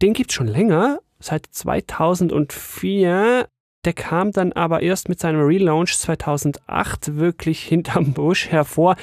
Den 0.02 0.14
gibt 0.14 0.32
es 0.32 0.36
schon 0.36 0.48
länger, 0.48 1.00
seit 1.20 1.48
2004. 1.48 3.48
Der 3.86 3.94
kam 3.94 4.32
dann 4.32 4.54
aber 4.54 4.82
erst 4.82 5.10
mit 5.10 5.20
seinem 5.20 5.42
Relaunch 5.42 5.98
2008 5.98 7.16
wirklich 7.16 7.64
hinterm 7.64 8.14
Busch 8.14 8.50
hervor. 8.50 8.96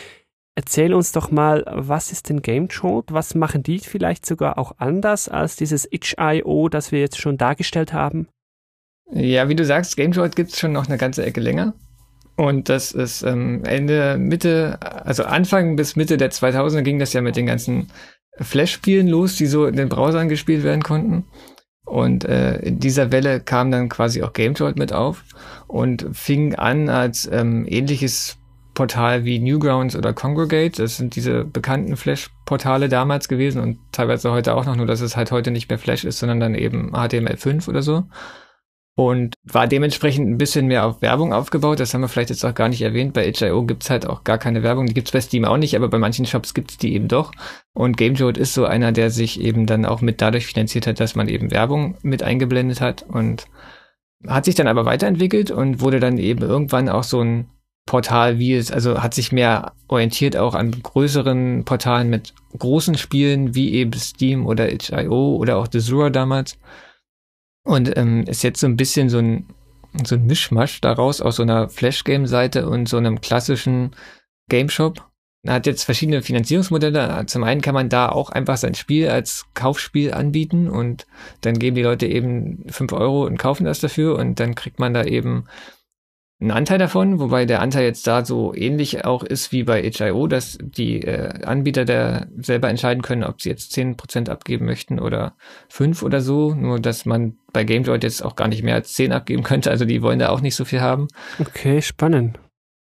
Erzähl 0.57 0.95
uns 0.95 1.11
doch 1.11 1.33
mal, 1.33 1.65
was 1.67 2.13
ist 2.13 2.29
denn 2.29 2.41
Game 2.41 2.69
Jolt? 2.69 3.13
Was 3.13 3.35
machen 3.35 3.65
die 3.65 3.81
vielleicht 3.81 4.25
sogar 4.25 4.57
auch 4.57 4.77
anders 4.79 5.29
als 5.29 5.57
dieses 5.57 5.91
itch.io, 5.91 6.69
das 6.69 6.93
wir 6.93 7.01
jetzt 7.01 7.19
schon 7.19 7.37
dargestellt 7.37 7.93
haben? 7.93 8.29
Ja, 9.11 9.49
wie 9.49 9.57
du 9.57 9.65
sagst, 9.65 9.97
Game 9.97 10.13
Jolt 10.13 10.37
gibt 10.37 10.51
es 10.51 10.61
schon 10.61 10.73
noch 10.73 10.87
eine 10.87 10.97
ganze 10.97 11.25
Ecke 11.25 11.41
länger. 11.41 11.75
Und 12.37 12.69
das 12.69 12.93
ist 12.93 13.23
ähm, 13.23 13.65
Ende, 13.65 14.17
Mitte, 14.19 14.79
also 14.81 15.25
Anfang 15.25 15.77
bis 15.77 15.97
Mitte 15.97 16.17
der 16.17 16.31
2000er 16.31 16.83
ging 16.83 16.99
das 16.99 17.13
ja 17.13 17.21
mit 17.21 17.37
den 17.37 17.47
ganzen 17.47 17.91
Flash-Spielen 18.41 19.09
los, 19.09 19.37
die 19.37 19.47
so 19.47 19.67
in 19.67 19.77
den 19.77 19.89
Browsern 19.89 20.29
gespielt 20.29 20.65
werden 20.65 20.83
konnten. 20.83 21.25
Und 21.85 22.25
äh, 22.25 22.57
in 22.61 22.81
dieser 22.81 23.13
Welle 23.13 23.41
kam 23.41 23.71
dann 23.71 23.89
quasi 23.89 24.23
auch 24.23 24.33
GameJolt 24.33 24.79
mit 24.79 24.93
auf 24.93 25.23
und 25.67 26.07
fing 26.13 26.55
an 26.55 26.89
als 26.89 27.29
ähm, 27.31 27.67
ähnliches 27.69 28.39
Portal 28.73 29.25
wie 29.25 29.39
Newgrounds 29.39 29.95
oder 29.95 30.13
Congregate. 30.13 30.83
Das 30.83 30.97
sind 30.97 31.15
diese 31.15 31.45
bekannten 31.45 31.97
Flash-Portale 31.97 32.89
damals 32.89 33.29
gewesen 33.29 33.61
und 33.61 33.79
teilweise 33.93 34.33
heute 34.33 34.55
auch 34.55 34.65
noch, 34.65 34.77
nur 34.77 34.87
dass 34.87 35.01
es 35.01 35.17
halt 35.17 35.31
heute 35.31 35.51
nicht 35.51 35.69
mehr 35.69 35.79
Flash 35.79 36.05
ist, 36.05 36.19
sondern 36.19 36.41
dann 36.41 36.55
eben 36.55 36.93
HTML5 36.93 37.69
oder 37.69 37.83
so 37.83 38.05
und 38.97 39.35
war 39.43 39.67
dementsprechend 39.67 40.29
ein 40.29 40.39
bisschen 40.39 40.67
mehr 40.67 40.87
auf 40.87 41.03
Werbung 41.03 41.33
aufgebaut. 41.33 41.81
Das 41.81 41.93
haben 41.93 42.03
wir 42.03 42.09
vielleicht 42.09 42.31
jetzt 42.31 42.45
auch 42.45 42.55
gar 42.55 42.69
nicht 42.69 42.83
erwähnt. 42.83 43.13
Bei 43.13 43.27
itch.io 43.27 43.65
gibt's 43.65 43.91
halt 43.91 44.07
auch 44.07 44.23
gar 44.23 44.39
keine 44.39 44.63
Werbung. 44.63 44.87
Die 44.87 44.95
gibt's 44.95 45.11
bei 45.11 45.21
Steam 45.21 45.45
auch 45.45 45.57
nicht, 45.57 45.75
aber 45.75 45.89
bei 45.89 45.99
manchen 45.99 46.27
Shops 46.27 46.55
gibt's 46.55 46.79
die 46.79 46.95
eben 46.95 47.09
doch. 47.09 47.33
Und 47.73 47.97
GameJolt 47.97 48.39
ist 48.39 48.55
so 48.55 48.67
einer, 48.67 48.93
der 48.93 49.11
sich 49.11 49.41
eben 49.41 49.67
dann 49.67 49.85
auch 49.85 50.01
mit 50.01 50.21
dadurch 50.21 50.47
finanziert 50.47 50.87
hat, 50.87 51.01
dass 51.01 51.17
man 51.17 51.29
eben 51.29 51.51
Werbung 51.51 51.97
mit 52.03 52.23
eingeblendet 52.23 52.81
hat 52.81 53.03
und 53.03 53.47
hat 54.29 54.45
sich 54.45 54.55
dann 54.55 54.69
aber 54.69 54.85
weiterentwickelt 54.85 55.51
und 55.51 55.81
wurde 55.81 55.99
dann 55.99 56.17
eben 56.17 56.43
irgendwann 56.43 56.89
auch 56.89 57.05
so 57.05 57.21
ein 57.21 57.51
Portal, 57.87 58.39
wie 58.39 58.55
es, 58.55 58.71
also 58.71 59.03
hat 59.03 59.13
sich 59.13 59.33
mehr 59.33 59.73
orientiert 59.89 60.37
auch 60.37 60.55
an 60.55 60.71
größeren 60.71 61.65
Portalen 61.65 62.09
mit 62.09 62.33
großen 62.57 62.97
Spielen 62.97 63.55
wie 63.55 63.75
eben 63.75 63.93
Steam 63.93 64.47
oder 64.47 64.73
itch.io 64.73 65.37
oder 65.37 65.59
auch 65.59 65.67
Desura 65.67 66.09
damals 66.09 66.59
und 67.65 67.97
ähm, 67.97 68.25
ist 68.25 68.43
jetzt 68.43 68.61
so 68.61 68.67
ein 68.67 68.77
bisschen 68.77 69.09
so 69.09 69.19
ein, 69.19 69.47
so 70.05 70.15
ein 70.15 70.27
Mischmasch 70.27 70.81
daraus 70.81 71.21
aus 71.21 71.37
so 71.37 71.43
einer 71.43 71.69
Flash-Game-Seite 71.69 72.69
und 72.69 72.89
so 72.89 72.99
einem 72.99 73.21
klassischen 73.21 73.97
Game-Shop. 74.49 75.05
Hat 75.47 75.67
jetzt 75.67 75.85
verschiedene 75.85 76.23
Finanzierungsmodelle. 76.23 77.27
Zum 77.27 77.45
einen 77.45 77.61
kann 77.61 77.75
man 77.75 77.91
da 77.91 78.09
auch 78.09 78.31
einfach 78.31 78.57
sein 78.57 78.75
Spiel 78.75 79.11
als 79.11 79.45
Kaufspiel 79.53 80.15
anbieten 80.15 80.71
und 80.71 81.07
dann 81.43 81.59
geben 81.59 81.77
die 81.77 81.83
Leute 81.83 82.07
eben 82.07 82.65
fünf 82.69 82.93
Euro 82.93 83.27
und 83.27 83.37
kaufen 83.37 83.65
das 83.65 83.81
dafür 83.81 84.17
und 84.17 84.41
dann 84.41 84.55
kriegt 84.55 84.79
man 84.79 84.95
da 84.95 85.05
eben 85.05 85.45
einen 86.45 86.51
Anteil 86.51 86.79
davon, 86.79 87.21
wobei 87.21 87.47
der 87.47 87.63
Anteil 87.63 87.85
jetzt 87.85 88.07
da 88.07 88.23
so 88.23 88.55
ähnlich 88.55 89.05
auch 89.07 89.23
ist 89.23 89.51
wie 89.51 89.65
bei 89.65 89.83
HIO, 89.83 90.27
dass 90.27 90.59
die 90.61 91.01
äh, 91.01 91.43
Anbieter 91.43 91.87
da 91.87 92.27
selber 92.37 92.69
entscheiden 92.69 93.03
können, 93.03 93.25
ob 93.25 93.41
sie 93.41 93.49
jetzt 93.49 93.73
zehn 93.73 93.97
Prozent 93.97 94.29
abgeben 94.29 94.67
möchten 94.67 95.01
oder 95.01 95.37
fünf 95.69 96.03
oder 96.03 96.21
so. 96.21 96.55
Nur, 96.55 96.81
dass 96.81 97.07
man 97.07 97.39
bei 97.55 97.65
GameJoy 97.65 97.99
jetzt 98.03 98.23
auch 98.23 98.37
gar 98.37 98.49
nicht 98.49 98.63
mehr 98.63 98.75
als 98.75 98.93
zehn 98.93 99.13
abgeben 99.13 99.43
könnte. 99.45 99.71
Also 99.71 99.87
die 99.87 100.03
wollen 100.03 100.19
da 100.19 100.29
auch 100.29 100.43
nicht 100.43 100.55
so 100.55 100.67
viel 100.67 100.83
haben. 100.83 101.09
Okay, 101.41 101.81
spannend. 101.81 102.39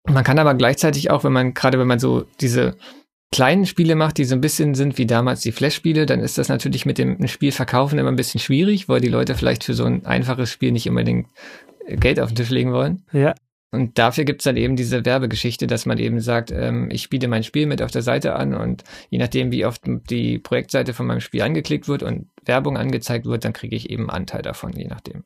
Man 0.07 0.23
kann 0.23 0.37
aber 0.37 0.53
gleichzeitig 0.53 1.09
auch, 1.09 1.23
wenn 1.23 1.33
man, 1.33 1.55
gerade 1.55 1.79
wenn 1.79 1.87
man 1.87 1.99
so 1.99 2.25
diese 2.39 2.75
kleinen 3.33 3.65
Spiele 3.65 3.95
macht, 3.95 4.19
die 4.19 4.25
so 4.25 4.35
ein 4.35 4.41
bisschen 4.41 4.75
sind 4.75 4.99
wie 4.99 5.07
damals 5.07 5.41
die 5.41 5.51
Flash-Spiele, 5.51 6.05
dann 6.05 6.19
ist 6.19 6.37
das 6.37 6.47
natürlich 6.47 6.85
mit 6.85 6.99
dem 6.99 7.27
Spiel 7.27 7.51
verkaufen 7.51 7.97
immer 7.97 8.11
ein 8.11 8.15
bisschen 8.15 8.39
schwierig, 8.39 8.87
weil 8.87 9.01
die 9.01 9.09
Leute 9.09 9.33
vielleicht 9.33 9.63
für 9.63 9.73
so 9.73 9.83
ein 9.83 10.05
einfaches 10.05 10.51
Spiel 10.51 10.71
nicht 10.71 10.87
unbedingt 10.87 11.27
Geld 11.87 12.19
auf 12.19 12.29
den 12.29 12.35
Tisch 12.35 12.51
legen 12.51 12.71
wollen. 12.71 13.03
Ja. 13.11 13.33
Und 13.71 13.97
dafür 13.97 14.23
gibt's 14.23 14.45
dann 14.45 14.55
eben 14.55 14.77
diese 14.77 15.05
Werbegeschichte, 15.05 15.67
dass 15.67 15.85
man 15.85 15.97
eben 15.97 16.21
sagt, 16.21 16.51
ähm, 16.51 16.89
ich 16.89 17.09
biete 17.09 17.27
mein 17.27 17.43
Spiel 17.43 17.65
mit 17.65 17.81
auf 17.81 17.91
der 17.91 18.01
Seite 18.01 18.35
an 18.35 18.53
und 18.53 18.83
je 19.09 19.17
nachdem, 19.17 19.51
wie 19.51 19.65
oft 19.65 19.81
die 20.09 20.39
Projektseite 20.39 20.93
von 20.93 21.05
meinem 21.05 21.19
Spiel 21.19 21.41
angeklickt 21.41 21.87
wird 21.89 22.01
und 22.01 22.29
Werbung 22.45 22.77
angezeigt 22.77 23.25
wird, 23.25 23.43
dann 23.43 23.53
kriege 23.53 23.75
ich 23.75 23.89
eben 23.89 24.09
Anteil 24.09 24.41
davon, 24.41 24.71
je 24.71 24.87
nachdem. 24.87 25.25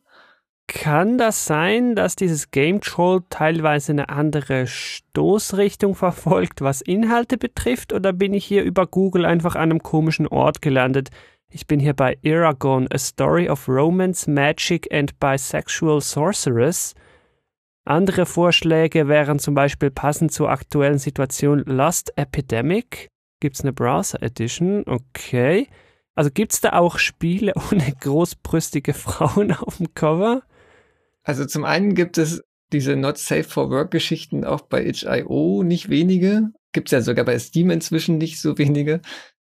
Kann 0.68 1.18
das 1.18 1.46
sein, 1.46 1.96
dass 1.96 2.16
dieses 2.16 2.50
Game 2.50 2.80
Troll 2.80 3.24
teilweise 3.30 3.92
eine 3.92 4.10
andere 4.10 4.68
Stoßrichtung 4.68 5.96
verfolgt, 5.96 6.62
was 6.62 6.82
Inhalte 6.82 7.38
betrifft, 7.38 7.92
oder 7.92 8.14
bin 8.14 8.34
ich 8.34 8.46
hier 8.46 8.64
über 8.64 8.88
Google 8.88 9.26
einfach 9.26 9.56
an 9.56 9.64
einem 9.64 9.84
komischen 9.84 10.28
Ort 10.28 10.62
gelandet? 10.62 11.10
Ich 11.50 11.68
bin 11.68 11.82
hier 11.82 11.94
bei 11.94 12.18
Aragon, 12.26 12.88
A 12.92 12.98
Story 12.98 13.50
of 13.50 13.68
Romance, 13.68 14.32
Magic 14.32 14.88
and 14.94 15.20
Bisexual 15.20 16.00
Sorceress. 16.00 16.96
Andere 17.84 18.26
Vorschläge 18.26 19.08
wären 19.08 19.40
zum 19.40 19.56
Beispiel 19.56 19.90
passend 19.90 20.32
zur 20.32 20.50
aktuellen 20.50 21.00
Situation 21.00 21.64
Lost 21.66 22.14
Epidemic. 22.16 23.08
Gibt 23.40 23.56
es 23.56 23.62
eine 23.62 23.74
Browser 23.74 24.22
Edition? 24.22 24.84
Okay. 24.88 25.68
Also 26.14 26.30
gibt 26.30 26.54
es 26.54 26.62
da 26.62 26.74
auch 26.74 27.00
Spiele 27.00 27.54
ohne 27.72 27.92
großbrüstige 28.00 28.94
Frauen 28.94 29.52
auf 29.52 29.78
dem 29.78 29.94
Cover? 29.96 30.44
Also 31.24 31.46
zum 31.46 31.66
einen 31.66 31.96
gibt 31.96 32.18
es 32.18 32.44
diese 32.72 32.96
Not 32.96 33.18
Safe 33.18 33.44
for 33.44 33.70
Work 33.70 33.92
Geschichten 33.92 34.46
auch 34.46 34.62
bei 34.62 34.86
itch.io 34.86 35.64
nicht 35.64 35.90
wenige. 35.90 36.52
Gibt's 36.74 36.92
ja 36.92 37.02
sogar 37.02 37.26
bei 37.26 37.38
Steam 37.38 37.70
inzwischen 37.70 38.18
nicht 38.18 38.40
so 38.40 38.58
wenige. 38.58 39.02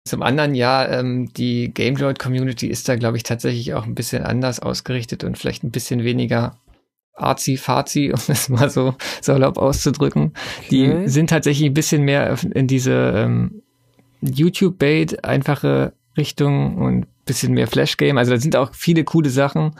Zum 0.05 0.21
anderen, 0.21 0.55
ja, 0.55 0.87
ähm, 0.87 1.31
die 1.33 1.73
GameJoy 1.73 2.15
Community 2.15 2.67
ist 2.67 2.89
da, 2.89 2.95
glaube 2.95 3.17
ich, 3.17 3.23
tatsächlich 3.23 3.73
auch 3.73 3.85
ein 3.85 3.95
bisschen 3.95 4.23
anders 4.23 4.59
ausgerichtet 4.59 5.23
und 5.23 5.37
vielleicht 5.37 5.63
ein 5.63 5.71
bisschen 5.71 6.03
weniger 6.03 6.59
arzi-fazi, 7.13 8.11
um 8.13 8.19
es 8.27 8.49
mal 8.49 8.69
so 8.69 8.95
salopp 9.21 9.57
auszudrücken. 9.57 10.33
Okay. 10.65 10.67
Die 10.69 11.07
sind 11.09 11.29
tatsächlich 11.29 11.69
ein 11.69 11.73
bisschen 11.73 12.03
mehr 12.03 12.37
in 12.53 12.67
diese 12.67 13.13
ähm, 13.15 13.63
YouTube-Bait, 14.21 15.23
einfache 15.23 15.93
Richtung 16.17 16.77
und 16.77 17.07
bisschen 17.25 17.53
mehr 17.53 17.67
Flash-Game. 17.67 18.17
Also 18.17 18.31
da 18.31 18.37
sind 18.37 18.55
auch 18.55 18.73
viele 18.73 19.03
coole 19.03 19.29
Sachen, 19.29 19.75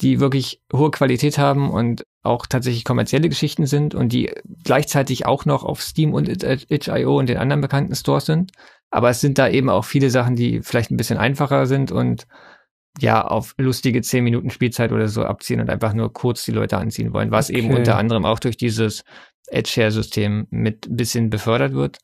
die 0.00 0.20
wirklich 0.20 0.60
hohe 0.72 0.90
Qualität 0.90 1.38
haben 1.38 1.70
und 1.70 2.04
auch 2.22 2.46
tatsächlich 2.46 2.84
kommerzielle 2.84 3.28
Geschichten 3.28 3.66
sind 3.66 3.94
und 3.94 4.12
die 4.12 4.32
gleichzeitig 4.64 5.26
auch 5.26 5.44
noch 5.44 5.64
auf 5.64 5.82
Steam 5.82 6.12
und 6.12 6.28
itch.io 6.28 7.18
und 7.18 7.28
den 7.28 7.38
anderen 7.38 7.60
bekannten 7.60 7.94
Stores 7.94 8.26
sind. 8.26 8.52
Aber 8.90 9.10
es 9.10 9.20
sind 9.20 9.38
da 9.38 9.48
eben 9.48 9.68
auch 9.70 9.84
viele 9.84 10.10
Sachen, 10.10 10.36
die 10.36 10.60
vielleicht 10.62 10.90
ein 10.90 10.96
bisschen 10.96 11.18
einfacher 11.18 11.66
sind 11.66 11.92
und 11.92 12.26
ja, 12.98 13.26
auf 13.26 13.54
lustige 13.58 14.00
10 14.00 14.24
Minuten 14.24 14.50
Spielzeit 14.50 14.92
oder 14.92 15.08
so 15.08 15.24
abziehen 15.24 15.60
und 15.60 15.70
einfach 15.70 15.92
nur 15.92 16.12
kurz 16.12 16.44
die 16.44 16.52
Leute 16.52 16.78
anziehen 16.78 17.12
wollen, 17.12 17.30
was 17.30 17.50
okay. 17.50 17.58
eben 17.58 17.74
unter 17.74 17.96
anderem 17.96 18.24
auch 18.24 18.38
durch 18.38 18.56
dieses 18.56 19.04
Edge-Share-System 19.48 20.46
mit 20.50 20.86
ein 20.86 20.96
bisschen 20.96 21.30
befördert 21.30 21.72
wird. 21.72 21.98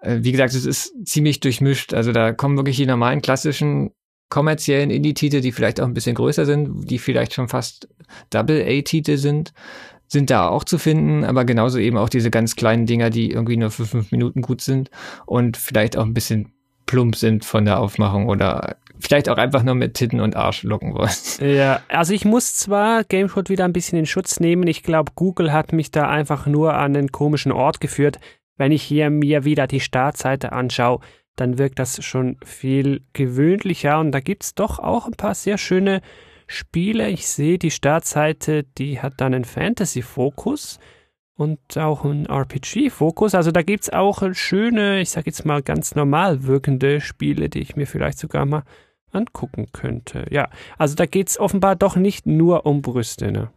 Äh, 0.00 0.18
wie 0.22 0.32
gesagt, 0.32 0.54
es 0.54 0.66
ist 0.66 0.92
ziemlich 1.04 1.40
durchmischt. 1.40 1.94
Also 1.94 2.12
da 2.12 2.32
kommen 2.32 2.56
wirklich 2.56 2.76
die 2.76 2.86
normalen 2.86 3.22
klassischen 3.22 3.90
kommerziellen 4.28 4.90
Indie-Titel, 4.90 5.40
die 5.40 5.52
vielleicht 5.52 5.80
auch 5.80 5.86
ein 5.86 5.94
bisschen 5.94 6.14
größer 6.14 6.46
sind, 6.46 6.90
die 6.90 6.98
vielleicht 6.98 7.34
schon 7.34 7.48
fast 7.48 7.88
Double-A-Titel 8.30 9.18
sind, 9.18 9.52
sind 10.08 10.30
da 10.30 10.48
auch 10.48 10.64
zu 10.64 10.78
finden, 10.78 11.24
aber 11.24 11.44
genauso 11.44 11.78
eben 11.78 11.98
auch 11.98 12.08
diese 12.08 12.30
ganz 12.30 12.56
kleinen 12.56 12.86
Dinger, 12.86 13.10
die 13.10 13.30
irgendwie 13.30 13.56
nur 13.58 13.70
für 13.70 13.86
fünf 13.86 14.10
Minuten 14.10 14.40
gut 14.40 14.60
sind 14.60 14.90
und 15.26 15.56
vielleicht 15.56 15.96
auch 15.96 16.04
ein 16.04 16.14
bisschen 16.14 16.54
plump 16.86 17.16
sind 17.16 17.44
von 17.44 17.64
der 17.64 17.80
Aufmachung 17.80 18.28
oder 18.28 18.76
vielleicht 19.00 19.28
auch 19.28 19.36
einfach 19.36 19.62
nur 19.62 19.74
mit 19.74 19.94
Titten 19.94 20.20
und 20.20 20.36
Arsch 20.36 20.62
locken 20.62 20.94
wollen. 20.94 21.10
Ja, 21.40 21.80
also 21.88 22.14
ich 22.14 22.24
muss 22.24 22.54
zwar 22.54 23.04
GameShot 23.04 23.48
wieder 23.48 23.64
ein 23.64 23.72
bisschen 23.72 23.98
in 23.98 24.06
Schutz 24.06 24.40
nehmen. 24.40 24.66
Ich 24.66 24.82
glaube, 24.82 25.12
Google 25.14 25.52
hat 25.52 25.72
mich 25.72 25.90
da 25.90 26.08
einfach 26.08 26.46
nur 26.46 26.74
an 26.74 26.96
einen 26.96 27.10
komischen 27.10 27.52
Ort 27.52 27.80
geführt. 27.80 28.20
Wenn 28.56 28.72
ich 28.72 28.82
hier 28.82 29.10
mir 29.10 29.44
wieder 29.44 29.66
die 29.66 29.80
Startseite 29.80 30.52
anschaue, 30.52 31.00
dann 31.36 31.58
wirkt 31.58 31.78
das 31.78 32.04
schon 32.04 32.36
viel 32.44 33.02
gewöhnlicher 33.12 33.98
und 33.98 34.12
da 34.12 34.20
gibt 34.20 34.44
es 34.44 34.54
doch 34.54 34.78
auch 34.78 35.06
ein 35.06 35.12
paar 35.16 35.34
sehr 35.34 35.58
schöne 35.58 36.02
Spiele. 36.46 37.08
Ich 37.08 37.26
sehe 37.26 37.58
die 37.58 37.70
Startseite, 37.70 38.64
die 38.64 39.00
hat 39.00 39.14
dann 39.16 39.34
einen 39.34 39.44
Fantasy-Fokus 39.44 40.78
und 41.42 41.76
auch 41.76 42.04
einen 42.04 42.26
RPG-Fokus. 42.26 43.34
Also 43.34 43.50
da 43.50 43.62
gibt 43.62 43.82
es 43.82 43.92
auch 43.92 44.22
schöne, 44.32 45.00
ich 45.00 45.10
sage 45.10 45.26
jetzt 45.26 45.44
mal 45.44 45.60
ganz 45.60 45.96
normal 45.96 46.44
wirkende 46.44 47.00
Spiele, 47.00 47.48
die 47.48 47.58
ich 47.58 47.74
mir 47.74 47.86
vielleicht 47.86 48.18
sogar 48.18 48.46
mal 48.46 48.62
angucken 49.10 49.66
könnte. 49.72 50.24
Ja, 50.30 50.48
also 50.78 50.94
da 50.94 51.04
geht 51.04 51.28
es 51.28 51.40
offenbar 51.40 51.74
doch 51.74 51.96
nicht 51.96 52.26
nur 52.26 52.64
um 52.64 52.80
Brüste, 52.80 53.32
ne? 53.32 53.50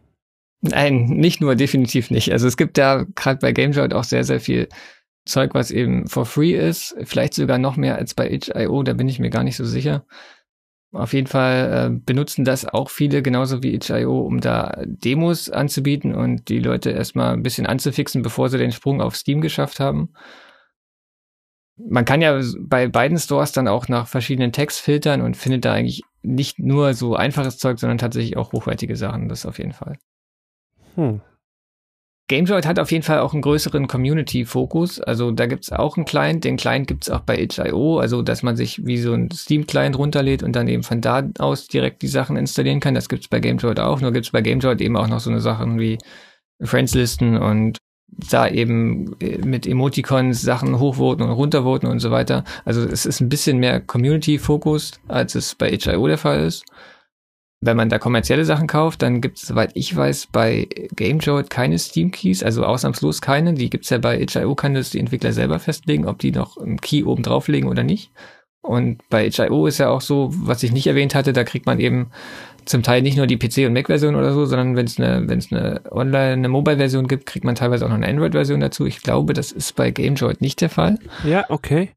Nein, 0.62 1.04
nicht 1.04 1.40
nur, 1.40 1.54
definitiv 1.54 2.10
nicht. 2.10 2.32
Also 2.32 2.48
es 2.48 2.56
gibt 2.56 2.76
da 2.76 3.04
gerade 3.14 3.38
bei 3.38 3.52
GameJoy 3.52 3.92
auch 3.92 4.04
sehr, 4.04 4.24
sehr 4.24 4.40
viel 4.40 4.68
Zeug, 5.24 5.54
was 5.54 5.70
eben 5.70 6.08
for 6.08 6.26
free 6.26 6.54
ist. 6.54 6.96
Vielleicht 7.04 7.34
sogar 7.34 7.58
noch 7.58 7.76
mehr 7.76 7.96
als 7.96 8.14
bei 8.14 8.28
itch.io, 8.28 8.82
da 8.82 8.94
bin 8.94 9.08
ich 9.08 9.20
mir 9.20 9.30
gar 9.30 9.44
nicht 9.44 9.56
so 9.56 9.64
sicher. 9.64 10.04
Auf 10.96 11.12
jeden 11.12 11.26
Fall 11.26 11.90
äh, 11.92 12.00
benutzen 12.04 12.44
das 12.44 12.64
auch 12.64 12.90
viele, 12.90 13.22
genauso 13.22 13.62
wie 13.62 13.74
itch.io, 13.74 14.20
um 14.20 14.40
da 14.40 14.82
Demos 14.84 15.50
anzubieten 15.50 16.14
und 16.14 16.48
die 16.48 16.58
Leute 16.58 16.90
erstmal 16.90 17.34
ein 17.34 17.42
bisschen 17.42 17.66
anzufixen, 17.66 18.22
bevor 18.22 18.48
sie 18.48 18.58
den 18.58 18.72
Sprung 18.72 19.00
auf 19.00 19.16
Steam 19.16 19.40
geschafft 19.40 19.80
haben. 19.80 20.12
Man 21.76 22.04
kann 22.04 22.22
ja 22.22 22.40
bei 22.60 22.88
beiden 22.88 23.18
Stores 23.18 23.52
dann 23.52 23.68
auch 23.68 23.88
nach 23.88 24.08
verschiedenen 24.08 24.52
Tags 24.52 24.78
filtern 24.78 25.20
und 25.20 25.36
findet 25.36 25.64
da 25.64 25.74
eigentlich 25.74 26.02
nicht 26.22 26.58
nur 26.58 26.94
so 26.94 27.14
einfaches 27.14 27.58
Zeug, 27.58 27.78
sondern 27.78 27.98
tatsächlich 27.98 28.36
auch 28.36 28.52
hochwertige 28.52 28.96
Sachen, 28.96 29.28
das 29.28 29.44
auf 29.44 29.58
jeden 29.58 29.72
Fall. 29.72 29.98
Hm. 30.94 31.20
GameJoy 32.28 32.60
hat 32.62 32.80
auf 32.80 32.90
jeden 32.90 33.04
Fall 33.04 33.20
auch 33.20 33.32
einen 33.32 33.42
größeren 33.42 33.86
Community-Fokus. 33.86 35.00
Also 35.00 35.30
da 35.30 35.46
gibt's 35.46 35.70
auch 35.70 35.96
einen 35.96 36.06
Client. 36.06 36.42
Den 36.44 36.56
Client 36.56 36.88
gibt's 36.88 37.08
auch 37.08 37.20
bei 37.20 37.38
itch.io, 37.38 37.98
also 38.00 38.22
dass 38.22 38.42
man 38.42 38.56
sich 38.56 38.84
wie 38.84 38.98
so 38.98 39.12
ein 39.12 39.30
Steam-Client 39.30 39.96
runterlädt 39.96 40.42
und 40.42 40.56
dann 40.56 40.66
eben 40.66 40.82
von 40.82 41.00
da 41.00 41.22
aus 41.38 41.68
direkt 41.68 42.02
die 42.02 42.08
Sachen 42.08 42.36
installieren 42.36 42.80
kann. 42.80 42.94
Das 42.94 43.08
gibt's 43.08 43.28
bei 43.28 43.38
GameJoy 43.38 43.76
auch. 43.76 44.00
Nur 44.00 44.12
gibt's 44.12 44.30
bei 44.32 44.40
GameJoy 44.40 44.76
eben 44.80 44.96
auch 44.96 45.06
noch 45.06 45.20
so 45.20 45.30
eine 45.30 45.40
Sachen 45.40 45.78
wie 45.78 45.98
Friends-Listen 46.60 47.36
und 47.36 47.78
da 48.30 48.48
eben 48.48 49.14
äh, 49.20 49.38
mit 49.38 49.66
Emoticons 49.66 50.42
Sachen 50.42 50.78
hochvoten 50.78 51.24
und 51.24 51.32
runtervoten 51.32 51.88
und 51.88 52.00
so 52.00 52.10
weiter. 52.10 52.44
Also 52.64 52.82
es 52.82 53.06
ist 53.06 53.20
ein 53.20 53.28
bisschen 53.28 53.58
mehr 53.58 53.80
Community-Fokus, 53.80 55.00
als 55.06 55.34
es 55.34 55.54
bei 55.54 55.70
itch.io 55.70 56.06
der 56.06 56.18
Fall 56.18 56.44
ist. 56.44 56.64
Wenn 57.66 57.76
man 57.76 57.88
da 57.88 57.98
kommerzielle 57.98 58.44
Sachen 58.44 58.68
kauft, 58.68 59.02
dann 59.02 59.20
gibt 59.20 59.38
es, 59.38 59.48
soweit 59.48 59.72
ich 59.74 59.94
weiß, 59.94 60.28
bei 60.30 60.68
GameJoy 60.94 61.44
keine 61.44 61.78
Steam-Keys, 61.78 62.44
also 62.44 62.64
ausnahmslos 62.64 63.20
keine. 63.20 63.54
Die 63.54 63.70
gibt 63.70 63.84
es 63.84 63.90
ja 63.90 63.98
bei 63.98 64.20
itch.io, 64.20 64.54
kann 64.54 64.74
das 64.74 64.90
die 64.90 65.00
Entwickler 65.00 65.32
selber 65.32 65.58
festlegen, 65.58 66.06
ob 66.06 66.18
die 66.20 66.30
noch 66.30 66.56
einen 66.56 66.80
Key 66.80 67.02
oben 67.02 67.24
drauflegen 67.24 67.68
oder 67.68 67.82
nicht. 67.82 68.12
Und 68.62 69.02
bei 69.10 69.26
itch.io 69.26 69.66
ist 69.66 69.78
ja 69.78 69.88
auch 69.90 70.00
so, 70.00 70.30
was 70.32 70.62
ich 70.62 70.72
nicht 70.72 70.86
erwähnt 70.86 71.16
hatte, 71.16 71.32
da 71.32 71.42
kriegt 71.44 71.66
man 71.66 71.80
eben 71.80 72.10
zum 72.66 72.82
Teil 72.82 73.02
nicht 73.02 73.16
nur 73.16 73.26
die 73.26 73.36
PC- 73.36 73.66
und 73.66 73.72
Mac-Version 73.72 74.14
oder 74.14 74.32
so, 74.32 74.44
sondern 74.44 74.76
wenn 74.76 74.86
es 74.86 74.98
eine, 74.98 75.28
wenn 75.28 75.38
es 75.38 75.50
eine 75.50 75.80
Online-, 75.90 76.32
eine 76.32 76.48
Mobile-Version 76.48 77.08
gibt, 77.08 77.26
kriegt 77.26 77.44
man 77.44 77.56
teilweise 77.56 77.84
auch 77.84 77.88
noch 77.88 77.96
eine 77.96 78.08
Android-Version 78.08 78.60
dazu. 78.60 78.86
Ich 78.86 79.02
glaube, 79.02 79.32
das 79.34 79.52
ist 79.52 79.74
bei 79.74 79.90
GameJoy 79.90 80.34
nicht 80.40 80.60
der 80.60 80.70
Fall. 80.70 80.98
Ja, 81.24 81.46
okay. 81.48 81.90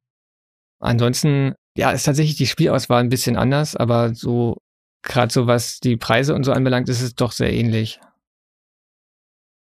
Ansonsten, 0.80 1.54
ja, 1.78 1.92
ist 1.92 2.04
tatsächlich 2.04 2.38
die 2.38 2.48
Spielauswahl 2.48 3.04
ein 3.04 3.10
bisschen 3.10 3.36
anders, 3.36 3.76
aber 3.76 4.16
so 4.16 4.58
gerade 5.04 5.32
so 5.32 5.48
was 5.48 5.80
die 5.80 5.98
Preise 5.98 6.36
und 6.36 6.44
so 6.44 6.52
anbelangt, 6.52 6.90
ist 6.90 7.02
es 7.02 7.16
doch 7.16 7.32
sehr 7.32 7.54
ähnlich. 7.54 8.00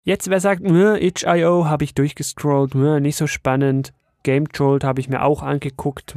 Jetzt, 0.05 0.31
wer 0.31 0.41
sagt, 0.41 0.63
itch.io 0.65 1.67
habe 1.67 1.85
ich 1.85 1.95
durchgescrollt, 1.95 2.75
nicht 2.75 3.17
so 3.17 3.27
spannend. 3.27 3.93
Game 4.23 4.49
Troll 4.51 4.81
habe 4.83 5.01
ich 5.01 5.09
mir 5.09 5.23
auch 5.23 5.43
angeguckt, 5.43 6.17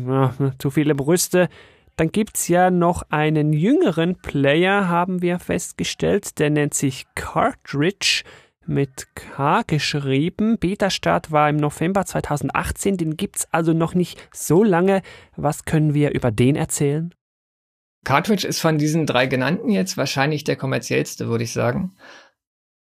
zu 0.60 0.70
viele 0.70 0.96
Brüste. 0.96 1.50
Dann 1.98 2.12
gibt 2.12 2.38
es 2.38 2.48
ja 2.48 2.72
noch 2.72 3.04
einen 3.10 3.54
jüngeren 3.54 4.16
Player, 4.16 4.88
haben 4.88 5.22
wir 5.22 5.40
festgestellt, 5.40 6.40
der 6.40 6.50
nennt 6.50 6.74
sich 6.74 7.06
Cartridge 7.16 8.24
mit 8.66 9.14
K 9.16 9.64
geschrieben. 9.68 10.58
Beta-Start 10.58 11.32
war 11.32 11.50
im 11.50 11.58
November 11.58 12.06
2018, 12.06 12.98
den 12.98 13.18
gibt 13.18 13.38
es 13.38 13.48
also 13.52 13.74
noch 13.74 13.94
nicht 13.94 14.26
so 14.34 14.64
lange. 14.64 15.02
Was 15.36 15.66
können 15.66 15.94
wir 15.94 16.12
über 16.12 16.32
den 16.32 16.56
erzählen? 16.56 17.14
Cartridge 18.04 18.48
ist 18.48 18.60
von 18.60 18.78
diesen 18.78 19.06
drei 19.06 19.28
genannten 19.28 19.70
jetzt 19.70 19.98
wahrscheinlich 19.98 20.44
der 20.44 20.56
kommerziellste, 20.56 21.28
würde 21.28 21.44
ich 21.44 21.54
sagen. 21.54 21.96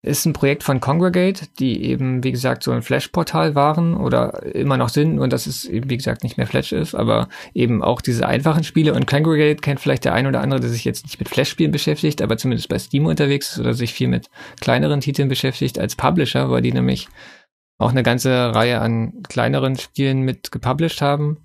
Ist 0.04 0.26
ein 0.26 0.32
Projekt 0.32 0.64
von 0.64 0.80
Congregate, 0.80 1.46
die 1.60 1.84
eben, 1.84 2.24
wie 2.24 2.32
gesagt, 2.32 2.64
so 2.64 2.72
ein 2.72 2.82
Flash-Portal 2.82 3.54
waren 3.54 3.96
oder 3.96 4.42
immer 4.52 4.76
noch 4.76 4.88
sind 4.88 5.20
und 5.20 5.32
dass 5.32 5.46
es 5.46 5.64
eben, 5.64 5.90
wie 5.90 5.96
gesagt, 5.96 6.24
nicht 6.24 6.36
mehr 6.36 6.48
Flash 6.48 6.72
ist, 6.72 6.96
aber 6.96 7.28
eben 7.54 7.84
auch 7.84 8.00
diese 8.00 8.26
einfachen 8.26 8.64
Spiele. 8.64 8.94
Und 8.94 9.06
Congregate 9.06 9.60
kennt 9.60 9.78
vielleicht 9.78 10.04
der 10.04 10.14
ein 10.14 10.26
oder 10.26 10.40
andere, 10.40 10.58
der 10.58 10.70
sich 10.70 10.84
jetzt 10.84 11.04
nicht 11.04 11.20
mit 11.20 11.28
Flash-Spielen 11.28 11.70
beschäftigt, 11.70 12.20
aber 12.20 12.36
zumindest 12.36 12.68
bei 12.68 12.80
Steam 12.80 13.06
unterwegs 13.06 13.52
ist 13.52 13.60
oder 13.60 13.74
sich 13.74 13.92
viel 13.92 14.08
mit 14.08 14.28
kleineren 14.60 15.00
Titeln 15.00 15.28
beschäftigt 15.28 15.78
als 15.78 15.94
Publisher, 15.94 16.50
weil 16.50 16.62
die 16.62 16.72
nämlich 16.72 17.08
auch 17.78 17.90
eine 17.90 18.02
ganze 18.02 18.54
Reihe 18.54 18.80
an 18.80 19.22
kleineren 19.28 19.76
Spielen 19.76 20.22
mit 20.22 20.50
gepublished 20.50 21.00
haben. 21.00 21.44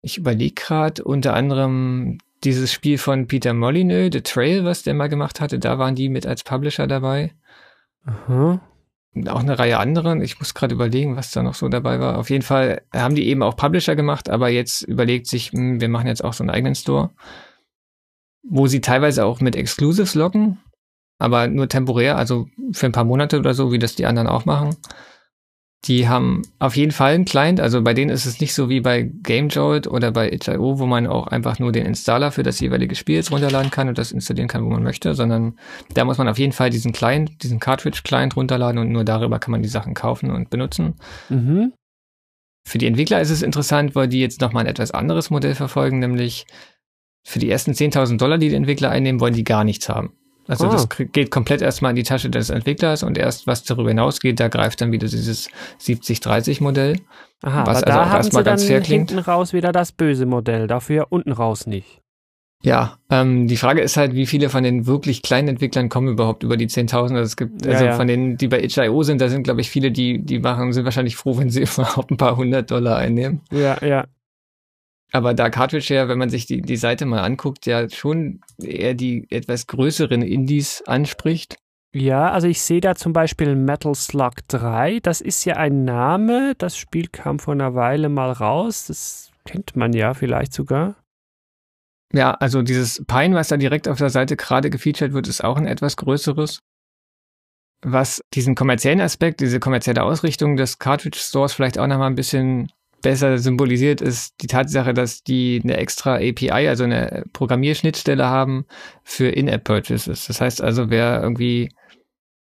Ich 0.00 0.16
überlege 0.16 0.54
gerade 0.54 1.04
unter 1.04 1.34
anderem 1.34 2.18
dieses 2.44 2.72
Spiel 2.72 2.98
von 2.98 3.26
Peter 3.26 3.54
Molyneux, 3.54 4.10
The 4.12 4.20
Trail, 4.20 4.64
was 4.64 4.82
der 4.82 4.94
mal 4.94 5.08
gemacht 5.08 5.40
hatte, 5.40 5.58
da 5.58 5.78
waren 5.78 5.94
die 5.94 6.08
mit 6.08 6.26
als 6.26 6.44
Publisher 6.44 6.86
dabei. 6.86 7.32
Aha. 8.04 8.60
Auch 9.28 9.40
eine 9.40 9.58
Reihe 9.58 9.78
anderen. 9.78 10.22
Ich 10.22 10.40
muss 10.40 10.54
gerade 10.54 10.74
überlegen, 10.74 11.16
was 11.16 11.30
da 11.30 11.42
noch 11.42 11.54
so 11.54 11.68
dabei 11.68 12.00
war. 12.00 12.18
Auf 12.18 12.30
jeden 12.30 12.42
Fall 12.42 12.82
haben 12.92 13.14
die 13.14 13.28
eben 13.28 13.42
auch 13.42 13.56
Publisher 13.56 13.94
gemacht, 13.94 14.28
aber 14.28 14.48
jetzt 14.48 14.82
überlegt 14.82 15.28
sich, 15.28 15.52
mh, 15.52 15.60
hm, 15.60 15.80
wir 15.80 15.88
machen 15.88 16.08
jetzt 16.08 16.24
auch 16.24 16.32
so 16.32 16.42
einen 16.42 16.50
eigenen 16.50 16.74
Store, 16.74 17.10
wo 18.42 18.66
sie 18.66 18.80
teilweise 18.80 19.24
auch 19.24 19.40
mit 19.40 19.56
Exclusives 19.56 20.14
locken, 20.14 20.58
aber 21.18 21.46
nur 21.46 21.68
temporär, 21.68 22.18
also 22.18 22.48
für 22.72 22.86
ein 22.86 22.92
paar 22.92 23.04
Monate 23.04 23.38
oder 23.38 23.54
so, 23.54 23.72
wie 23.72 23.78
das 23.78 23.94
die 23.94 24.06
anderen 24.06 24.28
auch 24.28 24.44
machen. 24.44 24.76
Die 25.84 26.08
haben 26.08 26.42
auf 26.58 26.76
jeden 26.76 26.92
Fall 26.92 27.12
einen 27.12 27.26
Client, 27.26 27.60
also 27.60 27.82
bei 27.82 27.92
denen 27.92 28.10
ist 28.10 28.24
es 28.24 28.40
nicht 28.40 28.54
so 28.54 28.70
wie 28.70 28.80
bei 28.80 29.02
GameJolt 29.02 29.86
oder 29.86 30.12
bei 30.12 30.32
itch.io, 30.32 30.78
wo 30.78 30.86
man 30.86 31.06
auch 31.06 31.26
einfach 31.26 31.58
nur 31.58 31.72
den 31.72 31.84
Installer 31.84 32.32
für 32.32 32.42
das 32.42 32.58
jeweilige 32.60 32.94
Spiel 32.94 33.16
jetzt 33.16 33.30
runterladen 33.30 33.70
kann 33.70 33.88
und 33.88 33.98
das 33.98 34.10
installieren 34.10 34.48
kann, 34.48 34.64
wo 34.64 34.70
man 34.70 34.82
möchte, 34.82 35.14
sondern 35.14 35.58
da 35.92 36.06
muss 36.06 36.16
man 36.16 36.28
auf 36.28 36.38
jeden 36.38 36.52
Fall 36.52 36.70
diesen 36.70 36.92
Client, 36.92 37.42
diesen 37.42 37.60
Cartridge-Client 37.60 38.34
runterladen 38.34 38.80
und 38.80 38.92
nur 38.92 39.04
darüber 39.04 39.38
kann 39.38 39.52
man 39.52 39.62
die 39.62 39.68
Sachen 39.68 39.92
kaufen 39.92 40.30
und 40.30 40.48
benutzen. 40.48 40.94
Mhm. 41.28 41.74
Für 42.66 42.78
die 42.78 42.86
Entwickler 42.86 43.20
ist 43.20 43.30
es 43.30 43.42
interessant, 43.42 43.94
weil 43.94 44.08
die 44.08 44.20
jetzt 44.20 44.40
nochmal 44.40 44.64
ein 44.64 44.70
etwas 44.70 44.90
anderes 44.90 45.28
Modell 45.28 45.54
verfolgen, 45.54 45.98
nämlich 45.98 46.46
für 47.26 47.38
die 47.38 47.50
ersten 47.50 47.72
10.000 47.72 48.16
Dollar, 48.16 48.38
die 48.38 48.48
die 48.48 48.54
Entwickler 48.54 48.90
einnehmen, 48.90 49.20
wollen 49.20 49.34
die 49.34 49.44
gar 49.44 49.64
nichts 49.64 49.90
haben. 49.90 50.14
Also 50.46 50.68
oh. 50.68 50.72
das 50.72 50.88
geht 50.88 51.30
komplett 51.30 51.62
erstmal 51.62 51.90
in 51.90 51.96
die 51.96 52.02
Tasche 52.02 52.28
des 52.28 52.50
Entwicklers 52.50 53.02
und 53.02 53.16
erst 53.16 53.46
was 53.46 53.64
darüber 53.64 53.88
hinausgeht, 53.88 54.40
da 54.40 54.48
greift 54.48 54.80
dann 54.80 54.92
wieder 54.92 55.08
dieses 55.08 55.48
70-30-Modell. 55.80 57.00
Aha, 57.42 57.66
was 57.66 57.82
aber 57.82 57.92
also 57.92 57.98
da 57.98 58.10
haben 58.10 58.58
sie 58.58 58.74
dann 58.74 58.82
hinten 58.82 59.18
raus 59.18 59.52
wieder 59.52 59.72
das 59.72 59.92
böse 59.92 60.26
Modell, 60.26 60.66
dafür 60.66 61.06
unten 61.10 61.32
raus 61.32 61.66
nicht. 61.66 62.02
Ja, 62.64 62.96
ähm, 63.10 63.46
die 63.46 63.58
Frage 63.58 63.82
ist 63.82 63.98
halt, 63.98 64.14
wie 64.14 64.24
viele 64.24 64.48
von 64.48 64.64
den 64.64 64.86
wirklich 64.86 65.20
kleinen 65.20 65.48
Entwicklern 65.48 65.90
kommen 65.90 66.08
überhaupt 66.08 66.42
über 66.42 66.56
die 66.56 66.66
10.000? 66.66 66.96
Also 66.96 67.18
es 67.18 67.36
gibt, 67.36 67.66
also 67.66 67.84
ja, 67.84 67.90
ja. 67.90 67.96
von 67.96 68.06
denen, 68.06 68.38
die 68.38 68.48
bei 68.48 68.62
itch.io 68.62 69.02
sind, 69.02 69.20
da 69.20 69.28
sind, 69.28 69.42
glaube 69.42 69.60
ich, 69.60 69.68
viele, 69.68 69.92
die, 69.92 70.22
die 70.24 70.38
machen, 70.38 70.72
sind 70.72 70.84
wahrscheinlich 70.84 71.16
froh, 71.16 71.36
wenn 71.36 71.50
sie 71.50 71.62
überhaupt 71.74 72.10
ein 72.10 72.16
paar 72.16 72.38
hundert 72.38 72.70
Dollar 72.70 72.96
einnehmen. 72.96 73.42
Ja, 73.52 73.76
ja. 73.84 74.06
Aber 75.14 75.32
da 75.32 75.48
Cartridge 75.48 75.94
ja, 75.94 76.08
wenn 76.08 76.18
man 76.18 76.28
sich 76.28 76.44
die, 76.46 76.60
die 76.60 76.76
Seite 76.76 77.06
mal 77.06 77.20
anguckt, 77.20 77.66
ja 77.66 77.88
schon 77.88 78.40
eher 78.60 78.94
die 78.94 79.28
etwas 79.30 79.68
größeren 79.68 80.22
Indies 80.22 80.82
anspricht. 80.86 81.56
Ja, 81.94 82.32
also 82.32 82.48
ich 82.48 82.60
sehe 82.60 82.80
da 82.80 82.96
zum 82.96 83.12
Beispiel 83.12 83.54
Metal 83.54 83.94
Slug 83.94 84.32
3. 84.48 84.98
Das 84.98 85.20
ist 85.20 85.44
ja 85.44 85.54
ein 85.54 85.84
Name. 85.84 86.54
Das 86.58 86.76
Spiel 86.76 87.06
kam 87.06 87.38
vor 87.38 87.54
einer 87.54 87.76
Weile 87.76 88.08
mal 88.08 88.32
raus. 88.32 88.86
Das 88.88 89.30
kennt 89.44 89.76
man 89.76 89.92
ja 89.92 90.14
vielleicht 90.14 90.52
sogar. 90.52 90.96
Ja, 92.12 92.32
also 92.32 92.62
dieses 92.62 93.04
Pine, 93.06 93.36
was 93.36 93.46
da 93.46 93.56
direkt 93.56 93.86
auf 93.86 93.98
der 93.98 94.10
Seite 94.10 94.34
gerade 94.34 94.68
gefeatured 94.68 95.12
wird, 95.12 95.28
ist 95.28 95.44
auch 95.44 95.56
ein 95.56 95.68
etwas 95.68 95.96
größeres. 95.96 96.58
Was 97.82 98.20
diesen 98.32 98.56
kommerziellen 98.56 99.00
Aspekt, 99.00 99.38
diese 99.38 99.60
kommerzielle 99.60 100.02
Ausrichtung 100.02 100.56
des 100.56 100.80
Cartridge 100.80 101.20
Stores 101.20 101.52
vielleicht 101.52 101.78
auch 101.78 101.86
nochmal 101.86 102.10
ein 102.10 102.16
bisschen 102.16 102.72
besser 103.04 103.38
symbolisiert, 103.38 104.00
ist 104.00 104.34
die 104.40 104.46
Tatsache, 104.48 104.94
dass 104.94 105.22
die 105.22 105.60
eine 105.62 105.76
extra 105.76 106.16
API, 106.16 106.68
also 106.68 106.84
eine 106.84 107.24
Programmierschnittstelle 107.32 108.24
haben 108.24 108.64
für 109.04 109.28
In-App-Purchases. 109.28 110.26
Das 110.26 110.40
heißt 110.40 110.62
also, 110.62 110.90
wer 110.90 111.22
irgendwie 111.22 111.68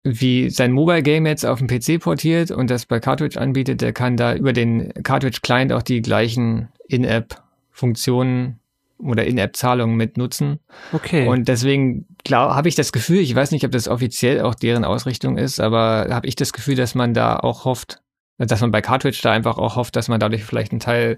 wie 0.04 0.50
sein 0.50 0.72
Mobile 0.72 1.04
Game 1.04 1.26
jetzt 1.26 1.45
auf 1.45 1.60
dem 1.60 1.68
PC 1.68 2.02
portiert 2.02 2.52
und 2.52 2.70
das 2.70 2.86
bei 2.86 3.00
Cartridge 3.00 3.39
anbietet, 3.39 3.82
der 3.82 3.93
kann 3.93 4.18
da 4.18 4.34
über 4.34 4.52
den 4.52 4.91
Cartridge 5.04 5.39
Client 5.43 5.72
auch 5.72 5.84
die 5.84 6.02
gleichen 6.02 6.70
In-App 6.88 7.43
Funktionen 7.70 8.60
oder 8.97 9.26
In-App-Zahlungen 9.26 9.95
mit 9.95 10.18
nutzen. 10.18 10.60
Okay. 10.91 11.28
Und 11.28 11.47
deswegen 11.47 12.08
habe 12.30 12.68
ich 12.68 12.76
das 12.76 12.91
Gefühl, 12.91 13.20
ich 13.20 13.36
weiß 13.36 13.52
nicht, 13.52 13.66
ob 13.66 13.72
das 13.72 13.88
offiziell 13.88 14.41
auch 14.41 14.56
deren 14.56 14.84
Ausrichtung 14.84 15.38
ist, 15.38 15.60
aber 15.60 16.08
habe 16.10 16.28
ich 16.28 16.36
das 16.36 16.54
Gefühl, 16.54 16.76
dass 16.76 16.95
man 16.95 17.14
da 17.14 17.38
auch 17.38 17.66
hofft, 17.66 18.02
dass 18.48 18.62
man 18.62 18.72
bei 18.72 18.82
Cartridge 18.82 19.20
da 19.22 19.32
einfach 19.32 19.58
auch 19.58 19.76
hofft, 19.76 19.96
dass 19.96 20.08
man 20.08 20.20
dadurch 20.20 20.44
vielleicht 20.44 20.72
einen 20.72 20.80
Teil 20.80 21.18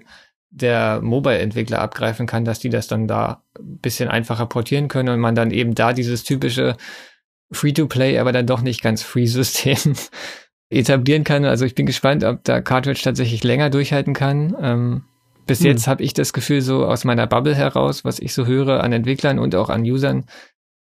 der 0.50 1.00
Mobile-Entwickler 1.00 1.80
abgreifen 1.80 2.26
kann, 2.26 2.44
dass 2.44 2.58
die 2.58 2.68
das 2.68 2.86
dann 2.86 3.08
da 3.08 3.42
ein 3.58 3.78
bisschen 3.78 4.08
einfacher 4.08 4.46
portieren 4.46 4.88
können 4.88 5.08
und 5.08 5.20
man 5.20 5.34
dann 5.34 5.50
eben 5.50 5.74
da 5.74 5.92
dieses 5.94 6.24
typische 6.24 6.76
Free-to-Play, 7.52 8.18
aber 8.18 8.32
dann 8.32 8.46
doch 8.46 8.60
nicht 8.60 8.82
ganz 8.82 9.02
Free-System 9.02 9.94
etablieren 10.70 11.24
kann. 11.24 11.44
Also 11.44 11.64
ich 11.64 11.74
bin 11.74 11.86
gespannt, 11.86 12.24
ob 12.24 12.44
da 12.44 12.60
Cartridge 12.60 13.00
tatsächlich 13.02 13.44
länger 13.44 13.70
durchhalten 13.70 14.12
kann. 14.12 14.54
Ähm, 14.60 15.04
bis 15.46 15.60
hm. 15.60 15.66
jetzt 15.66 15.86
habe 15.86 16.02
ich 16.02 16.12
das 16.12 16.32
Gefühl, 16.32 16.60
so 16.60 16.86
aus 16.86 17.04
meiner 17.04 17.26
Bubble 17.26 17.54
heraus, 17.54 18.04
was 18.04 18.18
ich 18.18 18.34
so 18.34 18.46
höre 18.46 18.82
an 18.82 18.92
Entwicklern 18.92 19.38
und 19.38 19.54
auch 19.54 19.70
an 19.70 19.82
Usern, 19.82 20.26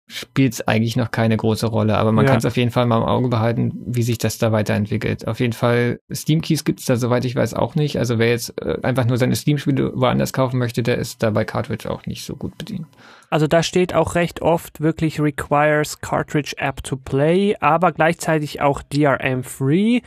spielt 0.07 0.53
es 0.53 0.67
eigentlich 0.67 0.95
noch 0.95 1.11
keine 1.11 1.35
große 1.35 1.67
Rolle. 1.67 1.97
Aber 1.97 2.11
man 2.11 2.25
ja. 2.25 2.31
kann 2.31 2.39
es 2.39 2.45
auf 2.45 2.55
jeden 2.55 2.71
Fall 2.71 2.85
mal 2.85 2.97
im 2.97 3.03
Auge 3.03 3.27
behalten, 3.27 3.73
wie 3.85 4.03
sich 4.03 4.17
das 4.17 4.37
da 4.37 4.51
weiterentwickelt. 4.51 5.27
Auf 5.27 5.39
jeden 5.39 5.53
Fall, 5.53 5.99
Steam 6.13 6.41
Keys 6.41 6.63
gibt 6.63 6.79
es 6.79 6.85
da, 6.85 6.95
soweit 6.95 7.25
ich 7.25 7.35
weiß, 7.35 7.53
auch 7.53 7.75
nicht. 7.75 7.97
Also 7.97 8.17
wer 8.17 8.29
jetzt 8.29 8.53
äh, 8.61 8.77
einfach 8.83 9.05
nur 9.05 9.17
seine 9.17 9.35
Steam-Spiele 9.35 9.91
woanders 9.95 10.31
kaufen 10.31 10.57
möchte, 10.57 10.81
der 10.81 10.97
ist 10.97 11.23
da 11.23 11.31
bei 11.31 11.43
Cartridge 11.43 11.89
auch 11.91 12.05
nicht 12.05 12.23
so 12.23 12.35
gut 12.35 12.57
bedient. 12.57 12.87
Also 13.29 13.47
da 13.47 13.61
steht 13.61 13.93
auch 13.93 14.15
recht 14.15 14.41
oft 14.41 14.79
wirklich 14.79 15.19
requires 15.19 15.99
Cartridge 15.99 16.53
App 16.57 16.81
to 16.83 16.95
Play, 16.95 17.55
aber 17.59 17.91
gleichzeitig 17.91 18.61
auch 18.61 18.81
DRM 18.81 19.43
Free. 19.43 19.99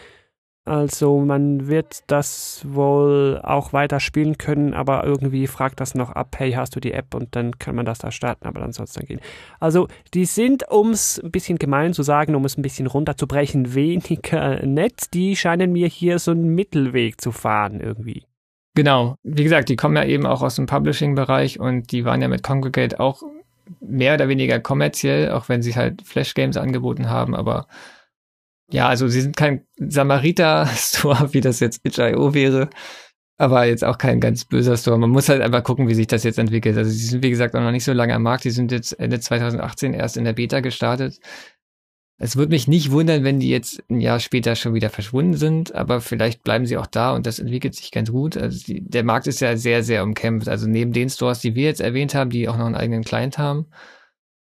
Also 0.66 1.18
man 1.20 1.68
wird 1.68 2.02
das 2.08 2.62
wohl 2.66 3.40
auch 3.42 3.72
weiter 3.72 3.98
spielen 3.98 4.36
können, 4.36 4.74
aber 4.74 5.04
irgendwie 5.04 5.46
fragt 5.46 5.80
das 5.80 5.94
noch 5.94 6.11
ab, 6.11 6.36
hey, 6.38 6.52
hast 6.52 6.76
du 6.76 6.80
die 6.80 6.92
App 6.92 7.14
und 7.14 7.34
dann 7.34 7.58
kann 7.58 7.74
man 7.74 7.86
das 7.86 7.98
da 7.98 8.11
starten, 8.11 8.46
aber 8.46 8.61
dann 8.61 8.72
soll 8.72 8.84
es 8.84 8.92
dann 8.92 9.06
gehen. 9.06 9.20
Also 9.58 9.88
die 10.12 10.26
sind, 10.26 10.68
um 10.68 10.90
es 10.90 11.18
ein 11.18 11.30
bisschen 11.30 11.58
gemein 11.58 11.94
zu 11.94 12.02
sagen, 12.02 12.34
um 12.34 12.44
es 12.44 12.58
ein 12.58 12.62
bisschen 12.62 12.86
runterzubrechen, 12.86 13.74
weniger 13.74 14.64
nett. 14.66 15.14
Die 15.14 15.34
scheinen 15.34 15.72
mir 15.72 15.88
hier 15.88 16.18
so 16.18 16.32
einen 16.32 16.54
Mittelweg 16.54 17.20
zu 17.20 17.32
fahren 17.32 17.80
irgendwie. 17.80 18.24
Genau, 18.74 19.16
wie 19.22 19.42
gesagt, 19.42 19.68
die 19.70 19.76
kommen 19.76 19.96
ja 19.96 20.04
eben 20.04 20.26
auch 20.26 20.42
aus 20.42 20.56
dem 20.56 20.66
Publishing-Bereich 20.66 21.58
und 21.58 21.90
die 21.90 22.04
waren 22.04 22.22
ja 22.22 22.28
mit 22.28 22.42
Congregate 22.42 23.00
auch 23.00 23.22
mehr 23.80 24.14
oder 24.14 24.28
weniger 24.28 24.61
kommerziell, 24.61 25.30
auch 25.32 25.48
wenn 25.48 25.62
sie 25.62 25.74
halt 25.74 26.02
Flash-Games 26.02 26.56
angeboten 26.56 27.08
haben, 27.08 27.34
aber 27.34 27.66
ja, 28.70 28.88
also 28.88 29.08
sie 29.08 29.20
sind 29.20 29.36
kein 29.36 29.66
Samariter-Store, 29.76 31.28
wie 31.32 31.40
das 31.40 31.60
jetzt 31.60 31.80
itch.io 31.84 32.34
wäre, 32.34 32.70
aber 33.38 33.64
jetzt 33.64 33.84
auch 33.84 33.98
kein 33.98 34.20
ganz 34.20 34.44
böser 34.44 34.76
Store. 34.76 34.98
Man 34.98 35.10
muss 35.10 35.28
halt 35.28 35.42
einfach 35.42 35.62
gucken, 35.64 35.88
wie 35.88 35.94
sich 35.94 36.06
das 36.06 36.24
jetzt 36.24 36.38
entwickelt. 36.38 36.76
Also 36.76 36.90
sie 36.90 37.06
sind, 37.06 37.22
wie 37.22 37.30
gesagt, 37.30 37.54
auch 37.54 37.60
noch 37.60 37.72
nicht 37.72 37.84
so 37.84 37.92
lange 37.92 38.14
am 38.14 38.22
Markt. 38.22 38.44
Die 38.44 38.50
sind 38.50 38.70
jetzt 38.70 38.92
Ende 38.98 39.18
2018 39.18 39.94
erst 39.94 40.16
in 40.16 40.24
der 40.24 40.34
Beta 40.34 40.60
gestartet. 40.60 41.18
Es 42.22 42.36
würde 42.36 42.50
mich 42.50 42.68
nicht 42.68 42.90
wundern, 42.90 43.24
wenn 43.24 43.40
die 43.40 43.48
jetzt 43.48 43.82
ein 43.88 44.02
Jahr 44.02 44.20
später 44.20 44.54
schon 44.54 44.74
wieder 44.74 44.90
verschwunden 44.90 45.34
sind, 45.38 45.74
aber 45.74 46.02
vielleicht 46.02 46.44
bleiben 46.44 46.66
sie 46.66 46.76
auch 46.76 46.86
da 46.86 47.14
und 47.14 47.26
das 47.26 47.38
entwickelt 47.38 47.74
sich 47.74 47.90
ganz 47.92 48.12
gut. 48.12 48.36
Also 48.36 48.62
die, 48.66 48.82
der 48.82 49.04
Markt 49.04 49.26
ist 49.26 49.40
ja 49.40 49.56
sehr, 49.56 49.82
sehr 49.82 50.02
umkämpft. 50.02 50.46
Also 50.46 50.68
neben 50.68 50.92
den 50.92 51.08
Stores, 51.08 51.40
die 51.40 51.54
wir 51.54 51.64
jetzt 51.64 51.80
erwähnt 51.80 52.14
haben, 52.14 52.28
die 52.28 52.46
auch 52.46 52.58
noch 52.58 52.66
einen 52.66 52.74
eigenen 52.74 53.04
Client 53.04 53.38
haben, 53.38 53.68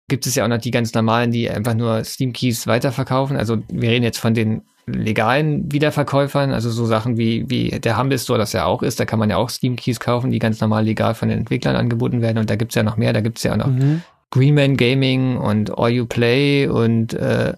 gibt 0.07 0.27
es 0.27 0.35
ja 0.35 0.43
auch 0.43 0.49
noch 0.49 0.59
die 0.59 0.71
ganz 0.71 0.93
normalen, 0.93 1.31
die 1.31 1.49
einfach 1.49 1.73
nur 1.73 2.03
Steam 2.03 2.33
Keys 2.33 2.67
weiterverkaufen. 2.67 3.37
Also 3.37 3.57
wir 3.69 3.89
reden 3.89 4.03
jetzt 4.03 4.19
von 4.19 4.33
den 4.33 4.61
legalen 4.87 5.71
Wiederverkäufern, 5.71 6.51
also 6.51 6.69
so 6.69 6.85
Sachen 6.85 7.17
wie, 7.17 7.49
wie 7.49 7.71
der 7.71 7.97
Humble 7.97 8.19
Store 8.19 8.37
das 8.37 8.53
ja 8.53 8.65
auch 8.65 8.83
ist, 8.83 8.99
da 8.99 9.05
kann 9.05 9.17
man 9.17 9.31
ja 9.31 9.37
auch 9.37 9.49
Steam 9.49 9.75
Keys 9.75 9.99
kaufen, 9.99 10.29
die 10.29 10.39
ganz 10.39 10.61
normal 10.61 10.85
legal 10.85 11.15
von 11.15 11.29
den 11.29 11.39
Entwicklern 11.39 11.75
angeboten 11.75 12.21
werden 12.21 12.37
und 12.37 12.49
da 12.49 12.55
gibt's 12.55 12.75
ja 12.75 12.83
noch 12.83 12.97
mehr, 12.97 13.11
da 13.11 13.21
gibt's 13.21 13.41
ja 13.41 13.53
auch 13.53 13.57
noch 13.57 13.67
mhm. 13.67 14.03
Greenman 14.29 14.77
Gaming 14.77 15.37
und 15.37 15.75
All 15.77 15.89
You 15.89 16.05
Play 16.05 16.67
und 16.67 17.13
äh, 17.13 17.53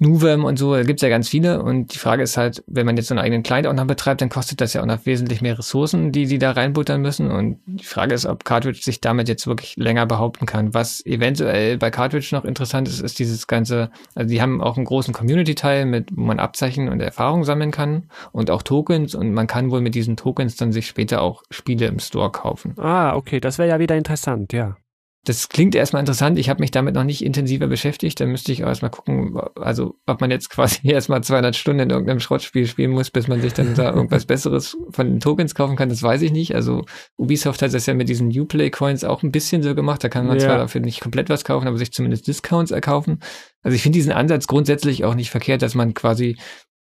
Nuvem 0.00 0.44
und 0.44 0.58
so, 0.58 0.74
da 0.74 0.84
gibt's 0.84 1.02
ja 1.02 1.08
ganz 1.08 1.28
viele. 1.28 1.60
Und 1.62 1.94
die 1.94 1.98
Frage 1.98 2.22
ist 2.22 2.36
halt, 2.36 2.62
wenn 2.68 2.86
man 2.86 2.96
jetzt 2.96 3.08
so 3.08 3.14
einen 3.14 3.24
eigenen 3.24 3.42
Client 3.42 3.66
auch 3.66 3.72
noch 3.72 3.86
betreibt, 3.86 4.20
dann 4.20 4.28
kostet 4.28 4.60
das 4.60 4.72
ja 4.72 4.82
auch 4.82 4.86
noch 4.86 5.06
wesentlich 5.06 5.40
mehr 5.42 5.58
Ressourcen, 5.58 6.12
die 6.12 6.26
sie 6.26 6.38
da 6.38 6.52
reinbuttern 6.52 7.00
müssen. 7.00 7.30
Und 7.30 7.58
die 7.66 7.84
Frage 7.84 8.14
ist, 8.14 8.24
ob 8.24 8.44
Cartridge 8.44 8.80
sich 8.82 9.00
damit 9.00 9.28
jetzt 9.28 9.48
wirklich 9.48 9.76
länger 9.76 10.06
behaupten 10.06 10.46
kann. 10.46 10.72
Was 10.72 11.04
eventuell 11.04 11.78
bei 11.78 11.90
Cartridge 11.90 12.28
noch 12.32 12.44
interessant 12.44 12.86
ist, 12.86 13.00
ist 13.00 13.18
dieses 13.18 13.48
ganze, 13.48 13.90
also 14.14 14.30
die 14.30 14.40
haben 14.40 14.60
auch 14.60 14.76
einen 14.76 14.86
großen 14.86 15.12
Community-Teil, 15.12 15.84
mit, 15.84 16.10
wo 16.14 16.22
man 16.22 16.38
Abzeichen 16.38 16.88
und 16.88 17.00
Erfahrung 17.00 17.42
sammeln 17.42 17.72
kann 17.72 18.04
und 18.30 18.50
auch 18.50 18.62
Tokens. 18.62 19.16
Und 19.16 19.32
man 19.32 19.48
kann 19.48 19.72
wohl 19.72 19.80
mit 19.80 19.96
diesen 19.96 20.16
Tokens 20.16 20.54
dann 20.54 20.70
sich 20.70 20.86
später 20.86 21.22
auch 21.22 21.42
Spiele 21.50 21.86
im 21.86 21.98
Store 21.98 22.30
kaufen. 22.30 22.74
Ah, 22.78 23.16
okay, 23.16 23.40
das 23.40 23.58
wäre 23.58 23.68
ja 23.68 23.78
wieder 23.80 23.96
interessant, 23.96 24.52
ja. 24.52 24.76
Das 25.24 25.48
klingt 25.48 25.74
erstmal 25.74 26.00
interessant. 26.00 26.38
Ich 26.38 26.48
habe 26.48 26.60
mich 26.60 26.70
damit 26.70 26.94
noch 26.94 27.04
nicht 27.04 27.22
intensiver 27.22 27.66
beschäftigt. 27.66 28.18
Da 28.18 28.26
müsste 28.26 28.52
ich 28.52 28.64
auch 28.64 28.68
erstmal 28.68 28.90
gucken, 28.90 29.38
also 29.56 29.96
ob 30.06 30.20
man 30.20 30.30
jetzt 30.30 30.48
quasi 30.50 30.88
erstmal 30.88 31.22
200 31.22 31.54
Stunden 31.54 31.80
in 31.80 31.90
irgendeinem 31.90 32.20
Schrottspiel 32.20 32.66
spielen 32.66 32.92
muss, 32.92 33.10
bis 33.10 33.28
man 33.28 33.40
sich 33.40 33.52
dann 33.52 33.74
da 33.74 33.92
irgendwas 33.92 34.26
Besseres 34.26 34.76
von 34.90 35.06
den 35.06 35.20
Tokens 35.20 35.54
kaufen 35.54 35.76
kann. 35.76 35.88
Das 35.88 36.02
weiß 36.02 36.22
ich 36.22 36.32
nicht. 36.32 36.54
Also 36.54 36.84
Ubisoft 37.16 37.60
hat 37.62 37.74
das 37.74 37.86
ja 37.86 37.94
mit 37.94 38.08
diesen 38.08 38.30
Uplay 38.30 38.70
Coins 38.70 39.04
auch 39.04 39.22
ein 39.22 39.32
bisschen 39.32 39.62
so 39.62 39.74
gemacht. 39.74 40.02
Da 40.02 40.08
kann 40.08 40.26
man 40.26 40.38
ja. 40.38 40.46
zwar 40.46 40.58
dafür 40.58 40.80
nicht 40.80 41.00
komplett 41.00 41.28
was 41.28 41.44
kaufen, 41.44 41.68
aber 41.68 41.78
sich 41.78 41.92
zumindest 41.92 42.26
Discounts 42.26 42.70
erkaufen. 42.70 43.20
Also 43.62 43.74
ich 43.74 43.82
finde 43.82 43.98
diesen 43.98 44.12
Ansatz 44.12 44.46
grundsätzlich 44.46 45.04
auch 45.04 45.14
nicht 45.14 45.30
verkehrt, 45.30 45.62
dass 45.62 45.74
man 45.74 45.94
quasi 45.94 46.36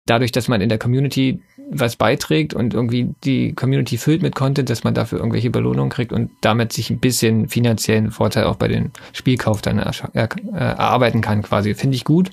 dadurch, 0.06 0.32
dass 0.32 0.48
man 0.48 0.62
in 0.62 0.70
der 0.70 0.80
Community 0.80 1.42
was 1.70 1.96
beiträgt 1.96 2.54
und 2.54 2.74
irgendwie 2.74 3.14
die 3.24 3.54
Community 3.54 3.98
füllt 3.98 4.22
mit 4.22 4.36
Content, 4.36 4.70
dass 4.70 4.84
man 4.84 4.94
dafür 4.94 5.20
irgendwelche 5.20 5.50
Belohnungen 5.50 5.90
kriegt 5.90 6.12
und 6.12 6.32
damit 6.42 6.74
sich 6.74 6.90
ein 6.90 7.00
bisschen 7.00 7.50
finanziellen 7.50 8.12
Vorteil 8.12 8.46
auch 8.46 8.56
bei 8.56 8.68
den 8.68 8.92
Spielkauf 9.14 9.62
dann 9.62 9.80
er 9.80 9.94
er 10.14 10.30
erarbeiten 10.54 11.22
kann 11.22 11.42
quasi. 11.42 11.74
Finde 11.76 11.96
ich 11.96 12.04
gut. 12.04 12.32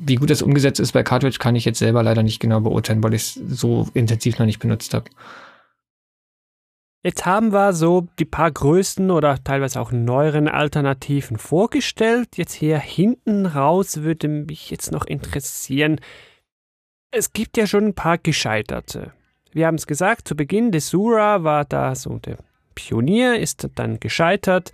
Wie 0.00 0.14
gut 0.14 0.30
das 0.30 0.42
umgesetzt 0.42 0.78
ist 0.78 0.92
bei 0.92 1.02
Cartridge, 1.02 1.38
kann 1.40 1.56
ich 1.56 1.64
jetzt 1.64 1.80
selber 1.80 2.02
leider 2.02 2.22
nicht 2.22 2.38
genau 2.38 2.60
beurteilen, 2.60 3.02
weil 3.02 3.14
ich 3.14 3.22
es 3.22 3.34
so 3.34 3.88
intensiv 3.94 4.38
noch 4.38 4.46
nicht 4.46 4.60
benutzt 4.60 4.94
habe. 4.94 5.10
Jetzt 7.04 7.26
haben 7.26 7.52
wir 7.52 7.72
so 7.72 8.08
die 8.18 8.24
paar 8.24 8.50
größten 8.50 9.10
oder 9.10 9.42
teilweise 9.42 9.80
auch 9.80 9.92
neueren 9.92 10.48
Alternativen 10.48 11.38
vorgestellt. 11.38 12.36
Jetzt 12.36 12.54
hier 12.54 12.78
hinten 12.78 13.46
raus 13.46 14.02
würde 14.02 14.28
mich 14.28 14.70
jetzt 14.70 14.90
noch 14.90 15.06
interessieren, 15.06 16.00
es 17.10 17.32
gibt 17.32 17.56
ja 17.56 17.66
schon 17.66 17.86
ein 17.86 17.94
paar 17.94 18.18
Gescheiterte. 18.18 19.12
Wir 19.52 19.66
haben 19.66 19.76
es 19.76 19.86
gesagt, 19.86 20.28
zu 20.28 20.36
Beginn, 20.36 20.72
Desura 20.72 21.42
war 21.42 21.64
da 21.64 21.94
so 21.94 22.18
der 22.18 22.38
Pionier, 22.74 23.38
ist 23.38 23.68
dann 23.74 23.98
gescheitert. 23.98 24.72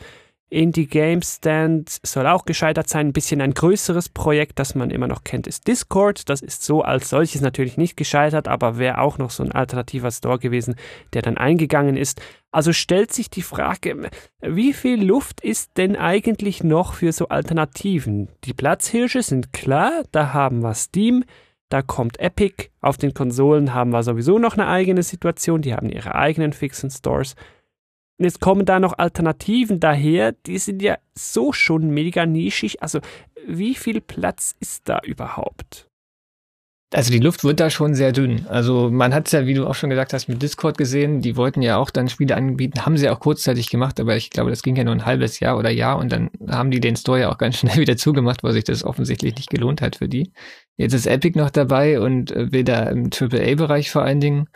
Indie 0.50 0.86
Game 0.86 1.22
Stand 1.22 1.98
soll 2.02 2.26
auch 2.26 2.44
gescheitert 2.44 2.88
sein. 2.88 3.08
Ein 3.08 3.12
bisschen 3.12 3.40
ein 3.40 3.54
größeres 3.54 4.08
Projekt, 4.08 4.58
das 4.58 4.74
man 4.74 4.90
immer 4.90 5.08
noch 5.08 5.24
kennt, 5.24 5.46
ist 5.46 5.66
Discord. 5.66 6.28
Das 6.28 6.42
ist 6.42 6.62
so 6.62 6.82
als 6.82 7.08
solches 7.08 7.40
natürlich 7.40 7.76
nicht 7.76 7.96
gescheitert, 7.96 8.46
aber 8.46 8.78
wäre 8.78 8.98
auch 8.98 9.18
noch 9.18 9.30
so 9.30 9.42
ein 9.42 9.52
alternativer 9.52 10.10
Store 10.10 10.38
gewesen, 10.38 10.76
der 11.12 11.22
dann 11.22 11.38
eingegangen 11.38 11.96
ist. 11.96 12.20
Also 12.52 12.72
stellt 12.72 13.12
sich 13.12 13.30
die 13.30 13.42
Frage, 13.42 14.10
wie 14.42 14.74
viel 14.74 15.02
Luft 15.02 15.40
ist 15.40 15.76
denn 15.76 15.96
eigentlich 15.96 16.62
noch 16.62 16.94
für 16.94 17.12
so 17.12 17.28
Alternativen? 17.28 18.28
Die 18.44 18.54
Platzhirsche 18.54 19.22
sind 19.22 19.52
klar, 19.52 20.02
da 20.12 20.34
haben 20.34 20.62
wir 20.62 20.74
Steam, 20.74 21.24
da 21.74 21.82
kommt 21.82 22.20
Epic, 22.20 22.70
auf 22.80 22.98
den 22.98 23.14
Konsolen 23.14 23.74
haben 23.74 23.90
wir 23.90 24.04
sowieso 24.04 24.38
noch 24.38 24.52
eine 24.52 24.68
eigene 24.68 25.02
Situation, 25.02 25.60
die 25.60 25.74
haben 25.74 25.90
ihre 25.90 26.14
eigenen 26.14 26.52
fixen 26.52 26.88
Stores. 26.88 27.34
Und 28.16 28.26
jetzt 28.26 28.40
kommen 28.40 28.64
da 28.64 28.78
noch 28.78 28.96
Alternativen 28.96 29.80
daher, 29.80 30.30
die 30.30 30.58
sind 30.58 30.82
ja 30.82 30.98
so 31.16 31.52
schon 31.52 31.90
mega 31.90 32.26
nischig. 32.26 32.80
Also 32.80 33.00
wie 33.44 33.74
viel 33.74 34.00
Platz 34.00 34.54
ist 34.60 34.88
da 34.88 35.00
überhaupt? 35.02 35.90
Also 36.94 37.10
die 37.10 37.18
Luft 37.18 37.42
wird 37.42 37.58
da 37.58 37.70
schon 37.70 37.94
sehr 37.94 38.12
dünn. 38.12 38.46
Also 38.48 38.88
man 38.88 39.12
hat 39.12 39.26
es 39.26 39.32
ja, 39.32 39.46
wie 39.46 39.54
du 39.54 39.66
auch 39.66 39.74
schon 39.74 39.90
gesagt 39.90 40.12
hast, 40.12 40.28
mit 40.28 40.40
Discord 40.40 40.78
gesehen, 40.78 41.20
die 41.20 41.36
wollten 41.36 41.60
ja 41.60 41.76
auch 41.76 41.90
dann 41.90 42.08
Spiele 42.08 42.36
anbieten, 42.36 42.86
haben 42.86 42.96
sie 42.96 43.10
auch 43.10 43.18
kurzzeitig 43.18 43.68
gemacht, 43.68 43.98
aber 43.98 44.16
ich 44.16 44.30
glaube, 44.30 44.50
das 44.50 44.62
ging 44.62 44.76
ja 44.76 44.84
nur 44.84 44.94
ein 44.94 45.04
halbes 45.04 45.40
Jahr 45.40 45.58
oder 45.58 45.70
Jahr 45.70 45.98
und 45.98 46.12
dann 46.12 46.30
haben 46.48 46.70
die 46.70 46.78
den 46.78 46.94
Store 46.94 47.18
ja 47.18 47.32
auch 47.32 47.38
ganz 47.38 47.56
schnell 47.58 47.78
wieder 47.78 47.96
zugemacht, 47.96 48.44
weil 48.44 48.52
sich 48.52 48.64
das 48.64 48.84
offensichtlich 48.84 49.34
nicht 49.34 49.50
gelohnt 49.50 49.82
hat 49.82 49.96
für 49.96 50.08
die. 50.08 50.32
Jetzt 50.76 50.92
ist 50.92 51.06
Epic 51.06 51.36
noch 51.36 51.50
dabei 51.50 52.00
und 52.00 52.30
äh, 52.30 52.52
will 52.52 52.62
da 52.62 52.84
im 52.84 53.10
AAA-Bereich 53.12 53.90
vor 53.90 54.02
allen 54.02 54.20
Dingen 54.20 54.48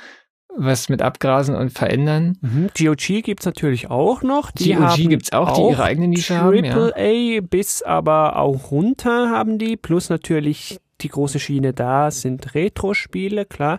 was 0.57 0.89
mit 0.89 1.03
abgrasen 1.03 1.55
und 1.55 1.71
verändern. 1.71 2.37
Mhm. 2.41 2.71
GOG 2.77 3.23
gibt's 3.23 3.47
natürlich 3.47 3.91
auch 3.91 4.23
noch. 4.23 4.51
Die 4.51 4.75
GOG 4.75 5.09
gibt's 5.09 5.33
auch, 5.33 5.57
die 5.57 5.73
ihre 5.73 5.85
eigene 5.85 6.09
Nische 6.09 6.37
haben. 6.37 6.63
Triple 6.63 6.95
A 6.97 7.41
bis 7.49 7.83
aber 7.83 8.37
auch 8.37 8.71
runter 8.71 9.31
haben 9.31 9.59
die. 9.59 9.77
Plus 9.77 10.09
natürlich 10.09 10.81
die 11.01 11.09
große 11.09 11.39
Schiene 11.39 11.73
da 11.73 12.11
sind 12.11 12.55
Retro-Spiele, 12.55 13.45
klar. 13.45 13.79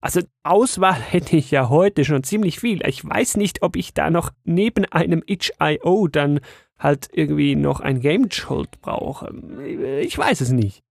Also 0.00 0.20
Auswahl 0.42 0.94
hätte 1.10 1.36
ich 1.36 1.50
ja 1.50 1.68
heute 1.68 2.04
schon 2.04 2.24
ziemlich 2.24 2.60
viel. 2.60 2.82
Ich 2.86 3.04
weiß 3.04 3.36
nicht, 3.36 3.62
ob 3.62 3.76
ich 3.76 3.94
da 3.94 4.10
noch 4.10 4.30
neben 4.44 4.84
einem 4.86 5.22
itch.io 5.26 6.08
dann 6.08 6.40
halt 6.78 7.08
irgendwie 7.12 7.54
noch 7.54 7.80
ein 7.80 8.00
Game 8.00 8.26
Jolt 8.28 8.80
brauche. 8.80 9.32
Ich 10.00 10.18
weiß 10.18 10.40
es 10.40 10.50
nicht. 10.50 10.82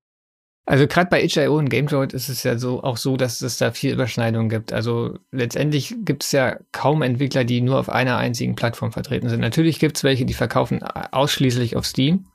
Also 0.66 0.88
gerade 0.88 1.10
bei 1.10 1.24
itch.io 1.24 1.58
und 1.58 1.70
GameDroid 1.70 2.14
ist 2.14 2.30
es 2.30 2.44
ja 2.44 2.58
so 2.58 2.84
auch 2.84 2.98
so, 2.98 3.18
dass 3.18 3.42
es 3.42 3.58
da 3.58 3.72
viel 3.72 3.94
Überschneidung 3.94 4.48
gibt. 4.48 4.72
Also 4.72 5.18
letztendlich 5.32 5.96
gibt 6.06 6.24
es 6.24 6.32
ja 6.32 6.60
kaum 6.72 7.02
Entwickler, 7.02 7.44
die 7.44 7.62
nur 7.62 7.80
auf 7.80 7.90
einer 7.90 8.18
einzigen 8.18 8.56
Plattform 8.56 8.92
vertreten 8.92 9.28
sind. 9.28 9.42
Natürlich 9.42 9.80
gibt 9.80 9.98
es 9.98 10.04
welche, 10.04 10.26
die 10.26 10.36
verkaufen 10.36 10.82
ausschließlich 10.84 11.76
auf 11.76 11.86
Steam, 11.86 12.28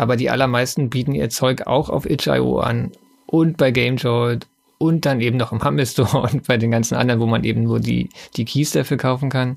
aber 0.00 0.16
die 0.16 0.30
allermeisten 0.30 0.90
bieten 0.90 1.14
ihr 1.14 1.30
Zeug 1.30 1.66
auch 1.66 1.88
auf 1.88 2.08
itch.io 2.08 2.58
an 2.58 2.92
und 3.26 3.56
bei 3.56 3.70
GameDroid 3.70 4.46
und 4.78 5.06
dann 5.06 5.20
eben 5.20 5.36
noch 5.36 5.52
im 5.52 5.62
Humble 5.62 5.86
Store 5.86 6.22
und 6.32 6.46
bei 6.46 6.56
den 6.56 6.70
ganzen 6.70 6.96
anderen, 6.96 7.20
wo 7.20 7.26
man 7.26 7.44
eben 7.44 7.62
nur 7.62 7.80
die, 7.80 8.08
die 8.36 8.44
Keys 8.44 8.72
dafür 8.72 8.96
kaufen 8.96 9.30
kann 9.30 9.56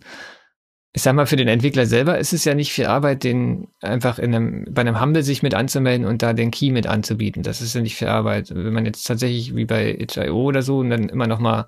ich 0.96 1.02
sag 1.02 1.16
mal, 1.16 1.26
für 1.26 1.36
den 1.36 1.48
Entwickler 1.48 1.88
selber 1.88 2.20
ist 2.20 2.34
es 2.34 2.46
ja 2.46 2.54
nicht 2.54 2.72
viel 2.72 2.86
Arbeit, 2.86 3.24
den 3.24 3.68
einfach 3.82 4.20
in 4.20 4.34
einem, 4.36 4.66
bei 4.70 4.82
einem 4.82 5.02
Humble 5.02 5.24
sich 5.24 5.42
mit 5.42 5.56
anzumelden 5.56 6.06
und 6.06 6.22
da 6.22 6.34
den 6.34 6.52
Key 6.52 6.72
mit 6.72 6.86
anzubieten. 6.86 7.42
Das 7.42 7.62
ist 7.62 7.74
ja 7.74 7.82
nicht 7.82 7.96
viel 7.96 8.10
Arbeit. 8.10 8.52
Wenn 8.54 8.74
man 8.74 8.86
jetzt 8.86 9.04
tatsächlich 9.06 9.56
wie 9.56 9.66
bei 9.66 9.90
itch.io 9.90 10.36
oder 10.36 10.62
so 10.62 10.78
und 10.78 10.92
dann 10.92 11.10
immer 11.10 11.26
noch 11.26 11.40
mal 11.40 11.68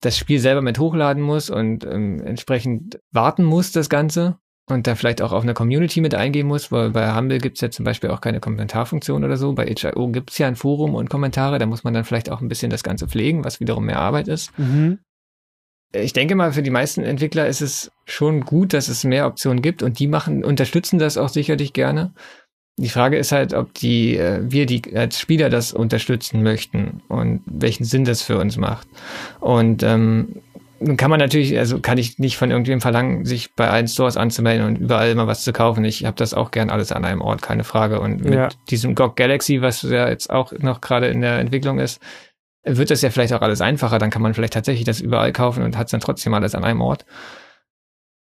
das 0.00 0.16
Spiel 0.16 0.38
selber 0.38 0.62
mit 0.62 0.78
hochladen 0.78 1.22
muss 1.22 1.50
und 1.50 1.84
ähm, 1.84 2.22
entsprechend 2.24 3.00
warten 3.10 3.42
muss, 3.42 3.72
das 3.72 3.88
Ganze, 3.88 4.38
und 4.68 4.86
da 4.86 4.94
vielleicht 4.94 5.22
auch 5.22 5.32
auf 5.32 5.42
eine 5.42 5.54
Community 5.54 6.00
mit 6.00 6.14
eingehen 6.14 6.46
muss, 6.46 6.70
weil 6.70 6.90
bei 6.90 7.14
Humble 7.14 7.38
gibt's 7.38 7.60
ja 7.60 7.70
zum 7.70 7.84
Beispiel 7.84 8.10
auch 8.10 8.20
keine 8.20 8.40
Kommentarfunktion 8.40 9.24
oder 9.24 9.36
so. 9.36 9.52
Bei 9.52 9.66
itch.io 9.66 10.08
gibt's 10.08 10.38
ja 10.38 10.46
ein 10.46 10.56
Forum 10.56 10.94
und 10.94 11.10
Kommentare, 11.10 11.58
da 11.58 11.66
muss 11.66 11.84
man 11.84 11.94
dann 11.94 12.04
vielleicht 12.04 12.30
auch 12.30 12.40
ein 12.40 12.48
bisschen 12.48 12.70
das 12.70 12.82
Ganze 12.82 13.08
pflegen, 13.08 13.44
was 13.44 13.60
wiederum 13.60 13.86
mehr 13.86 13.98
Arbeit 13.98 14.28
ist. 14.28 14.56
Mhm 14.58 14.98
ich 15.92 16.12
denke 16.12 16.34
mal, 16.34 16.52
für 16.52 16.62
die 16.62 16.70
meisten 16.70 17.02
Entwickler 17.04 17.46
ist 17.46 17.60
es 17.60 17.90
schon 18.06 18.42
gut, 18.42 18.72
dass 18.72 18.88
es 18.88 19.04
mehr 19.04 19.26
Optionen 19.26 19.62
gibt 19.62 19.82
und 19.82 19.98
die 19.98 20.06
machen, 20.06 20.44
unterstützen 20.44 20.98
das 20.98 21.18
auch 21.18 21.28
sicherlich 21.28 21.72
gerne. 21.72 22.12
Die 22.78 22.88
Frage 22.88 23.18
ist 23.18 23.32
halt, 23.32 23.52
ob 23.52 23.74
die, 23.74 24.16
äh, 24.16 24.40
wir 24.42 24.64
die 24.64 24.96
als 24.96 25.20
Spieler 25.20 25.50
das 25.50 25.74
unterstützen 25.74 26.42
möchten 26.42 27.02
und 27.08 27.42
welchen 27.44 27.84
Sinn 27.84 28.04
das 28.04 28.22
für 28.22 28.38
uns 28.38 28.56
macht. 28.56 28.88
Und 29.40 29.82
ähm, 29.82 30.40
nun 30.82 30.96
kann 30.96 31.10
man 31.10 31.20
natürlich, 31.20 31.56
also 31.58 31.80
kann 31.80 31.98
ich 31.98 32.18
nicht 32.18 32.36
von 32.36 32.50
irgendwem 32.50 32.80
verlangen, 32.80 33.24
sich 33.24 33.54
bei 33.54 33.68
allen 33.68 33.88
Stores 33.88 34.16
anzumelden 34.16 34.66
und 34.66 34.76
überall 34.76 35.10
immer 35.10 35.26
was 35.26 35.44
zu 35.44 35.52
kaufen. 35.52 35.84
Ich 35.84 36.04
habe 36.04 36.16
das 36.16 36.34
auch 36.34 36.50
gern 36.50 36.70
alles 36.70 36.92
an 36.92 37.04
einem 37.04 37.20
Ort, 37.20 37.42
keine 37.42 37.64
Frage. 37.64 38.00
Und 38.00 38.24
mit 38.24 38.34
ja. 38.34 38.48
diesem 38.70 38.94
GOG 38.94 39.16
Galaxy, 39.16 39.62
was 39.62 39.82
ja 39.82 40.08
jetzt 40.08 40.30
auch 40.30 40.52
noch 40.52 40.80
gerade 40.80 41.08
in 41.08 41.20
der 41.20 41.38
Entwicklung 41.38 41.78
ist, 41.78 42.00
wird 42.64 42.90
das 42.90 43.02
ja 43.02 43.10
vielleicht 43.10 43.32
auch 43.32 43.42
alles 43.42 43.60
einfacher. 43.60 43.98
Dann 43.98 44.10
kann 44.10 44.22
man 44.22 44.34
vielleicht 44.34 44.52
tatsächlich 44.52 44.84
das 44.84 45.00
überall 45.00 45.32
kaufen 45.32 45.62
und 45.62 45.76
hat 45.76 45.86
es 45.86 45.92
dann 45.92 46.00
trotzdem 46.00 46.34
alles 46.34 46.54
an 46.54 46.64
einem 46.64 46.80
Ort. 46.80 47.04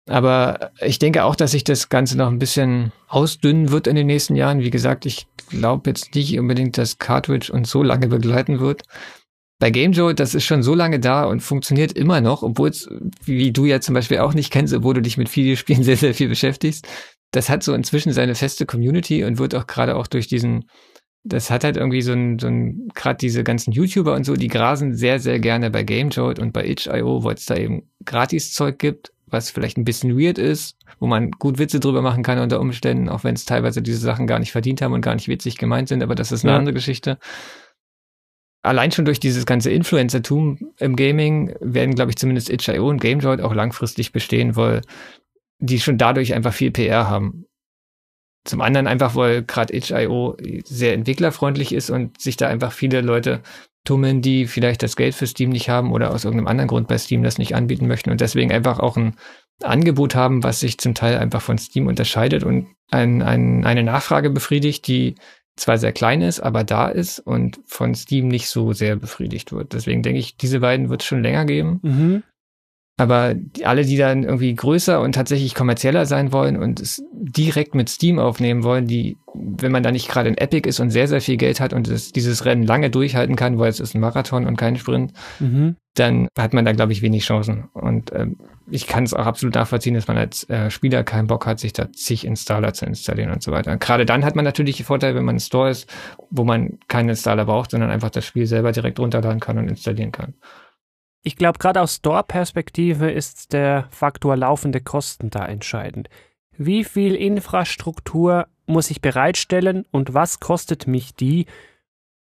Aber 0.06 0.72
ich 0.80 0.98
denke 0.98 1.24
auch, 1.24 1.34
dass 1.34 1.52
sich 1.52 1.64
das 1.64 1.88
Ganze 1.88 2.18
noch 2.18 2.28
ein 2.28 2.38
bisschen 2.38 2.92
ausdünnen 3.08 3.70
wird 3.70 3.86
in 3.86 3.96
den 3.96 4.06
nächsten 4.06 4.36
Jahren. 4.36 4.60
Wie 4.60 4.70
gesagt, 4.70 5.06
ich 5.06 5.26
glaube 5.48 5.90
jetzt 5.90 6.14
nicht 6.14 6.38
unbedingt, 6.38 6.76
dass 6.76 6.98
Cartridge 6.98 7.52
uns 7.52 7.70
so 7.70 7.82
lange 7.82 8.08
begleiten 8.08 8.60
wird. 8.60 8.82
Bei 9.58 9.70
GameJoy, 9.70 10.14
das 10.14 10.34
ist 10.34 10.44
schon 10.44 10.62
so 10.62 10.74
lange 10.74 11.00
da 11.00 11.24
und 11.24 11.40
funktioniert 11.40 11.92
immer 11.92 12.20
noch, 12.20 12.42
obwohl 12.42 12.68
es, 12.68 12.88
wie 13.24 13.52
du 13.52 13.64
ja 13.64 13.80
zum 13.80 13.94
Beispiel 13.94 14.18
auch 14.18 14.34
nicht 14.34 14.52
kennst, 14.52 14.74
obwohl 14.74 14.94
du 14.94 15.02
dich 15.02 15.16
mit 15.16 15.34
Videospielen 15.34 15.82
sehr, 15.84 15.96
sehr 15.96 16.14
viel 16.14 16.28
beschäftigst. 16.28 16.86
Das 17.30 17.48
hat 17.48 17.62
so 17.62 17.74
inzwischen 17.74 18.12
seine 18.12 18.34
feste 18.34 18.66
Community 18.66 19.24
und 19.24 19.38
wird 19.38 19.54
auch 19.54 19.66
gerade 19.66 19.96
auch 19.96 20.06
durch 20.06 20.28
diesen 20.28 20.66
das 21.24 21.50
hat 21.50 21.64
halt 21.64 21.78
irgendwie 21.78 22.02
so 22.02 22.12
ein, 22.12 22.38
so 22.38 22.46
ein 22.46 22.88
gerade 22.94 23.16
diese 23.16 23.42
ganzen 23.44 23.72
YouTuber 23.72 24.14
und 24.14 24.24
so, 24.24 24.34
die 24.34 24.48
grasen 24.48 24.94
sehr, 24.94 25.18
sehr 25.18 25.40
gerne 25.40 25.70
bei 25.70 25.82
GameJolt 25.82 26.38
und 26.38 26.52
bei 26.52 26.66
itch.io, 26.66 27.24
wo 27.24 27.30
es 27.30 27.46
da 27.46 27.56
eben 27.56 27.88
Gratis-Zeug 28.04 28.78
gibt, 28.78 29.12
was 29.26 29.50
vielleicht 29.50 29.78
ein 29.78 29.84
bisschen 29.84 30.18
weird 30.18 30.36
ist, 30.36 30.76
wo 31.00 31.06
man 31.06 31.30
gut 31.30 31.58
Witze 31.58 31.80
drüber 31.80 32.02
machen 32.02 32.22
kann 32.22 32.38
unter 32.38 32.60
Umständen, 32.60 33.08
auch 33.08 33.24
wenn 33.24 33.34
es 33.34 33.46
teilweise 33.46 33.80
diese 33.80 33.98
Sachen 33.98 34.26
gar 34.26 34.38
nicht 34.38 34.52
verdient 34.52 34.82
haben 34.82 34.92
und 34.92 35.00
gar 35.00 35.14
nicht 35.14 35.28
witzig 35.28 35.56
gemeint 35.56 35.88
sind, 35.88 36.02
aber 36.02 36.14
das 36.14 36.30
ist 36.30 36.44
eine 36.44 36.52
ja. 36.52 36.58
andere 36.58 36.74
Geschichte. 36.74 37.18
Allein 38.64 38.92
schon 38.92 39.04
durch 39.04 39.20
dieses 39.20 39.44
ganze 39.44 39.70
Influencertum 39.70 40.72
im 40.78 40.96
Gaming 40.96 41.54
werden, 41.60 41.94
glaube 41.94 42.10
ich, 42.10 42.16
zumindest 42.16 42.48
itch.io 42.48 42.88
und 42.88 42.98
GameJolt 42.98 43.42
auch 43.42 43.54
langfristig 43.54 44.10
bestehen, 44.10 44.56
weil 44.56 44.80
die 45.58 45.80
schon 45.80 45.98
dadurch 45.98 46.32
einfach 46.32 46.54
viel 46.54 46.70
PR 46.70 47.06
haben. 47.06 47.44
Zum 48.44 48.62
anderen 48.62 48.86
einfach, 48.86 49.16
weil 49.16 49.42
gerade 49.42 49.74
itch.io 49.74 50.38
sehr 50.64 50.94
entwicklerfreundlich 50.94 51.72
ist 51.74 51.90
und 51.90 52.18
sich 52.18 52.38
da 52.38 52.48
einfach 52.48 52.72
viele 52.72 53.02
Leute 53.02 53.42
tummeln, 53.84 54.22
die 54.22 54.46
vielleicht 54.46 54.82
das 54.82 54.96
Geld 54.96 55.14
für 55.14 55.26
Steam 55.26 55.50
nicht 55.50 55.68
haben 55.68 55.92
oder 55.92 56.10
aus 56.10 56.24
irgendeinem 56.24 56.48
anderen 56.48 56.68
Grund 56.68 56.88
bei 56.88 56.96
Steam 56.96 57.22
das 57.22 57.36
nicht 57.36 57.54
anbieten 57.54 57.86
möchten 57.86 58.10
und 58.10 58.22
deswegen 58.22 58.50
einfach 58.50 58.78
auch 58.78 58.96
ein 58.96 59.14
Angebot 59.62 60.14
haben, 60.14 60.42
was 60.42 60.60
sich 60.60 60.78
zum 60.78 60.94
Teil 60.94 61.18
einfach 61.18 61.42
von 61.42 61.58
Steam 61.58 61.86
unterscheidet 61.86 62.44
und 62.44 62.68
ein, 62.90 63.20
ein, 63.20 63.66
eine 63.66 63.82
Nachfrage 63.82 64.30
befriedigt, 64.30 64.88
die 64.88 65.16
zwar 65.56 65.78
sehr 65.78 65.92
klein 65.92 66.20
ist, 66.20 66.40
aber 66.40 66.64
da 66.64 66.88
ist 66.88 67.20
und 67.20 67.60
von 67.66 67.94
Steam 67.94 68.28
nicht 68.28 68.48
so 68.48 68.72
sehr 68.72 68.96
befriedigt 68.96 69.52
wird. 69.52 69.72
Deswegen 69.72 70.02
denke 70.02 70.18
ich, 70.18 70.36
diese 70.36 70.60
beiden 70.60 70.88
wird 70.88 71.02
es 71.02 71.06
schon 71.06 71.22
länger 71.22 71.44
geben. 71.44 71.80
Mhm. 71.82 72.22
Aber 72.96 73.34
die, 73.34 73.66
alle, 73.66 73.84
die 73.84 73.96
dann 73.96 74.22
irgendwie 74.22 74.54
größer 74.54 75.00
und 75.00 75.14
tatsächlich 75.14 75.54
kommerzieller 75.54 76.06
sein 76.06 76.32
wollen 76.32 76.56
und 76.56 76.80
es 76.80 77.02
direkt 77.12 77.74
mit 77.74 77.88
Steam 77.88 78.20
aufnehmen 78.20 78.62
wollen, 78.62 78.86
die, 78.86 79.16
wenn 79.34 79.72
man 79.72 79.82
da 79.82 79.90
nicht 79.90 80.08
gerade 80.08 80.28
in 80.28 80.38
Epic 80.38 80.68
ist 80.68 80.78
und 80.78 80.90
sehr, 80.90 81.08
sehr 81.08 81.20
viel 81.20 81.36
Geld 81.36 81.58
hat 81.58 81.72
und 81.72 81.88
es, 81.88 82.12
dieses 82.12 82.44
Rennen 82.44 82.62
lange 82.62 82.90
durchhalten 82.90 83.34
kann, 83.34 83.58
weil 83.58 83.68
es 83.68 83.80
ist 83.80 83.96
ein 83.96 84.00
Marathon 84.00 84.46
und 84.46 84.56
kein 84.56 84.76
Sprint, 84.76 85.12
mhm. 85.40 85.74
dann 85.94 86.28
hat 86.38 86.54
man 86.54 86.64
da, 86.64 86.70
glaube 86.70 86.92
ich, 86.92 87.02
wenig 87.02 87.24
Chancen. 87.24 87.64
Und 87.72 88.12
ähm, 88.14 88.36
ich 88.70 88.86
kann 88.86 89.02
es 89.02 89.12
auch 89.12 89.26
absolut 89.26 89.56
nachvollziehen, 89.56 89.94
dass 89.94 90.06
man 90.06 90.16
als 90.16 90.48
äh, 90.48 90.70
Spieler 90.70 91.02
keinen 91.02 91.26
Bock 91.26 91.46
hat, 91.46 91.58
sich 91.58 91.72
da 91.72 91.92
zig 91.92 92.24
Installer 92.24 92.74
zu 92.74 92.86
installieren 92.86 93.32
und 93.32 93.42
so 93.42 93.50
weiter. 93.50 93.76
Gerade 93.76 94.06
dann 94.06 94.24
hat 94.24 94.36
man 94.36 94.44
natürlich 94.44 94.76
die 94.76 94.84
Vorteile, 94.84 95.16
wenn 95.16 95.24
man 95.24 95.34
einen 95.34 95.40
Store 95.40 95.68
ist, 95.68 95.92
wo 96.30 96.44
man 96.44 96.78
keinen 96.86 97.08
Installer 97.08 97.44
braucht, 97.44 97.72
sondern 97.72 97.90
einfach 97.90 98.10
das 98.10 98.24
Spiel 98.24 98.46
selber 98.46 98.70
direkt 98.70 99.00
runterladen 99.00 99.40
kann 99.40 99.58
und 99.58 99.68
installieren 99.68 100.12
kann. 100.12 100.34
Ich 101.26 101.36
glaube, 101.36 101.58
gerade 101.58 101.80
aus 101.80 101.96
Store-Perspektive 101.96 103.10
ist 103.10 103.54
der 103.54 103.86
Faktor 103.90 104.36
laufende 104.36 104.82
Kosten 104.82 105.30
da 105.30 105.46
entscheidend. 105.46 106.10
Wie 106.58 106.84
viel 106.84 107.14
Infrastruktur 107.14 108.46
muss 108.66 108.90
ich 108.90 109.00
bereitstellen 109.00 109.86
und 109.90 110.12
was 110.12 110.38
kostet 110.38 110.86
mich 110.86 111.14
die? 111.14 111.46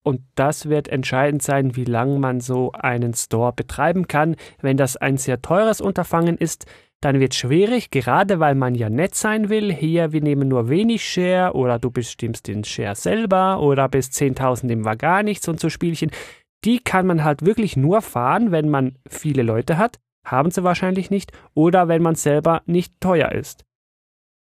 Und 0.03 0.21
das 0.35 0.69
wird 0.69 0.87
entscheidend 0.87 1.41
sein, 1.41 1.75
wie 1.75 1.83
lange 1.83 2.19
man 2.19 2.41
so 2.41 2.73
einen 2.73 3.15
Store 3.15 3.53
betreiben 3.53 4.07
kann. 4.07 4.35
Wenn 4.61 4.77
das 4.77 4.97
ein 4.97 5.17
sehr 5.17 5.41
teures 5.41 5.81
Unterfangen 5.81 6.37
ist, 6.37 6.67
dann 7.01 7.19
wird 7.19 7.33
es 7.33 7.39
schwierig, 7.39 7.89
gerade 7.89 8.39
weil 8.39 8.53
man 8.53 8.75
ja 8.75 8.89
nett 8.89 9.15
sein 9.15 9.49
will. 9.49 9.73
Hier, 9.73 10.11
wir 10.11 10.21
nehmen 10.21 10.47
nur 10.47 10.69
wenig 10.69 11.03
Share 11.03 11.53
oder 11.53 11.79
du 11.79 11.89
bestimmst 11.89 12.47
den 12.47 12.63
Share 12.63 12.95
selber 12.95 13.59
oder 13.59 13.89
bis 13.89 14.09
10.000 14.09 14.69
im 14.69 14.85
war 14.85 14.95
gar 14.95 15.23
nichts 15.23 15.47
und 15.47 15.59
so 15.59 15.69
Spielchen 15.69 16.11
die 16.63 16.79
kann 16.79 17.07
man 17.07 17.23
halt 17.23 17.45
wirklich 17.45 17.75
nur 17.75 18.01
fahren, 18.01 18.51
wenn 18.51 18.69
man 18.69 18.97
viele 19.07 19.43
Leute 19.43 19.77
hat, 19.77 19.99
haben 20.25 20.51
sie 20.51 20.63
wahrscheinlich 20.63 21.09
nicht, 21.09 21.31
oder 21.53 21.87
wenn 21.87 22.01
man 22.01 22.15
selber 22.15 22.61
nicht 22.65 22.99
teuer 22.99 23.31
ist. 23.31 23.65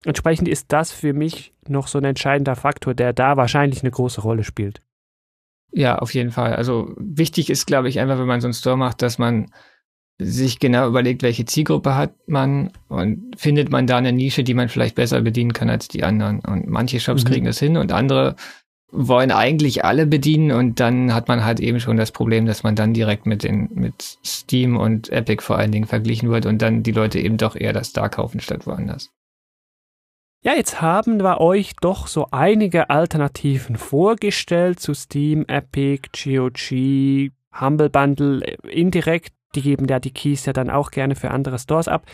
Entsprechend 0.04 0.48
ist 0.48 0.72
das 0.72 0.92
für 0.92 1.12
mich 1.12 1.52
noch 1.68 1.86
so 1.86 1.98
ein 1.98 2.04
entscheidender 2.04 2.56
Faktor, 2.56 2.94
der 2.94 3.12
da 3.12 3.36
wahrscheinlich 3.36 3.82
eine 3.82 3.90
große 3.90 4.20
Rolle 4.20 4.44
spielt. 4.44 4.82
Ja, 5.72 5.98
auf 5.98 6.14
jeden 6.14 6.30
Fall. 6.30 6.54
Also 6.56 6.94
wichtig 6.96 7.50
ist, 7.50 7.66
glaube 7.66 7.88
ich, 7.88 8.00
einfach, 8.00 8.18
wenn 8.18 8.26
man 8.26 8.40
so 8.40 8.46
einen 8.46 8.54
Store 8.54 8.76
macht, 8.76 9.02
dass 9.02 9.18
man 9.18 9.50
sich 10.18 10.58
genau 10.58 10.86
überlegt, 10.88 11.22
welche 11.22 11.44
Zielgruppe 11.44 11.94
hat 11.94 12.14
man 12.26 12.72
und 12.88 13.34
findet 13.38 13.70
man 13.70 13.86
da 13.86 13.96
eine 13.96 14.12
Nische, 14.12 14.44
die 14.44 14.54
man 14.54 14.68
vielleicht 14.68 14.94
besser 14.94 15.20
bedienen 15.22 15.52
kann 15.52 15.70
als 15.70 15.88
die 15.88 16.04
anderen. 16.04 16.40
Und 16.40 16.66
manche 16.66 17.00
Shops 17.00 17.24
mhm. 17.24 17.28
kriegen 17.28 17.46
das 17.46 17.58
hin 17.58 17.76
und 17.76 17.92
andere 17.92 18.36
wollen 18.92 19.30
eigentlich 19.30 19.84
alle 19.84 20.06
bedienen 20.06 20.52
und 20.52 20.80
dann 20.80 21.14
hat 21.14 21.28
man 21.28 21.44
halt 21.44 21.60
eben 21.60 21.80
schon 21.80 21.96
das 21.96 22.12
Problem, 22.12 22.46
dass 22.46 22.62
man 22.62 22.76
dann 22.76 22.94
direkt 22.94 23.26
mit 23.26 23.44
den 23.44 23.70
mit 23.74 24.18
Steam 24.24 24.76
und 24.76 25.10
Epic 25.10 25.42
vor 25.42 25.56
allen 25.56 25.72
Dingen 25.72 25.86
verglichen 25.86 26.30
wird 26.30 26.46
und 26.46 26.60
dann 26.60 26.82
die 26.82 26.92
Leute 26.92 27.18
eben 27.20 27.36
doch 27.36 27.56
eher 27.56 27.72
das 27.72 27.92
da 27.92 28.08
kaufen 28.08 28.40
statt 28.40 28.66
woanders. 28.66 29.10
Ja, 30.42 30.54
jetzt 30.54 30.80
haben 30.80 31.20
wir 31.20 31.40
euch 31.40 31.74
doch 31.82 32.06
so 32.06 32.28
einige 32.30 32.88
Alternativen 32.88 33.76
vorgestellt 33.76 34.80
zu 34.80 34.94
Steam, 34.94 35.44
Epic, 35.46 36.08
GOG, 36.12 37.30
Humble 37.60 37.90
Bundle 37.90 38.40
indirekt. 38.66 39.34
Die 39.54 39.60
geben 39.60 39.86
ja 39.86 39.98
die 39.98 40.12
Keys 40.12 40.46
ja 40.46 40.54
dann 40.54 40.70
auch 40.70 40.92
gerne 40.92 41.14
für 41.14 41.30
andere 41.30 41.58
Stores 41.58 41.88
ab. 41.88 42.06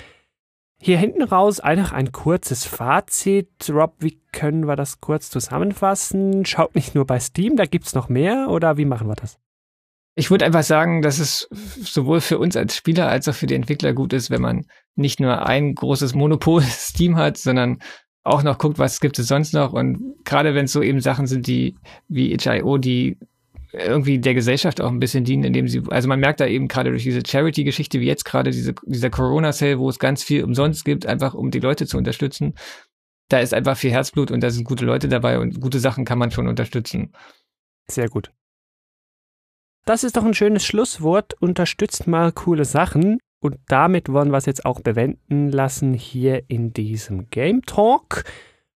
Hier 0.80 0.98
hinten 0.98 1.22
raus 1.22 1.58
einfach 1.60 1.92
ein 1.92 2.12
kurzes 2.12 2.64
Fazit. 2.64 3.48
Rob, 3.70 3.94
wie 3.98 4.20
können 4.32 4.66
wir 4.66 4.76
das 4.76 5.00
kurz 5.00 5.30
zusammenfassen? 5.30 6.44
Schaut 6.44 6.74
nicht 6.74 6.94
nur 6.94 7.06
bei 7.06 7.18
Steam, 7.18 7.56
da 7.56 7.64
gibt's 7.64 7.94
noch 7.94 8.08
mehr 8.08 8.48
oder 8.50 8.76
wie 8.76 8.84
machen 8.84 9.08
wir 9.08 9.16
das? 9.16 9.38
Ich 10.18 10.30
würde 10.30 10.46
einfach 10.46 10.62
sagen, 10.62 11.02
dass 11.02 11.18
es 11.18 11.48
sowohl 11.50 12.20
für 12.20 12.38
uns 12.38 12.56
als 12.56 12.74
Spieler 12.74 13.08
als 13.08 13.28
auch 13.28 13.34
für 13.34 13.46
die 13.46 13.54
Entwickler 13.54 13.92
gut 13.92 14.12
ist, 14.12 14.30
wenn 14.30 14.40
man 14.40 14.66
nicht 14.94 15.20
nur 15.20 15.46
ein 15.46 15.74
großes 15.74 16.14
Monopol 16.14 16.62
Steam 16.62 17.16
hat, 17.16 17.36
sondern 17.36 17.78
auch 18.22 18.42
noch 18.42 18.58
guckt, 18.58 18.78
was 18.78 19.00
gibt 19.00 19.18
es 19.18 19.28
sonst 19.28 19.54
noch. 19.54 19.72
Und 19.72 20.24
gerade 20.24 20.54
wenn 20.54 20.64
es 20.64 20.72
so 20.72 20.82
eben 20.82 21.00
Sachen 21.00 21.26
sind, 21.26 21.46
die 21.46 21.76
wie 22.08 22.32
itch.io, 22.32 22.78
die 22.78 23.18
irgendwie 23.76 24.18
der 24.18 24.34
Gesellschaft 24.34 24.80
auch 24.80 24.90
ein 24.90 25.00
bisschen 25.00 25.24
dienen, 25.24 25.44
indem 25.44 25.68
sie, 25.68 25.82
also 25.90 26.08
man 26.08 26.20
merkt 26.20 26.40
da 26.40 26.46
eben 26.46 26.68
gerade 26.68 26.90
durch 26.90 27.02
diese 27.02 27.22
Charity-Geschichte, 27.26 28.00
wie 28.00 28.06
jetzt 28.06 28.24
gerade 28.24 28.50
diese, 28.50 28.74
dieser 28.84 29.10
Corona-Sale, 29.10 29.78
wo 29.78 29.88
es 29.88 29.98
ganz 29.98 30.22
viel 30.22 30.44
umsonst 30.44 30.84
gibt, 30.84 31.06
einfach 31.06 31.34
um 31.34 31.50
die 31.50 31.60
Leute 31.60 31.86
zu 31.86 31.98
unterstützen. 31.98 32.54
Da 33.28 33.40
ist 33.40 33.54
einfach 33.54 33.76
viel 33.76 33.90
Herzblut 33.90 34.30
und 34.30 34.40
da 34.40 34.50
sind 34.50 34.64
gute 34.64 34.84
Leute 34.84 35.08
dabei 35.08 35.38
und 35.38 35.60
gute 35.60 35.80
Sachen 35.80 36.04
kann 36.04 36.18
man 36.18 36.30
schon 36.30 36.48
unterstützen. 36.48 37.12
Sehr 37.88 38.08
gut. 38.08 38.32
Das 39.84 40.04
ist 40.04 40.16
doch 40.16 40.24
ein 40.24 40.34
schönes 40.34 40.64
Schlusswort. 40.64 41.34
Unterstützt 41.40 42.06
mal 42.06 42.32
coole 42.32 42.64
Sachen. 42.64 43.18
Und 43.40 43.58
damit 43.68 44.08
wollen 44.08 44.30
wir 44.30 44.38
es 44.38 44.46
jetzt 44.46 44.64
auch 44.64 44.80
bewenden 44.80 45.50
lassen 45.50 45.94
hier 45.94 46.42
in 46.48 46.72
diesem 46.72 47.28
Game 47.30 47.62
Talk. 47.62 48.24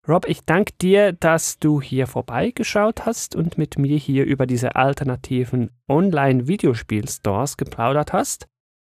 Rob, 0.07 0.25
ich 0.27 0.41
danke 0.45 0.73
dir, 0.81 1.13
dass 1.13 1.59
du 1.59 1.81
hier 1.81 2.07
vorbeigeschaut 2.07 3.05
hast 3.05 3.35
und 3.35 3.57
mit 3.57 3.77
mir 3.77 3.97
hier 3.97 4.25
über 4.25 4.47
diese 4.47 4.75
alternativen 4.75 5.71
Online-Videospiel-Stores 5.87 7.57
geplaudert 7.57 8.13
hast. 8.13 8.47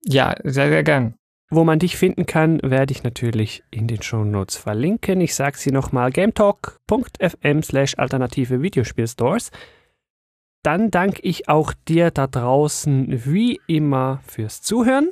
Ja, 0.05 0.35
sehr, 0.43 0.69
sehr 0.69 0.83
gern. 0.83 1.15
Wo 1.51 1.65
man 1.65 1.79
dich 1.79 1.99
finden 1.99 2.25
kann, 2.25 2.61
werde 2.63 2.93
ich 2.93 3.03
natürlich 3.03 3.63
in 3.71 3.87
den 3.87 4.01
Shownotes 4.01 4.57
verlinken. 4.57 5.21
Ich 5.21 5.35
sage 5.35 5.59
sie 5.59 5.71
nochmal: 5.71 6.11
gametalk.fm 6.11 7.63
slash 7.63 7.99
alternative 7.99 8.63
Videospielstores. 8.63 9.51
Dann 10.63 10.91
danke 10.91 11.21
ich 11.23 11.51
auch 11.51 11.75
dir 11.89 12.11
da 12.11 12.27
draußen 12.27 13.27
wie 13.27 13.61
immer 13.67 14.21
fürs 14.25 14.63
Zuhören. 14.63 15.11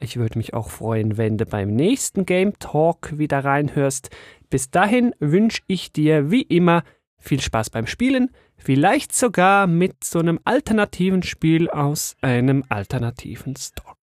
Ich 0.00 0.16
würde 0.16 0.38
mich 0.38 0.54
auch 0.54 0.70
freuen, 0.70 1.16
wenn 1.16 1.38
du 1.38 1.46
beim 1.46 1.74
nächsten 1.74 2.26
Game 2.26 2.58
Talk 2.58 3.16
wieder 3.16 3.44
reinhörst. 3.44 4.10
Bis 4.50 4.70
dahin 4.70 5.14
wünsche 5.18 5.62
ich 5.66 5.92
dir 5.92 6.30
wie 6.30 6.42
immer 6.42 6.82
viel 7.18 7.40
Spaß 7.40 7.70
beim 7.70 7.86
Spielen, 7.86 8.30
vielleicht 8.56 9.14
sogar 9.14 9.66
mit 9.66 10.04
so 10.04 10.18
einem 10.18 10.38
alternativen 10.44 11.22
Spiel 11.22 11.68
aus 11.68 12.16
einem 12.20 12.64
alternativen 12.68 13.56
Store. 13.56 13.94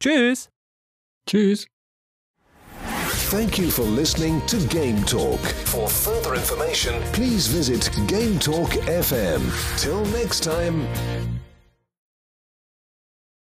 Tschüss. 0.00 0.50
Tschüss. 1.26 1.66
Thank 3.30 3.58
you 3.58 3.70
for 3.70 3.84
listening 3.84 4.40
to 4.46 4.56
Game 4.68 5.04
Talk. 5.04 5.40
For 5.66 5.86
further 5.88 6.34
information, 6.34 6.94
please 7.12 7.46
visit 7.46 7.90
Game 8.06 8.38
Talk 8.38 8.70
FM. 8.86 9.42
Till 9.76 10.02
next 10.18 10.42
time. 10.42 10.86